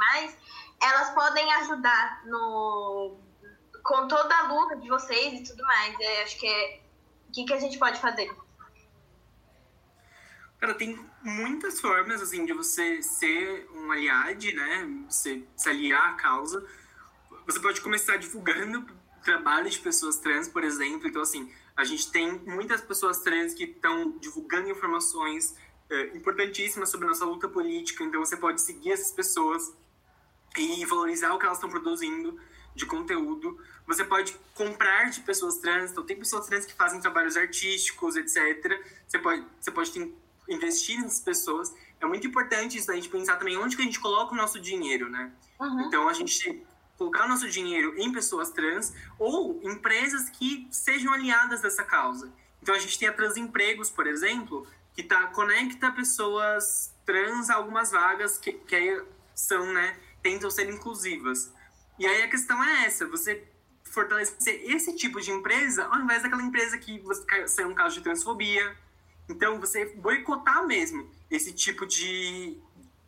[0.81, 3.17] elas podem ajudar no,
[3.83, 5.99] com toda a luta de vocês e tudo mais?
[5.99, 6.81] É, acho que é...
[7.27, 8.27] O que, que a gente pode fazer?
[10.59, 15.05] Cara, tem muitas formas, assim, de você ser um aliado, né?
[15.07, 16.67] Você se aliar à causa.
[17.45, 18.98] Você pode começar divulgando
[19.29, 21.07] trabalho de pessoas trans, por exemplo.
[21.07, 25.55] Então, assim, a gente tem muitas pessoas trans que estão divulgando informações
[25.87, 28.03] é, importantíssimas sobre nossa luta política.
[28.03, 29.71] Então, você pode seguir essas pessoas
[30.57, 32.39] e valorizar o que elas estão produzindo
[32.73, 33.59] de conteúdo.
[33.85, 35.91] Você pode comprar de pessoas trans.
[35.91, 38.81] Então, tem pessoas trans que fazem trabalhos artísticos, etc.
[39.07, 40.11] Você pode, você pode ter,
[40.47, 41.71] investir nessas pessoas.
[42.01, 44.59] É muito importante isso a gente pensar também onde que a gente coloca o nosso
[44.59, 45.31] dinheiro, né?
[45.59, 45.81] Uhum.
[45.81, 46.65] Então, a gente
[46.99, 52.29] colocar nosso dinheiro em pessoas trans ou empresas que sejam aliadas dessa causa.
[52.61, 57.89] Então a gente tem a Transempregos, por exemplo, que tá, conecta pessoas trans a algumas
[57.89, 59.01] vagas que, que
[59.33, 61.53] são, né, tentam ser inclusivas.
[61.97, 63.47] E aí a questão é essa, você
[63.85, 68.01] fortalecer esse tipo de empresa ao invés daquela empresa que você saiu um caso de
[68.01, 68.75] transfobia.
[69.29, 72.57] Então você boicotar mesmo esse tipo de,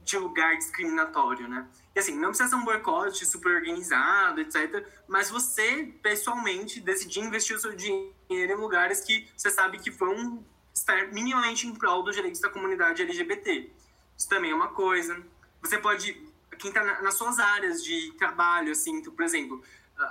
[0.03, 1.67] de lugar discriminatório, né?
[1.95, 4.87] E assim, não precisa ser um boicote super organizado, etc.
[5.07, 10.45] Mas você, pessoalmente, decidir investir o seu dinheiro em lugares que você sabe que vão
[10.73, 13.69] estar minimamente em prol dos direitos da comunidade LGBT.
[14.17, 15.21] Isso também é uma coisa.
[15.61, 16.13] Você pode,
[16.57, 19.61] quem está nas suas áreas de trabalho, assim, então, por exemplo,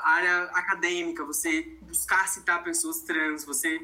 [0.02, 3.80] área acadêmica, você buscar citar pessoas trans, você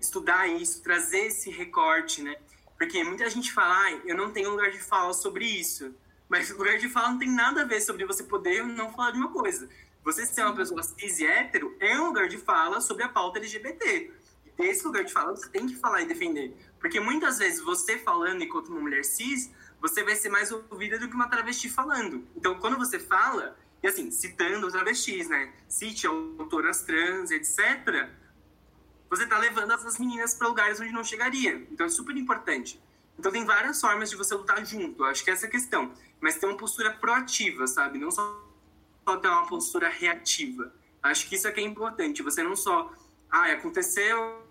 [0.00, 2.36] estudar isso, trazer esse recorte, né?
[2.78, 5.94] Porque muita gente fala, ah, eu não tenho lugar de fala sobre isso.
[6.28, 9.12] Mas o lugar de fala não tem nada a ver sobre você poder não falar
[9.12, 9.68] de uma coisa.
[10.02, 13.38] Você ser uma pessoa cis e hétero é um lugar de fala sobre a pauta
[13.38, 14.10] LGBT.
[14.46, 16.56] E desse lugar de fala você tem que falar e defender.
[16.78, 21.08] Porque muitas vezes você falando enquanto uma mulher cis, você vai ser mais ouvida do
[21.08, 22.26] que uma travesti falando.
[22.36, 25.52] Então, quando você fala, e assim, citando travestis, né?
[25.68, 28.08] Cite autoras trans, etc.,
[29.08, 31.66] você tá levando essas meninas para lugares onde não chegaria.
[31.70, 32.80] Então, é super importante.
[33.18, 35.04] Então, tem várias formas de você lutar junto.
[35.04, 35.92] Acho que essa é a questão
[36.24, 37.98] mas ter uma postura proativa, sabe?
[37.98, 38.42] Não só
[39.20, 40.72] ter uma postura reativa.
[41.02, 42.22] Acho que isso é que é importante.
[42.22, 42.90] Você não só,
[43.30, 44.42] ah, aconteceu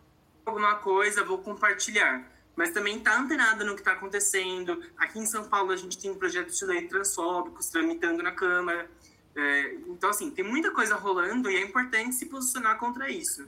[0.46, 2.32] alguma coisa, vou compartilhar.
[2.56, 4.84] mas também está antenada no que está acontecendo.
[4.96, 8.88] Aqui em São Paulo a gente tem projetos de lei transfóbicos tramitando na Câmara.
[9.36, 13.48] É, então, assim, tem muita coisa rolando e é importante se posicionar contra isso.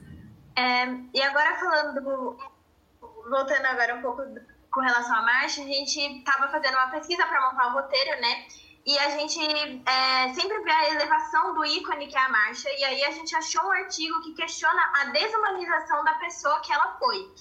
[0.55, 2.37] É, e agora falando,
[3.29, 4.21] voltando agora um pouco
[4.71, 8.45] com relação à marcha, a gente estava fazendo uma pesquisa para montar o roteiro, né?
[8.85, 12.83] E a gente é, sempre vê a elevação do ícone que é a marcha, e
[12.83, 17.33] aí a gente achou um artigo que questiona a desumanização da pessoa que ela foi,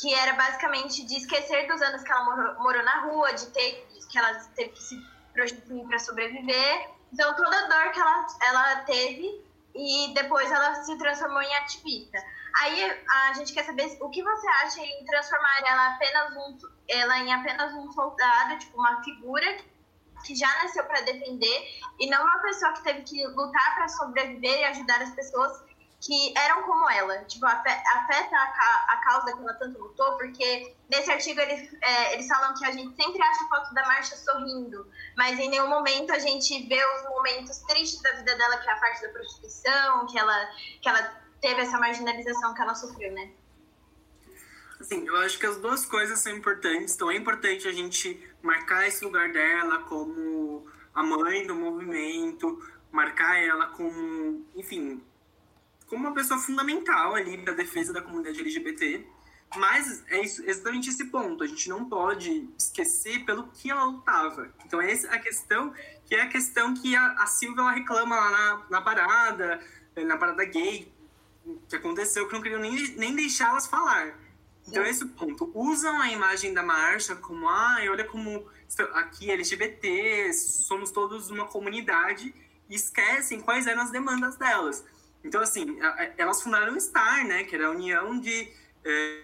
[0.00, 3.84] que era basicamente de esquecer dos anos que ela morou, morou na rua, de ter
[4.10, 4.96] que ela teve que se
[5.32, 6.90] prostituir para sobreviver.
[7.12, 9.42] Então, toda a dor que ela, ela teve,
[9.74, 12.18] e depois ela se transformou em ativista.
[12.60, 16.58] Aí a gente quer saber o que você acha em transformar ela apenas um,
[16.88, 19.46] ela em apenas um soldado, tipo uma figura
[20.24, 21.68] que já nasceu para defender
[21.98, 25.62] e não uma pessoa que teve que lutar para sobreviver e ajudar as pessoas
[26.00, 27.24] que eram como ela.
[27.24, 32.54] Tipo, afeta a, causa que ela tanto lutou, porque nesse artigo eles, é, eles falam
[32.54, 36.66] que a gente sempre acha foto da Marcha sorrindo, mas em nenhum momento a gente
[36.68, 40.50] vê os momentos tristes da vida dela, que é a parte da prostituição, que ela,
[40.80, 43.32] que ela teve essa marginalização que ela sofreu, né?
[44.80, 46.94] Assim, eu acho que as duas coisas são importantes.
[46.94, 52.58] Então é importante a gente marcar esse lugar dela como a mãe do movimento,
[52.90, 55.02] marcar ela como, enfim,
[55.86, 59.06] como uma pessoa fundamental ali para a defesa da comunidade LGBT.
[59.56, 61.44] Mas é isso, exatamente esse ponto.
[61.44, 64.52] A gente não pode esquecer pelo que ela lutava.
[64.64, 65.74] Então, essa é a questão,
[66.06, 69.60] que é a questão que a, a Silvia ela reclama lá na, na parada,
[69.96, 70.91] na parada gay,
[71.68, 74.18] que aconteceu, que não queriam nem, nem deixá-las falar.
[74.66, 75.50] Então, esse ponto.
[75.54, 78.46] Usam a imagem da marcha como, ah, olha como
[78.94, 82.32] aqui LGBT, somos todos uma comunidade,
[82.68, 84.84] e esquecem quais eram as demandas delas.
[85.24, 85.78] Então, assim,
[86.16, 88.48] elas fundaram o STAR, né, que era a União de
[88.84, 89.22] é,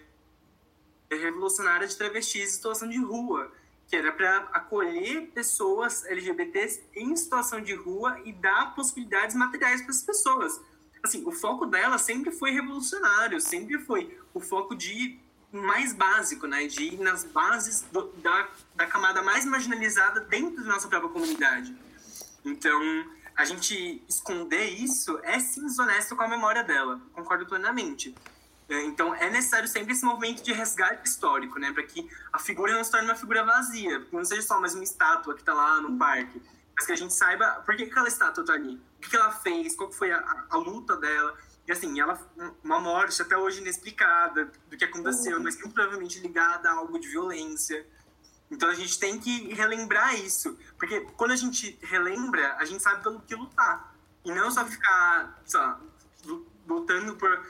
[1.10, 3.50] Revolucionária de Travestis em Situação de Rua,
[3.88, 9.90] que era para acolher pessoas LGBTs em situação de rua e dar possibilidades materiais para
[9.90, 10.60] as pessoas.
[11.09, 15.18] Assim, o foco dela sempre foi revolucionário, sempre foi o foco de
[15.51, 16.66] mais básico, né?
[16.66, 21.74] De ir nas bases do, da, da camada mais marginalizada dentro da nossa própria comunidade.
[22.44, 22.78] Então,
[23.35, 27.01] a gente esconder isso é sim desonesto com a memória dela.
[27.14, 28.14] Concordo plenamente.
[28.68, 31.72] É, então, é necessário sempre esse movimento de resgate histórico, né?
[31.72, 34.85] Para que a figura não se torne uma figura vazia, não seja só mais uma
[34.85, 36.43] estátua que está lá no parque,
[36.78, 39.74] mas que a gente saiba por que aquela estátua está ali, o que ela fez,
[39.74, 41.36] qual foi a, a, a luta dela.
[41.66, 42.18] E assim, ela
[42.62, 45.42] uma morte até hoje inexplicada do que aconteceu, uhum.
[45.42, 47.84] mas muito provavelmente ligada a algo de violência.
[48.48, 53.02] Então a gente tem que relembrar isso, porque quando a gente relembra, a gente sabe
[53.02, 53.92] pelo que lutar.
[54.24, 55.80] E não só ficar, lá,
[56.66, 57.44] lutando por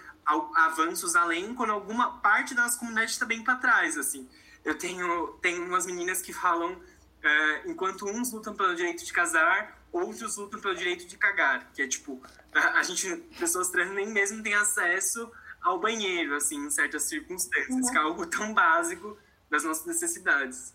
[0.57, 4.27] avanços além quando alguma parte da nossa comunidade está bem para trás, assim.
[4.65, 6.81] Eu tenho, tenho umas meninas que falam,
[7.23, 11.83] é, enquanto uns lutam pelo direito de casar, outros lutam pelo direito de cagar, que
[11.83, 12.23] é tipo,
[12.55, 15.31] a, a gente, pessoas trans nem mesmo têm acesso
[15.61, 17.91] ao banheiro, assim, em certas circunstâncias, uhum.
[17.91, 19.17] que é algo tão básico
[19.51, 20.75] das nossas necessidades.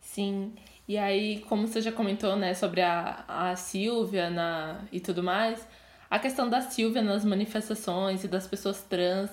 [0.00, 0.54] Sim.
[0.86, 5.66] E aí, como você já comentou, né, sobre a, a Silvia na, e tudo mais,
[6.10, 9.30] a questão da Silvia nas manifestações e das pessoas trans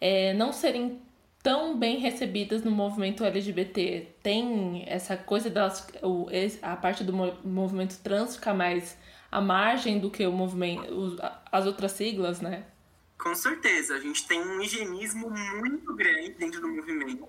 [0.00, 1.00] é, não serem
[1.48, 4.16] tão bem recebidas no movimento LGBT.
[4.22, 5.50] Tem essa coisa
[6.02, 6.26] o,
[6.60, 7.10] a parte do
[7.42, 8.98] movimento trans ficar mais
[9.32, 11.16] à margem do que o movimento
[11.50, 12.66] as outras siglas, né?
[13.18, 17.26] Com certeza, a gente tem um higienismo muito grande dentro do movimento,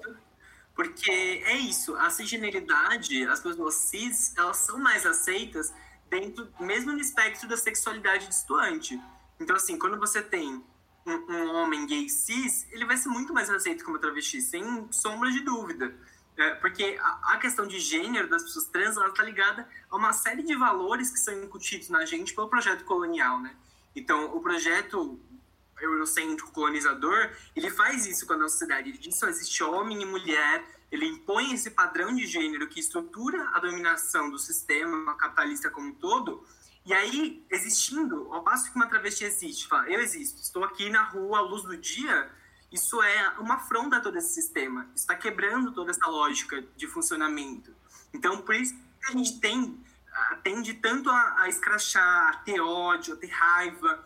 [0.76, 1.10] porque
[1.46, 5.74] é isso, a cisgeneridade, as pessoas cis, elas são mais aceitas
[6.10, 9.00] dentro, mesmo no espectro da sexualidade distoante.
[9.40, 10.62] Então, assim, quando você tem
[11.06, 15.32] um, um, homem gay cis, ele vai ser muito mais aceito como travesti, sem sombra
[15.32, 15.96] de dúvida.
[16.38, 20.14] É, porque a, a, questão de gênero das pessoas trans, ela está ligada a uma
[20.14, 23.54] série de valores que são incutidos na gente pelo projeto colonial, né?
[23.94, 25.20] Então, o projeto
[25.82, 28.90] eurocêntrico colonizador, ele faz isso com a nossa sociedade.
[28.90, 33.50] Ele diz só existe homem e mulher, ele impõe esse padrão de gênero que estrutura
[33.54, 36.46] a dominação do sistema capitalista como um todo,
[36.90, 41.04] e aí, existindo, ao passo que uma travesti existe, fala, eu existo, estou aqui na
[41.04, 42.28] rua à luz do dia,
[42.72, 44.90] isso é uma afronta a todo esse sistema.
[44.96, 47.72] Está quebrando toda essa lógica de funcionamento.
[48.12, 49.80] Então, por isso que a gente tem,
[50.42, 54.04] tende tanto a, a escrachar, a ter ódio, a ter raiva.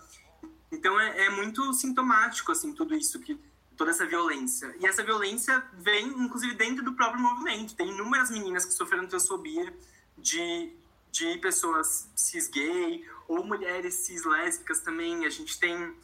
[0.70, 3.40] Então, é, é muito sintomático, assim, tudo isso, que
[3.78, 4.76] toda essa violência.
[4.82, 7.76] E essa violência vem, inclusive, dentro do próprio movimento.
[7.76, 9.74] Tem inúmeras meninas que sofreram transfobia
[10.18, 10.76] de,
[11.14, 15.28] de pessoas cis gay ou mulheres cis lésbicas também.
[15.28, 15.96] A gente tem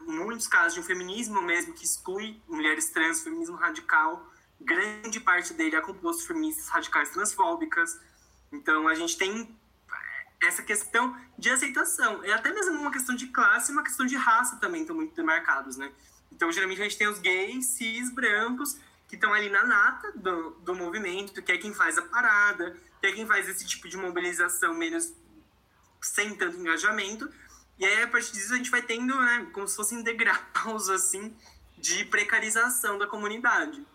[0.00, 4.32] muitos casos de um feminismo mesmo que exclui mulheres trans, feminismo radical.
[4.58, 8.00] Grande parte dele é composto de feministas radicais transfóbicas.
[8.50, 9.54] Então a gente tem
[10.42, 12.24] essa questão de aceitação.
[12.24, 15.14] É até mesmo uma questão de classe e uma questão de raça também estão muito
[15.14, 15.92] demarcados, né?
[16.32, 18.78] Então, geralmente, a gente tem os gays, cis, brancos,
[19.08, 23.06] que estão ali na nata do, do movimento, que é quem faz a parada, que
[23.06, 25.12] é quem faz esse tipo de mobilização menos
[26.00, 27.28] sem tanto engajamento.
[27.78, 31.36] E aí, a partir disso, a gente vai tendo, né, como se fossem degraus, assim,
[31.78, 33.86] de precarização da comunidade.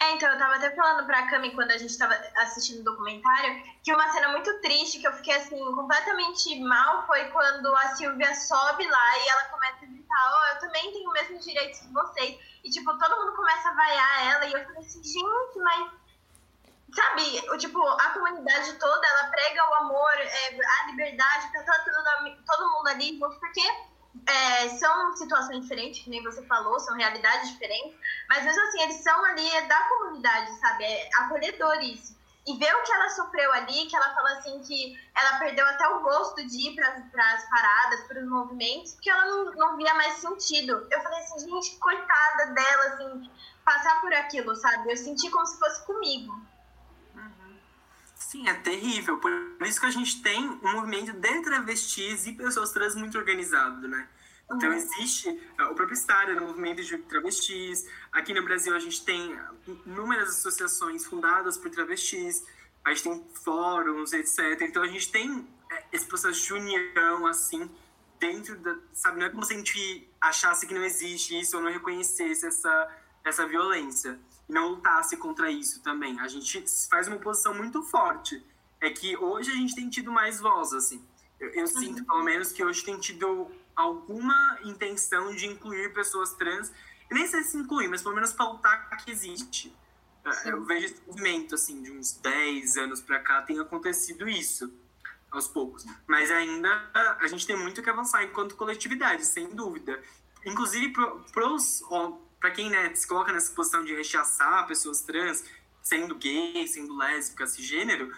[0.00, 3.62] É, então, eu tava até falando pra Cami quando a gente tava assistindo o documentário
[3.82, 8.34] que uma cena muito triste, que eu fiquei assim, completamente mal, foi quando a Silvia
[8.34, 11.80] sobe lá e ela começa a gritar, ó, oh, eu também tenho os mesmos direitos
[11.80, 12.38] que vocês.
[12.64, 15.90] E tipo, todo mundo começa a vaiar ela e eu falei assim, gente, mas
[16.94, 22.44] sabe, o, tipo, a comunidade toda, ela prega o amor, é, a liberdade, tá todo,
[22.44, 23.62] todo mundo ali porque
[24.26, 27.96] é, são situações diferentes, que nem você falou, são realidades diferentes,
[28.28, 30.84] mas mesmo assim, eles são ali da comunidade, sabe?
[30.84, 32.20] É acolhedor isso.
[32.44, 35.86] E ver o que ela sofreu ali, que ela fala assim que ela perdeu até
[35.88, 39.94] o gosto de ir para as paradas, para os movimentos, porque ela não, não via
[39.94, 40.86] mais sentido.
[40.90, 43.30] Eu falei assim, gente, coitada dela, assim,
[43.64, 44.90] passar por aquilo, sabe?
[44.90, 46.51] Eu senti como se fosse comigo.
[48.28, 49.18] Sim, é terrível.
[49.18, 49.32] Por
[49.66, 54.08] isso que a gente tem um movimento de travestis e pessoas trans muito organizado, né?
[54.50, 54.76] Então, uhum.
[54.76, 57.88] existe uh, o próprio Estário, no movimento de travestis.
[58.12, 59.38] Aqui no Brasil, a gente tem
[59.86, 62.44] inúmeras associações fundadas por travestis.
[62.84, 64.60] A gente tem fóruns, etc.
[64.62, 67.70] Então, a gente tem é, esse processo de união, assim,
[68.18, 68.76] dentro da...
[68.92, 72.46] Sabe, não é como se a gente achasse que não existe isso ou não reconhecesse
[72.46, 74.18] essa, essa violência.
[74.48, 76.18] E não lutasse contra isso também.
[76.20, 78.44] A gente faz uma oposição muito forte.
[78.80, 81.04] É que hoje a gente tem tido mais voz, assim.
[81.38, 81.66] Eu, eu uhum.
[81.66, 86.72] sinto, pelo menos, que hoje tem tido alguma intenção de incluir pessoas trans,
[87.10, 89.74] nem sei se incluir, mas pelo menos pautar que existe.
[90.30, 90.48] Sim.
[90.48, 94.72] Eu vejo esse movimento, assim, de uns 10 anos para cá, tem acontecido isso,
[95.32, 95.84] aos poucos.
[96.06, 100.00] Mas ainda a gente tem muito que avançar enquanto coletividade, sem dúvida.
[100.44, 100.92] Inclusive,
[101.32, 101.46] para
[102.50, 105.44] quem né, se coloca nessa posição de rechaçar pessoas trans,
[105.82, 108.12] sendo gay, sendo lésbica, cisgênero,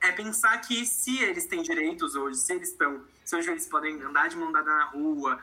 [0.00, 4.00] é pensar que se eles têm direitos hoje, se eles estão se hoje eles podem
[4.02, 5.40] andar de mão dada na rua,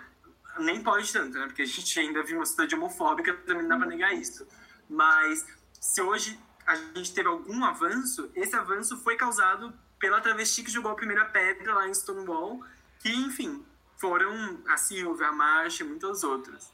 [0.60, 1.48] nem pode tanto, né?
[1.48, 4.48] Porque a gente ainda vive uma sociedade homofóbica, também não dá pra negar isso.
[4.90, 5.46] Mas
[5.82, 10.92] se hoje a gente teve algum avanço, esse avanço foi causado pela travesti que jogou
[10.92, 12.64] a primeira pedra lá em Stonewall,
[13.00, 13.66] que, enfim,
[14.00, 16.73] foram a Silvia, a Marcia e muitas outras.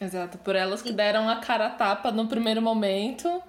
[0.00, 3.42] Exato, por elas que deram a cara a tapa no primeiro momento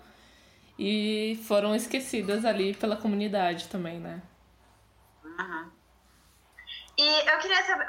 [0.77, 4.21] e foram esquecidas ali pela comunidade também, né?
[5.23, 5.71] Uhum.
[6.97, 7.85] E eu queria saber,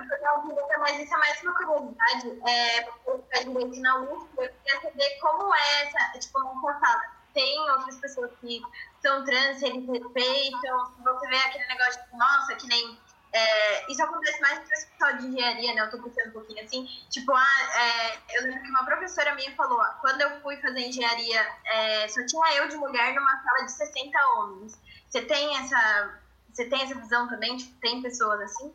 [0.79, 2.89] mas isso é mais uma curiosidade, é,
[3.33, 7.03] a gente na USP, eu queria saber como é essa, tipo, você fala,
[7.35, 8.63] tem outras pessoas que
[9.01, 12.99] são trans, eles respeitam, você vê aquele negócio de, nossa, que nem.
[13.33, 15.83] É, isso acontece mais no pessoal de engenharia, né?
[15.83, 16.89] Eu tô pensando um pouquinho assim.
[17.09, 21.41] Tipo, ah, é, eu lembro que uma professora minha falou: quando eu fui fazer engenharia,
[21.65, 24.81] é, só tinha eu de mulher numa sala de 60 homens.
[25.09, 26.21] Você tem essa,
[26.53, 27.57] você tem essa visão também?
[27.57, 28.75] Tipo, tem pessoas assim?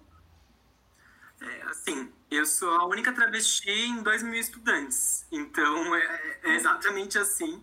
[1.41, 5.25] É, assim, eu sou a única travesti em dois mil estudantes.
[5.31, 7.61] Então, é, é exatamente assim.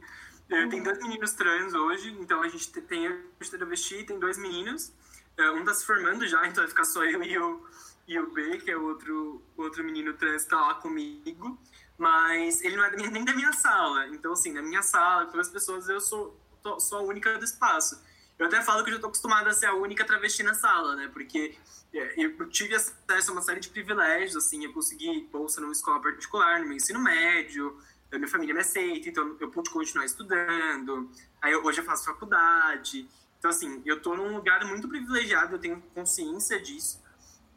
[0.48, 4.36] Eu tenho dois meninos trans hoje, então a gente tem eu de travesti, tem dois
[4.36, 4.93] meninos.
[5.36, 7.66] É, um tá se formando já, então vai ficar só eu e o,
[8.06, 11.59] e o B, que é outro, outro menino trans, tá lá comigo.
[11.98, 14.09] Mas ele não é nem da minha sala.
[14.09, 17.44] Então, assim, na minha sala, todas as pessoas, eu sou, tô, sou a única do
[17.44, 18.02] espaço.
[18.38, 20.96] Eu até falo que eu já tô acostumada a ser a única travesti na sala,
[20.96, 21.09] né?
[21.12, 21.56] Porque
[21.94, 26.00] é, eu tive acesso a uma série de privilégios, assim, eu consegui bolsa numa escola
[26.00, 27.78] particular, no meu ensino médio,
[28.18, 31.10] minha família me aceita, então eu pude continuar estudando,
[31.40, 33.09] aí hoje eu faço faculdade,
[33.43, 37.02] então assim, eu tô num lugar muito privilegiado, eu tenho consciência disso,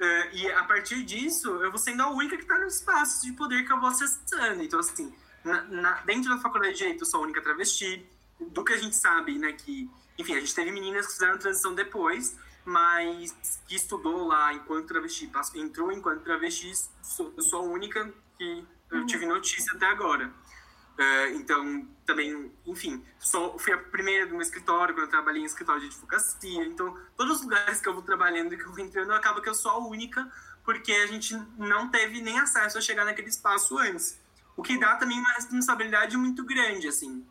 [0.02, 3.32] uh, e a partir disso, eu vou sendo a única que tá no espaço de
[3.34, 5.14] poder que eu vou acessando, então assim,
[5.44, 8.03] na, na, dentro da faculdade de Direito eu sou a única travesti,
[8.40, 9.88] do que a gente sabe, né, que,
[10.18, 12.36] enfim, a gente teve meninas que fizeram transição depois,
[12.66, 19.02] mas que estudou lá enquanto travesti, entrou enquanto travesti, sou, sou a única que eu
[19.02, 19.06] uhum.
[19.06, 20.34] tive notícia até agora.
[20.98, 25.45] Uh, então, também, enfim, sou, fui a primeira do meu escritório, quando eu trabalhei em
[25.45, 26.64] escritório de advocacia.
[26.65, 29.49] Então, todos os lugares que eu vou trabalhando e que eu vou entrando, acaba que
[29.49, 30.32] eu sou a única,
[30.64, 34.19] porque a gente não teve nem acesso a chegar naquele espaço antes.
[34.56, 37.26] O que dá também uma responsabilidade muito grande, assim.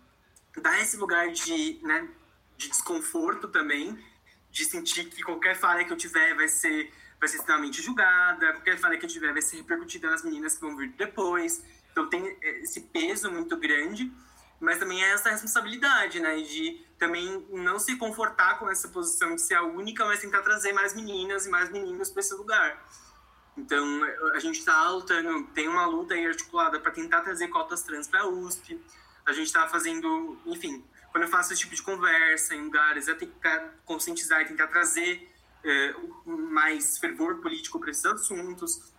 [0.61, 2.09] Dá esse lugar de, né,
[2.57, 3.99] de desconforto também,
[4.51, 8.79] de sentir que qualquer falha que eu tiver vai ser vai ser extremamente julgada, qualquer
[8.79, 11.65] falha que eu tiver vai ser repercutida nas meninas que vão vir depois.
[11.91, 14.13] Então tem é, esse peso muito grande,
[14.61, 19.43] mas também é essa responsabilidade, né, de também não se confortar com essa posição de
[19.43, 22.83] ser a única, mas tentar trazer mais meninas e mais meninos para esse lugar.
[23.57, 24.03] Então,
[24.35, 28.23] a gente está lutando, tem uma luta aí articulada para tentar trazer cotas trans para
[28.23, 28.81] a USP.
[29.25, 33.15] A gente está fazendo, enfim, quando eu faço esse tipo de conversa em lugares, é
[33.15, 35.31] tentar conscientizar e tentar trazer
[35.63, 35.95] é,
[36.27, 38.93] mais fervor político para esses assuntos.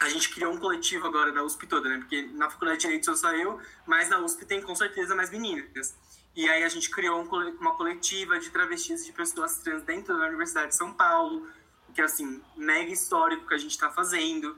[0.00, 1.98] A gente criou um coletivo agora da USP toda, né?
[1.98, 5.30] Porque na Faculdade de Direito sou só eu, mas na USP tem com certeza mais
[5.30, 5.94] meninas.
[6.34, 7.28] E aí a gente criou um,
[7.60, 11.48] uma coletiva de travestis de pessoas trans dentro da Universidade de São Paulo,
[11.94, 14.56] que é assim, mega histórico que a gente está fazendo.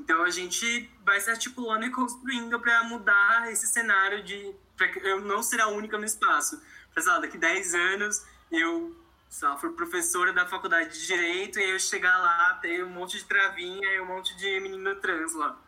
[0.00, 5.20] Então a gente vai se articulando e construindo para mudar esse cenário de pra eu
[5.20, 6.60] não ser a única no espaço.
[6.96, 8.96] Lá, daqui 10 anos eu
[9.32, 13.16] sei lá, for professora da faculdade de Direito e eu chegar lá, ter um monte
[13.16, 15.58] de travinha e um monte de menino trans lá.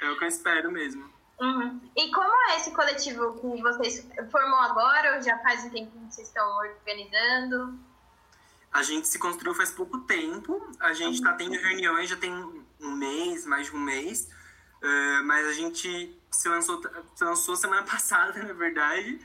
[0.00, 1.04] É o que eu espero mesmo.
[1.38, 1.78] Uhum.
[1.94, 6.14] E como é esse coletivo que vocês formou agora ou já faz um tempo que
[6.14, 7.78] vocês estão organizando?
[8.72, 10.66] A gente se construiu faz pouco tempo.
[10.80, 12.32] A gente está tendo reuniões já tem
[12.80, 14.26] um mês, mais de um mês.
[14.82, 16.80] Uh, mas a gente se lançou,
[17.14, 19.20] se lançou semana passada, na verdade.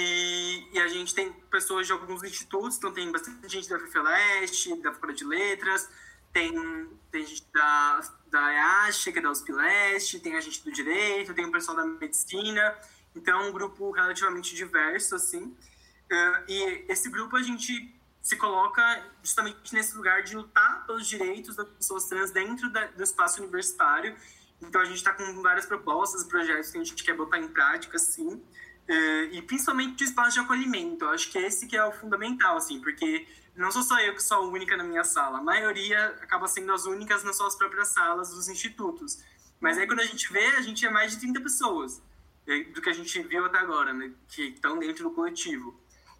[0.00, 4.74] E, e, a gente tem pessoas de alguns institutos, então tem bastante gente da FFLeste,
[4.80, 5.88] da Faculdade de Letras,
[6.32, 6.52] tem,
[7.10, 8.00] tem gente da,
[8.30, 11.76] da EASH, que é da USP Leste, tem a gente do Direito, tem o pessoal
[11.76, 12.74] da Medicina.
[13.14, 15.44] Então é um grupo relativamente diverso, assim.
[15.44, 18.82] Uh, e esse grupo a gente se coloca
[19.22, 24.14] justamente nesse lugar de lutar pelos direitos das pessoas trans dentro da, do espaço universitário.
[24.62, 27.98] Então a gente está com várias propostas, projetos que a gente quer botar em prática,
[27.98, 28.42] sim.
[28.88, 31.04] É, e principalmente de espaço de acolhimento.
[31.06, 33.26] Acho que esse que é o fundamental, assim, porque
[33.56, 35.38] não sou só eu que sou a única na minha sala.
[35.38, 39.22] A maioria acaba sendo as únicas nas suas próprias salas dos institutos.
[39.60, 42.02] Mas aí quando a gente vê, a gente é mais de 30 pessoas
[42.46, 44.10] é, do que a gente viu até agora, né?
[44.28, 45.78] Que estão dentro do coletivo.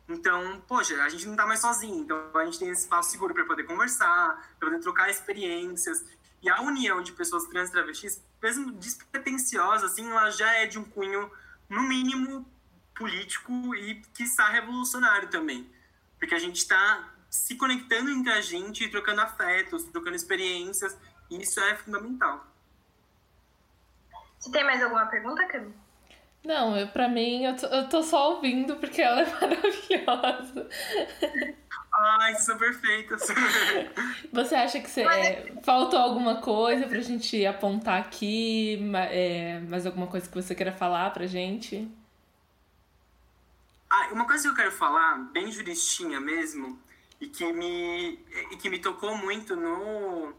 [0.09, 2.03] Então, poxa, a gente não está mais sozinho.
[2.03, 6.05] Então, a gente tem esse espaço seguro para poder conversar, para poder trocar experiências.
[6.43, 10.79] E a união de pessoas trans e travestis, mesmo despretensiosa, assim, ela já é de
[10.79, 11.31] um cunho,
[11.71, 12.45] no mínimo,
[12.95, 15.67] político e, que está revolucionário também.
[16.19, 20.99] Porque a gente está se conectando entre a gente, trocando afetos, trocando experiências,
[21.31, 22.45] e isso é fundamental.
[24.39, 25.73] Você tem mais alguma pergunta, Camila?
[26.45, 30.69] Não, eu, pra mim, eu tô, eu tô só ouvindo porque ela é maravilhosa.
[32.03, 33.27] Ai, são perfeitas.
[34.33, 38.79] Você acha que você, é, faltou alguma coisa pra gente apontar aqui?
[39.11, 41.87] É, mais alguma coisa que você queira falar pra gente?
[43.91, 46.79] Ah, uma coisa que eu quero falar, bem juristinha mesmo,
[47.21, 48.19] e que me,
[48.51, 50.33] e que me tocou muito no,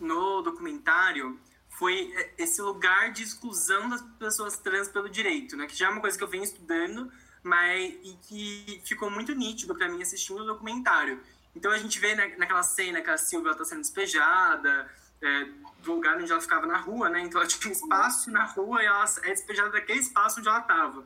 [0.00, 1.40] no documentário,
[1.70, 5.66] foi esse lugar de exclusão das pessoas trans pelo direito, né?
[5.66, 7.10] Que já é uma coisa que eu venho estudando,
[7.46, 11.20] mas e que ficou muito nítido para mim assistindo o documentário.
[11.54, 14.90] Então a gente vê na, naquela cena que a Silvia está sendo despejada
[15.22, 15.44] é,
[15.82, 17.20] do lugar onde ela ficava na rua, né?
[17.20, 20.58] Então ela tinha um espaço na rua e ela é despejada daquele espaço onde ela
[20.58, 21.04] estava.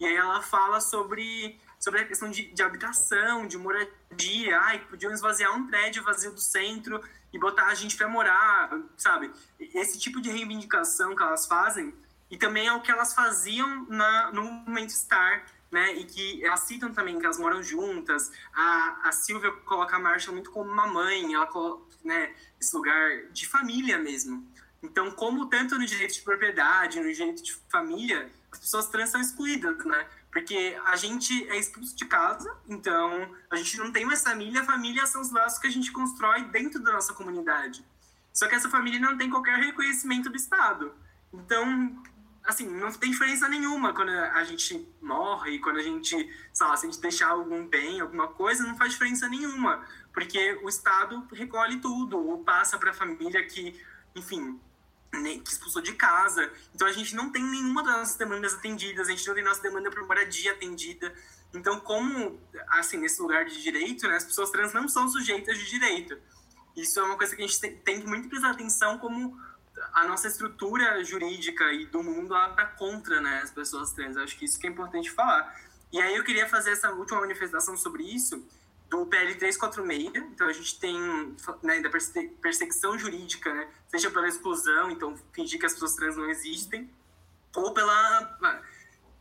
[0.00, 5.12] E aí ela fala sobre sobre a questão de, de habitação, de moradia, ai, podiam
[5.12, 6.98] esvaziar um prédio vazio do centro
[7.30, 9.30] e botar a gente para morar, sabe?
[9.60, 11.92] Esse tipo de reivindicação que elas fazem
[12.30, 15.44] e também é o que elas faziam na, no momento Star,
[15.74, 15.92] né?
[15.94, 18.30] E que elas citam também que elas moram juntas.
[18.54, 23.26] A, a Silvia coloca a Marshall muito como uma mãe, ela coloca, né, esse lugar
[23.32, 24.46] de família mesmo.
[24.80, 29.20] Então, como tanto no direito de propriedade, no direito de família, as pessoas trans são
[29.20, 30.06] excluídas, né?
[30.30, 34.62] Porque a gente é expulso de casa, então a gente não tem mais família.
[34.62, 37.84] Família são os laços que a gente constrói dentro da nossa comunidade.
[38.32, 40.92] Só que essa família não tem qualquer reconhecimento do Estado.
[41.32, 42.00] Então,
[42.44, 46.14] assim, não tem diferença nenhuma quando a gente morre, quando a gente,
[46.52, 49.84] sei lá, se a gente deixar algum bem, alguma coisa, não faz diferença nenhuma.
[50.12, 53.80] Porque o Estado recolhe tudo, ou passa para a família que,
[54.14, 54.60] enfim,
[55.10, 56.52] que expulsou de casa.
[56.74, 59.62] Então a gente não tem nenhuma das nossas demandas atendidas, a gente não tem nossa
[59.62, 61.14] demanda por moradia atendida.
[61.54, 65.70] Então, como, assim, nesse lugar de direito, né, as pessoas trans não são sujeitas de
[65.70, 66.18] direito.
[66.76, 69.40] Isso é uma coisa que a gente tem, tem que muito prestar atenção como
[69.92, 74.16] a nossa estrutura jurídica e do mundo, ela tá contra, né, as pessoas trans.
[74.16, 75.54] Eu acho que isso que é importante falar.
[75.92, 78.46] E aí eu queria fazer essa última manifestação sobre isso,
[78.90, 80.96] do PL 346, então a gente tem
[81.62, 81.90] né, da
[82.40, 86.90] perseguição jurídica, né, seja pela exclusão, então fingir que as pessoas trans não existem,
[87.56, 88.38] ou pela,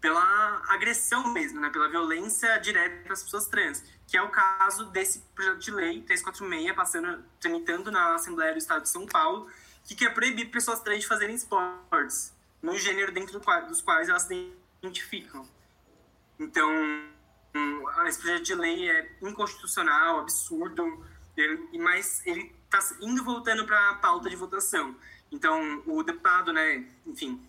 [0.02, 1.70] pela agressão mesmo, né?
[1.70, 6.76] Pela violência direta às pessoas trans, que é o caso desse projeto de lei 346,
[6.76, 9.50] passando, tramitando na Assembleia do Estado de São Paulo,
[9.84, 14.24] que quer proibir pessoas trans de fazerem esportes no gênero dentro do, dos quais elas
[14.24, 15.48] se identificam.
[16.40, 16.70] Então,
[17.56, 21.06] um, esse projeto de lei é inconstitucional, absurdo,
[21.80, 24.96] mas ele está indo voltando para a pauta de votação.
[25.32, 27.42] Então, o deputado, né, enfim,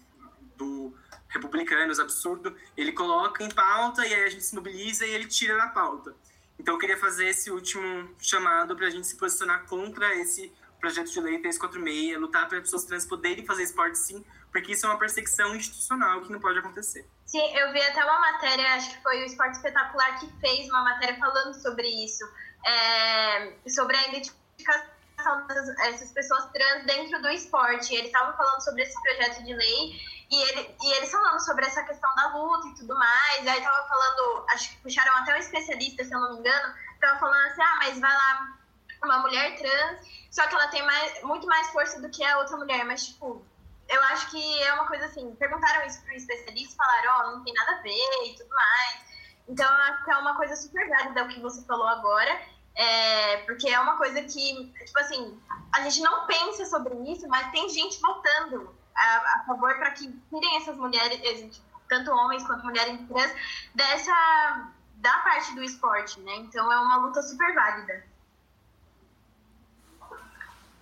[0.57, 0.93] do
[1.29, 5.57] Republicanos, absurdo, ele coloca em pauta e aí a gente se mobiliza e ele tira
[5.57, 6.15] da pauta.
[6.59, 10.53] Então, eu queria fazer esse último chamado para a gente se posicionar contra esse
[10.85, 14.85] projeto de lei 346, lutar para as pessoas trans poderem fazer esporte sim, porque isso
[14.85, 17.09] é uma perseguição institucional que não pode acontecer.
[17.25, 20.85] Sim, eu vi até uma matéria, acho que foi o Esporte Espetacular que fez uma
[20.85, 22.23] matéria falando sobre isso,
[22.67, 27.95] é, sobre a identificação dessas pessoas trans dentro do esporte.
[27.95, 30.01] Eles estavam falando sobre esse projeto de lei
[30.31, 33.43] e, ele, e eles falando sobre essa questão da luta e tudo mais.
[33.43, 36.75] E aí tava falando, acho que puxaram até um especialista, se eu não me engano,
[37.01, 38.64] tava falando assim, ah, mas vai lá
[39.05, 42.57] uma mulher trans, só que ela tem mais, muito mais força do que a outra
[42.57, 43.45] mulher, mas, tipo,
[43.89, 47.45] eu acho que é uma coisa assim, perguntaram isso um especialista, falaram, ó, oh, não
[47.45, 49.05] tem nada a ver e tudo mais.
[49.49, 52.41] Então, eu acho que é uma coisa super válida o que você falou agora,
[52.75, 55.41] é, porque é uma coisa que, tipo assim,
[55.75, 60.11] a gente não pensa sobre isso, mas tem gente votando a, a favor para que
[60.31, 63.35] tirem essas mulheres, tanto homens quanto mulheres trans,
[63.75, 66.37] dessa, da parte do esporte, né?
[66.37, 68.14] Então, é uma luta super válida.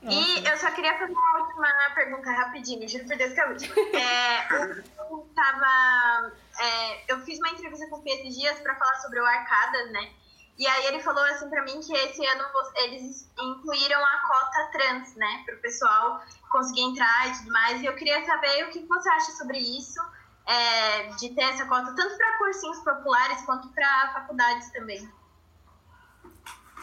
[0.03, 3.49] E eu só queria fazer uma última pergunta rapidinho, juro por Deus que é a
[3.49, 3.74] última.
[3.77, 4.53] É,
[4.99, 9.20] eu, tava, é, eu fiz uma entrevista com o Fih esses dias para falar sobre
[9.20, 10.11] o Arcadas, né?
[10.59, 12.45] E aí ele falou assim para mim que esse ano
[12.77, 15.43] eles incluíram a cota trans, né?
[15.47, 17.81] Para o pessoal conseguir entrar e tudo mais.
[17.81, 20.01] E eu queria saber o que você acha sobre isso,
[20.47, 25.09] é, de ter essa cota, tanto para cursinhos populares quanto para faculdades também.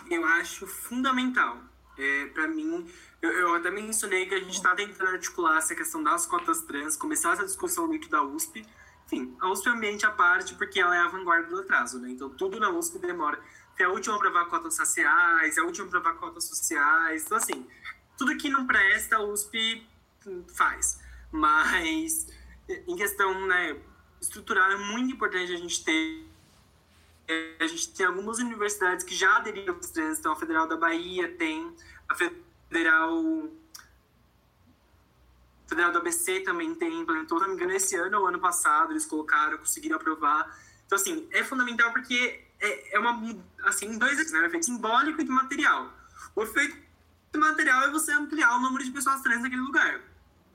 [0.10, 1.58] Eu acho fundamental.
[1.98, 2.90] É, para mim,
[3.22, 6.96] eu, eu até mencionei que a gente está tentando articular essa questão das cotas trans,
[6.96, 8.66] começar essa discussão dentro da USP.
[9.06, 12.00] Enfim, a USP é um ambiente à parte porque ela é a vanguarda do atraso,
[12.00, 12.10] né?
[12.12, 13.40] Então, tudo na USP demora.
[13.78, 17.26] É a última a aprovar cotas sociais, é a última a aprovar cotas sociais.
[17.26, 17.68] Então, assim,
[18.18, 19.88] tudo que não presta, a USP
[20.54, 21.02] faz.
[21.32, 22.28] Mas,
[22.70, 23.78] em questão né,
[24.22, 26.30] estrutural, é muito importante a gente ter
[27.60, 31.32] a gente tem algumas universidades que já aderiram ao trans, então a Federal da Bahia
[31.38, 31.72] tem,
[32.08, 33.50] a Federal Federal
[35.70, 39.06] Federal ABC também tem, implementou, se não me engano, esse ano ou ano passado, eles
[39.06, 40.58] colocaram, conseguiram aprovar.
[40.86, 44.40] Então, assim, é fundamental porque é, é uma, assim, dois né?
[44.40, 45.94] O efeito simbólico e de material.
[46.36, 46.76] O efeito
[47.36, 50.02] material é você ampliar o número de pessoas trans naquele lugar.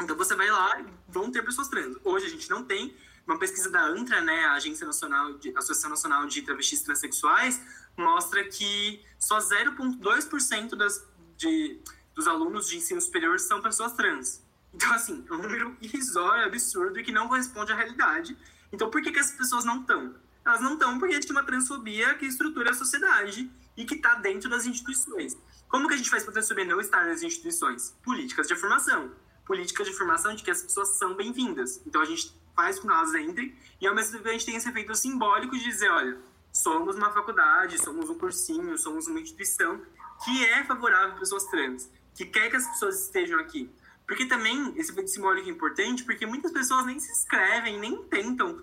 [0.03, 1.97] Então, você vai lá e vão ter pessoas trans.
[2.03, 2.97] Hoje a gente não tem.
[3.25, 7.59] Uma pesquisa da ANTRA, né, a Agência Nacional de, Associação Nacional de Travestis Transsexuais,
[7.97, 11.81] mostra que só 0,2% das, de,
[12.15, 14.43] dos alunos de ensino superior são pessoas trans.
[14.73, 18.37] Então, assim, é um número irrisório, absurdo e que não corresponde à realidade.
[18.73, 20.15] Então, por que, que essas pessoas não estão?
[20.45, 24.51] Elas não estão porque existe uma transfobia que estrutura a sociedade e que está dentro
[24.51, 25.37] das instituições.
[25.69, 27.97] Como que a gente faz para a transfobia não estar nas instituições?
[28.03, 29.13] Políticas de afirmação.
[29.47, 31.81] Políticas de afirmação de que as pessoas são bem-vindas.
[31.87, 34.57] Então, a gente faz com que elas entrem e, ao mesmo tempo, a gente tem
[34.57, 36.19] esse efeito simbólico de dizer, olha,
[36.53, 39.81] somos uma faculdade, somos um cursinho, somos uma instituição
[40.25, 43.71] que é favorável a pessoas trans que quer que as pessoas estejam aqui.
[44.07, 48.63] Porque também esse efeito simbólico é importante, porque muitas pessoas nem se inscrevem, nem tentam,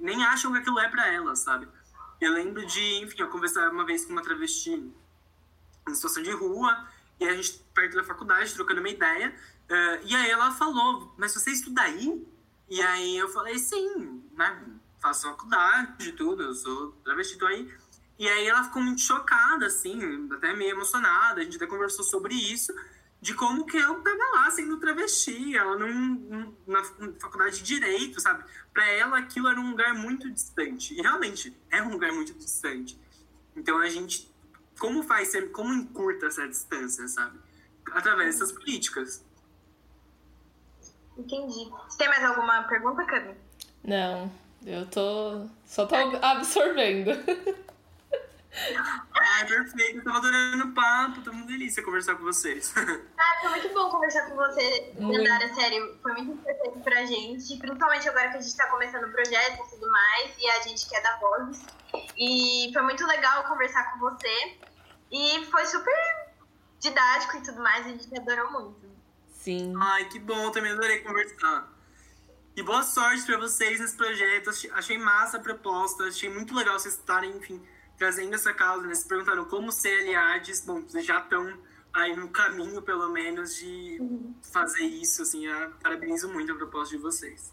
[0.00, 1.68] nem acham que aquilo é para elas, sabe?
[2.20, 4.72] Eu lembro de, enfim, eu conversava uma vez com uma travesti
[5.88, 6.88] em situação de rua,
[7.20, 9.34] e a gente perto da faculdade, trocando uma ideia,
[9.70, 12.26] uh, e aí ela falou, mas você estuda aí?
[12.68, 14.64] E aí eu falei, sim, né?
[15.00, 17.72] Faço faculdade e tudo, eu sou travesti, tô aí.
[18.18, 21.40] E aí ela ficou muito chocada, assim, até meio emocionada.
[21.40, 22.74] A gente até conversou sobre isso,
[23.20, 26.82] de como que eu tava lá sendo travesti, ela num, na
[27.20, 28.44] faculdade de Direito, sabe?
[28.72, 30.94] Para ela aquilo era um lugar muito distante.
[30.94, 32.98] E realmente é um lugar muito distante.
[33.54, 34.32] Então a gente,
[34.78, 37.38] como faz, como encurta essa distância, sabe?
[37.92, 39.24] Através dessas políticas.
[41.18, 41.70] Entendi.
[41.88, 43.34] Você tem mais alguma pergunta, Cami?
[43.82, 44.30] Não,
[44.64, 45.46] eu tô.
[45.64, 47.10] só tô absorvendo.
[49.14, 49.98] Ai, perfeito.
[49.98, 51.22] Eu tava adorando o papo.
[51.22, 52.72] Tá uma delícia conversar com vocês.
[53.18, 55.52] Ah, foi muito bom conversar com você, Dandara.
[55.54, 57.56] Sério, foi muito importante pra gente.
[57.58, 60.34] Principalmente agora que a gente tá começando o projeto e tudo mais.
[60.38, 61.60] E a gente quer dar voz.
[62.16, 64.58] E foi muito legal conversar com você.
[65.10, 65.94] E foi super
[66.80, 67.86] didático e tudo mais.
[67.86, 68.86] A gente adorou muito.
[69.32, 69.74] Sim.
[69.80, 70.50] Ai, que bom.
[70.50, 71.68] Também adorei conversar.
[72.56, 74.50] E boa sorte para vocês nesse projeto.
[74.72, 77.62] Achei massa a proposta, achei muito legal vocês estarem, enfim,
[77.96, 78.94] trazendo essa causa, né?
[78.94, 80.60] Se perguntaram como ser aliados.
[80.60, 81.58] Bom, vocês já estão
[81.92, 84.00] aí no caminho, pelo menos, de
[84.52, 85.46] fazer isso, assim.
[85.46, 87.52] Eu parabenizo muito a proposta de vocês.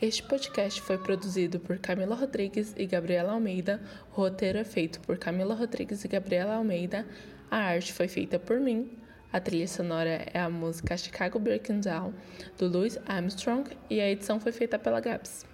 [0.00, 3.80] Este podcast foi produzido por Camila Rodrigues e Gabriela Almeida.
[4.10, 7.06] O roteiro é feito por Camila Rodrigues e Gabriela Almeida.
[7.48, 8.98] A arte foi feita por mim.
[9.32, 12.12] A trilha sonora é a música Chicago Breaking Down,
[12.58, 15.46] do Louis Armstrong, e a edição foi feita pela Gabs.